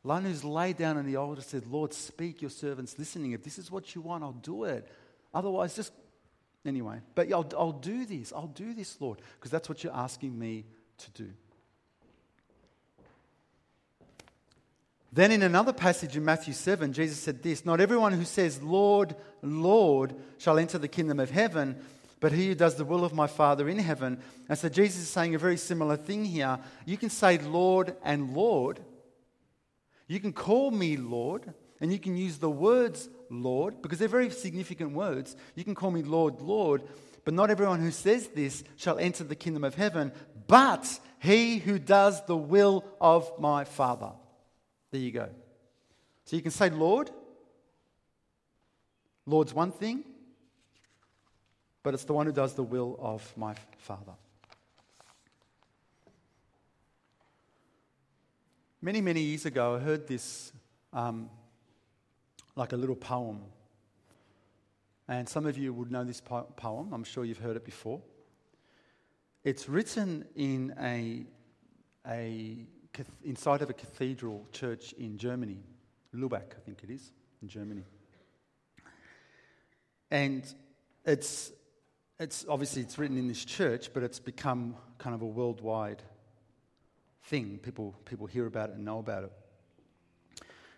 One 0.00 0.24
who's 0.24 0.44
laid 0.44 0.76
down 0.76 0.96
on 0.96 1.06
the 1.06 1.16
altar 1.16 1.40
said, 1.40 1.66
Lord, 1.66 1.94
speak, 1.94 2.42
your 2.42 2.50
servant's 2.50 2.98
listening. 2.98 3.32
If 3.32 3.42
this 3.42 3.58
is 3.58 3.70
what 3.70 3.94
you 3.94 4.02
want, 4.02 4.22
I'll 4.22 4.32
do 4.32 4.64
it. 4.64 4.86
Otherwise, 5.32 5.74
just 5.74 5.92
Anyway, 6.66 6.98
but 7.14 7.30
I'll, 7.30 7.48
I'll 7.58 7.72
do 7.72 8.06
this. 8.06 8.32
I'll 8.32 8.46
do 8.46 8.72
this, 8.72 9.00
Lord, 9.00 9.20
because 9.38 9.50
that's 9.50 9.68
what 9.68 9.84
you're 9.84 9.94
asking 9.94 10.38
me 10.38 10.64
to 10.98 11.10
do. 11.10 11.30
Then, 15.12 15.30
in 15.30 15.42
another 15.42 15.72
passage 15.72 16.16
in 16.16 16.24
Matthew 16.24 16.54
7, 16.54 16.92
Jesus 16.92 17.20
said 17.20 17.42
this 17.42 17.64
Not 17.64 17.80
everyone 17.80 18.12
who 18.12 18.24
says, 18.24 18.60
Lord, 18.62 19.14
Lord, 19.42 20.14
shall 20.38 20.58
enter 20.58 20.78
the 20.78 20.88
kingdom 20.88 21.20
of 21.20 21.30
heaven, 21.30 21.76
but 22.18 22.32
he 22.32 22.48
who 22.48 22.54
does 22.54 22.74
the 22.74 22.84
will 22.84 23.04
of 23.04 23.12
my 23.12 23.28
Father 23.28 23.68
in 23.68 23.78
heaven. 23.78 24.20
And 24.48 24.58
so, 24.58 24.68
Jesus 24.68 25.02
is 25.02 25.08
saying 25.08 25.34
a 25.34 25.38
very 25.38 25.56
similar 25.56 25.96
thing 25.96 26.24
here. 26.24 26.58
You 26.84 26.96
can 26.96 27.10
say, 27.10 27.38
Lord 27.38 27.94
and 28.02 28.34
Lord. 28.34 28.80
You 30.08 30.18
can 30.18 30.32
call 30.32 30.70
me 30.70 30.96
Lord, 30.96 31.54
and 31.80 31.92
you 31.92 31.98
can 31.98 32.16
use 32.16 32.38
the 32.38 32.50
words 32.50 33.08
Lord, 33.30 33.82
because 33.82 33.98
they're 33.98 34.08
very 34.08 34.30
significant 34.30 34.92
words. 34.92 35.36
You 35.54 35.64
can 35.64 35.74
call 35.74 35.90
me 35.90 36.02
Lord, 36.02 36.40
Lord, 36.40 36.82
but 37.24 37.34
not 37.34 37.50
everyone 37.50 37.80
who 37.80 37.90
says 37.90 38.28
this 38.28 38.64
shall 38.76 38.98
enter 38.98 39.24
the 39.24 39.34
kingdom 39.34 39.64
of 39.64 39.74
heaven, 39.74 40.12
but 40.46 41.00
he 41.18 41.58
who 41.58 41.78
does 41.78 42.24
the 42.26 42.36
will 42.36 42.84
of 43.00 43.30
my 43.38 43.64
Father. 43.64 44.12
There 44.90 45.00
you 45.00 45.10
go. 45.10 45.28
So 46.24 46.36
you 46.36 46.42
can 46.42 46.50
say 46.50 46.70
Lord. 46.70 47.10
Lord's 49.26 49.54
one 49.54 49.72
thing, 49.72 50.04
but 51.82 51.94
it's 51.94 52.04
the 52.04 52.12
one 52.12 52.26
who 52.26 52.32
does 52.32 52.52
the 52.52 52.62
will 52.62 52.98
of 53.00 53.32
my 53.38 53.54
Father. 53.78 54.12
Many, 58.82 59.00
many 59.00 59.22
years 59.22 59.46
ago, 59.46 59.76
I 59.76 59.78
heard 59.78 60.06
this 60.06 60.52
um, 60.92 61.30
like 62.56 62.72
a 62.72 62.76
little 62.76 62.96
poem. 62.96 63.40
And 65.08 65.28
some 65.28 65.46
of 65.46 65.58
you 65.58 65.72
would 65.74 65.90
know 65.90 66.04
this 66.04 66.20
poem. 66.20 66.92
I'm 66.92 67.04
sure 67.04 67.24
you've 67.24 67.38
heard 67.38 67.56
it 67.56 67.64
before. 67.64 68.00
It's 69.42 69.68
written 69.68 70.24
in 70.34 70.74
a, 70.80 71.26
a, 72.08 72.66
inside 73.22 73.60
of 73.60 73.68
a 73.68 73.74
cathedral 73.74 74.46
church 74.52 74.94
in 74.94 75.18
Germany, 75.18 75.58
Lübeck, 76.14 76.56
I 76.56 76.60
think 76.64 76.82
it 76.82 76.90
is, 76.90 77.12
in 77.42 77.48
Germany. 77.48 77.84
And 80.10 80.44
it's, 81.04 81.52
it's 82.18 82.46
obviously 82.48 82.80
it's 82.80 82.96
written 82.98 83.18
in 83.18 83.28
this 83.28 83.44
church, 83.44 83.90
but 83.92 84.02
it's 84.02 84.20
become 84.20 84.76
kind 84.96 85.14
of 85.14 85.20
a 85.20 85.26
worldwide 85.26 86.02
thing. 87.24 87.58
People, 87.62 87.94
people 88.06 88.26
hear 88.26 88.46
about 88.46 88.70
it 88.70 88.76
and 88.76 88.84
know 88.84 89.00
about 89.00 89.24
it. 89.24 89.32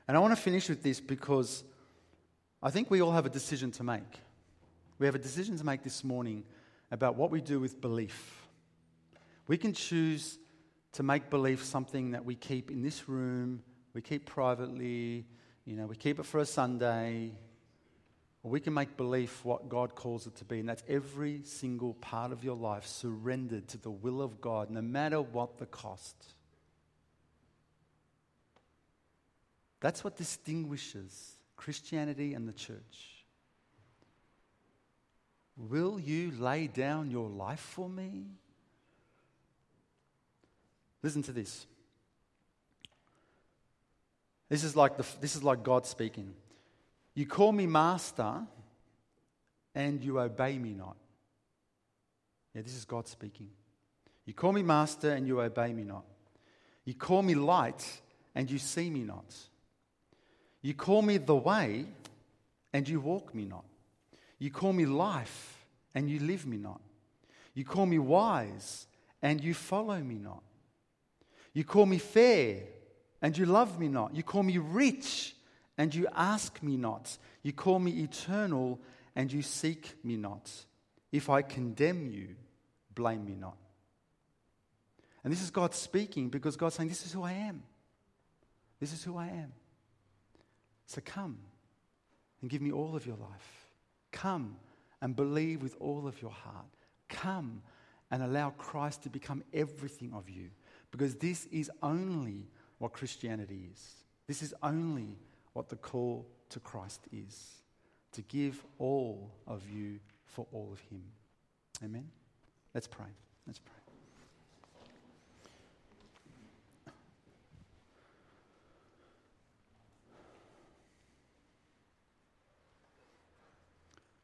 And 0.09 0.17
I 0.17 0.21
want 0.21 0.37
to 0.37 0.41
finish 0.41 0.69
with 0.69 0.83
this 0.83 1.01
because 1.01 1.65
I 2.63 2.71
think 2.71 2.91
we 2.91 3.01
all 3.03 3.13
have 3.13 3.27
a 3.27 3.31
decision 3.31 3.71
to 3.73 3.85
make. 3.85 4.21
We 4.99 5.07
have 5.07 5.15
a 5.15 5.21
decision 5.21 5.57
to 5.59 5.65
make 5.65 5.83
this 5.83 6.05
morning 6.05 6.45
about 6.91 7.17
what 7.17 7.31
we 7.31 7.41
do 7.41 7.61
with 7.61 7.81
belief. 7.81 8.47
We 9.47 9.59
can 9.59 9.73
choose 9.73 10.39
to 10.93 11.03
make 11.03 11.29
belief 11.29 11.65
something 11.65 12.13
that 12.13 12.25
we 12.25 12.35
keep 12.35 12.71
in 12.71 12.83
this 12.83 13.09
room, 13.09 13.63
we 13.93 14.01
keep 14.01 14.27
privately, 14.27 15.27
you 15.67 15.77
know, 15.77 15.87
we 15.87 15.97
keep 15.97 16.19
it 16.19 16.25
for 16.25 16.39
a 16.39 16.47
Sunday, 16.47 17.33
or 18.43 18.51
we 18.51 18.61
can 18.61 18.73
make 18.73 18.97
belief 18.97 19.45
what 19.45 19.69
God 19.69 19.95
calls 19.95 20.27
it 20.27 20.37
to 20.37 20.45
be, 20.45 20.61
and 20.61 20.69
that's 20.69 20.83
every 20.89 21.43
single 21.43 21.95
part 21.95 22.33
of 22.33 22.45
your 22.45 22.57
life 22.57 22.87
surrendered 22.87 23.69
to 23.69 23.79
the 23.79 23.91
will 23.91 24.23
of 24.23 24.41
God, 24.41 24.71
no 24.71 24.81
matter 24.81 25.21
what 25.21 25.59
the 25.59 25.67
cost. 25.67 26.15
That's 29.81 30.03
what 30.03 30.17
distinguishes 30.17 31.37
Christianity 31.57 32.35
and 32.35 32.49
the 32.49 32.53
church. 32.53 33.25
Will 35.57 35.99
you 35.99 36.33
lay 36.39 36.67
down 36.67 37.11
your 37.11 37.29
life 37.29 37.61
for 37.61 37.89
me? 37.89 38.27
Listen 41.03 41.23
to 41.23 41.33
this. 41.33 41.67
This 44.49 44.65
is 44.65 44.77
like, 44.77 44.97
the, 44.97 45.07
this 45.21 45.35
is 45.35 45.43
like 45.43 45.63
God 45.63 45.87
speaking. 45.87 46.35
You 47.15 47.27
call 47.27 47.53
me 47.53 47.67
master 47.67 48.43
and 49.75 50.03
you 50.03 50.21
obey 50.21 50.59
me 50.59 50.73
not. 50.73 50.97
Yeah, 52.55 52.63
this 52.63 52.75
is 52.75 52.85
God 52.85 53.09
speaking. 53.09 53.49
You 54.25 54.35
call 54.35 54.53
me 54.53 54.63
master 54.63 55.13
and 55.13 55.27
you 55.27 55.41
obey 55.41 55.73
me 55.73 55.85
not. 55.85 56.05
You 56.85 56.95
call 56.95 57.23
me 57.23 57.35
light 57.35 58.01
and 58.35 58.51
you 58.51 58.59
see 58.59 58.91
me 58.91 59.01
not. 59.01 59.35
You 60.67 60.75
call 60.75 61.01
me 61.01 61.19
the 61.19 61.37
way, 61.37 61.87
and 62.73 62.89
you 62.89 62.99
walk 62.99 63.33
me 63.33 63.45
not. 63.45 63.65
You 64.41 64.51
call 64.51 64.73
me 64.73 64.85
life, 64.85 65.65
and 65.95 66.11
you 66.11 66.19
live 66.19 66.45
me 66.45 66.57
not. 66.57 66.81
You 67.55 67.65
call 67.65 67.87
me 67.87 68.01
wise, 68.01 68.89
and 69.23 69.41
you 69.41 69.55
follow 69.55 70.01
me 70.01 70.17
not. 70.17 70.43
You 71.53 71.63
call 71.63 71.87
me 71.87 71.99
fair, 71.99 72.63
and 73.23 73.39
you 73.39 73.47
love 73.47 73.79
me 73.79 73.87
not. 73.87 74.17
You 74.17 74.25
call 74.25 74.43
me 74.43 74.59
rich, 74.59 75.37
and 75.79 75.95
you 75.95 76.09
ask 76.13 76.61
me 76.65 76.77
not. 76.77 77.17
You 77.45 77.53
call 77.53 77.79
me 77.79 78.03
eternal, 78.03 78.81
and 79.15 79.33
you 79.33 79.43
seek 79.43 79.95
me 80.03 80.17
not. 80.17 80.51
If 81.13 81.31
I 81.31 81.43
condemn 81.43 82.11
you, 82.11 82.35
blame 82.93 83.25
me 83.25 83.37
not. 83.37 83.57
And 85.23 85.33
this 85.33 85.43
is 85.43 85.53
God 85.53 85.77
speaking 85.77 86.29
because 86.29 86.57
God's 86.57 86.75
saying, 86.75 86.89
This 86.89 87.07
is 87.07 87.13
who 87.13 87.23
I 87.23 87.35
am. 87.35 87.63
This 88.81 88.93
is 88.93 89.05
who 89.05 89.17
I 89.17 89.29
am. 89.29 89.53
So 90.87 91.01
come 91.05 91.39
and 92.41 92.51
give 92.51 92.63
me 92.63 92.73
all 92.73 92.97
of 92.97 93.07
your 93.07 93.17
life. 93.17 93.71
Come 94.13 94.57
and 95.03 95.15
believe 95.15 95.63
with 95.63 95.77
all 95.81 96.07
of 96.07 96.21
your 96.23 96.31
heart. 96.31 96.67
Come 97.09 97.63
and 98.11 98.23
allow 98.23 98.51
Christ 98.51 99.03
to 99.03 99.11
become 99.11 99.43
everything 99.53 100.13
of 100.15 100.31
you 100.31 100.51
because 100.91 101.17
this 101.17 101.47
is 101.47 101.71
only 101.83 102.47
what 102.79 102.93
Christianity 102.93 103.69
is. 103.73 103.95
This 104.27 104.43
is 104.43 104.55
only 104.63 105.19
what 105.53 105.69
the 105.69 105.77
call 105.77 106.27
to 106.51 106.61
Christ 106.61 107.01
is 107.13 107.63
to 108.13 108.23
give 108.23 108.65
all 108.79 109.31
of 109.47 109.63
you 109.71 109.99
for 110.25 110.47
all 110.53 110.71
of 110.73 110.81
Him. 110.91 111.03
Amen? 111.85 112.09
Let's 112.75 112.87
pray. 112.87 113.07
Let's 113.47 113.59
pray. 113.59 113.76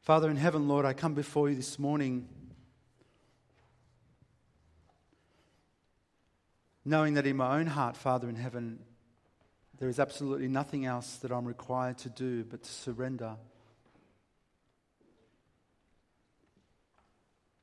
Father 0.03 0.29
in 0.29 0.35
heaven, 0.35 0.67
Lord, 0.67 0.85
I 0.85 0.91
come 0.91 1.13
before 1.13 1.49
you 1.49 1.55
this 1.55 1.79
morning 1.79 2.27
knowing 6.83 7.13
that 7.13 7.25
in 7.25 7.37
my 7.37 7.57
own 7.57 7.67
heart, 7.67 7.95
Father 7.95 8.27
in 8.27 8.35
heaven, 8.35 8.79
there 9.79 9.87
is 9.87 10.01
absolutely 10.01 10.49
nothing 10.49 10.85
else 10.85 11.15
that 11.19 11.31
I'm 11.31 11.45
required 11.45 11.97
to 11.99 12.09
do 12.09 12.43
but 12.43 12.63
to 12.63 12.69
surrender. 12.69 13.37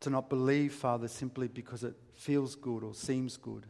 To 0.00 0.08
not 0.08 0.30
believe, 0.30 0.72
Father, 0.72 1.08
simply 1.08 1.46
because 1.46 1.84
it 1.84 1.94
feels 2.14 2.54
good 2.54 2.82
or 2.82 2.94
seems 2.94 3.36
good. 3.36 3.66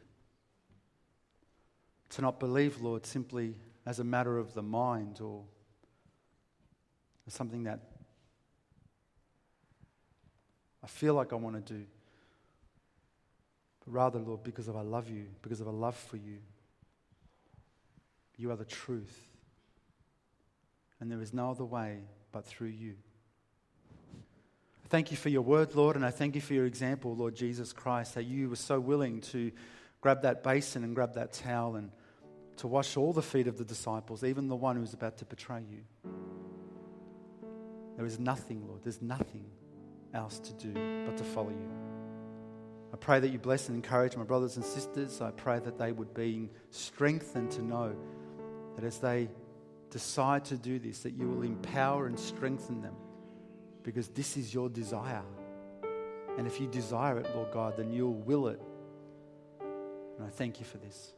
To 2.10 2.22
not 2.22 2.38
believe, 2.38 2.80
Lord, 2.80 3.04
simply 3.04 3.56
as 3.84 3.98
a 3.98 4.04
matter 4.04 4.38
of 4.38 4.54
the 4.54 4.62
mind 4.62 5.20
or 5.20 5.42
something 7.26 7.64
that 7.64 7.80
I 10.82 10.86
feel 10.86 11.14
like 11.14 11.32
I 11.32 11.36
want 11.36 11.64
to 11.66 11.72
do. 11.74 11.84
But 13.84 13.92
rather, 13.92 14.18
Lord, 14.18 14.42
because 14.42 14.68
of 14.68 14.76
I 14.76 14.82
love 14.82 15.08
you, 15.08 15.26
because 15.42 15.60
of 15.60 15.66
a 15.66 15.72
love 15.72 15.96
for 15.96 16.16
you, 16.16 16.38
you 18.36 18.50
are 18.50 18.56
the 18.56 18.64
truth. 18.64 19.28
And 21.00 21.10
there 21.10 21.20
is 21.20 21.32
no 21.32 21.50
other 21.50 21.64
way 21.64 21.98
but 22.32 22.44
through 22.44 22.68
you. 22.68 22.94
I 24.84 24.88
thank 24.88 25.10
you 25.10 25.16
for 25.16 25.28
your 25.28 25.42
word, 25.42 25.74
Lord, 25.74 25.96
and 25.96 26.04
I 26.04 26.10
thank 26.10 26.34
you 26.34 26.40
for 26.40 26.54
your 26.54 26.66
example, 26.66 27.14
Lord 27.14 27.34
Jesus 27.34 27.72
Christ, 27.72 28.14
that 28.14 28.24
you 28.24 28.50
were 28.50 28.56
so 28.56 28.80
willing 28.80 29.20
to 29.22 29.52
grab 30.00 30.22
that 30.22 30.42
basin 30.42 30.84
and 30.84 30.94
grab 30.94 31.14
that 31.14 31.32
towel 31.32 31.76
and 31.76 31.90
to 32.56 32.66
wash 32.66 32.96
all 32.96 33.12
the 33.12 33.22
feet 33.22 33.46
of 33.46 33.56
the 33.56 33.64
disciples, 33.64 34.24
even 34.24 34.48
the 34.48 34.56
one 34.56 34.76
who 34.76 34.82
was 34.82 34.92
about 34.92 35.18
to 35.18 35.24
betray 35.24 35.62
you. 35.70 36.12
There 37.96 38.06
is 38.06 38.18
nothing, 38.18 38.66
Lord, 38.66 38.80
there's 38.82 39.02
nothing 39.02 39.44
else 40.14 40.38
to 40.40 40.52
do 40.54 40.72
but 41.06 41.16
to 41.16 41.24
follow 41.24 41.50
you. 41.50 41.70
I 42.92 42.96
pray 42.96 43.20
that 43.20 43.28
you 43.28 43.38
bless 43.38 43.68
and 43.68 43.76
encourage 43.76 44.16
my 44.16 44.24
brothers 44.24 44.56
and 44.56 44.64
sisters. 44.64 45.20
I 45.20 45.30
pray 45.30 45.60
that 45.60 45.78
they 45.78 45.92
would 45.92 46.12
be 46.12 46.50
strengthened 46.70 47.52
to 47.52 47.62
know 47.62 47.94
that 48.76 48.84
as 48.84 48.98
they 48.98 49.28
decide 49.90 50.44
to 50.46 50.56
do 50.56 50.78
this, 50.78 51.00
that 51.00 51.12
you 51.12 51.28
will 51.28 51.42
empower 51.42 52.06
and 52.06 52.18
strengthen 52.18 52.82
them 52.82 52.94
because 53.82 54.08
this 54.08 54.36
is 54.36 54.52
your 54.52 54.68
desire. 54.68 55.22
And 56.36 56.46
if 56.46 56.60
you 56.60 56.66
desire 56.66 57.18
it, 57.18 57.28
Lord 57.34 57.52
God, 57.52 57.76
then 57.76 57.92
you'll 57.92 58.14
will 58.14 58.48
it. 58.48 58.60
And 59.60 60.26
I 60.26 60.30
thank 60.30 60.58
you 60.58 60.66
for 60.66 60.78
this. 60.78 61.12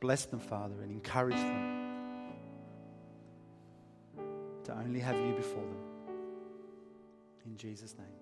Bless 0.00 0.24
them, 0.24 0.40
Father, 0.40 0.74
and 0.82 0.90
encourage 0.90 1.36
them 1.36 1.80
to 4.64 4.72
only 4.72 5.00
have 5.00 5.16
you 5.16 5.32
before 5.34 5.62
them. 5.62 5.89
In 7.46 7.56
Jesus' 7.56 7.94
name. 7.98 8.19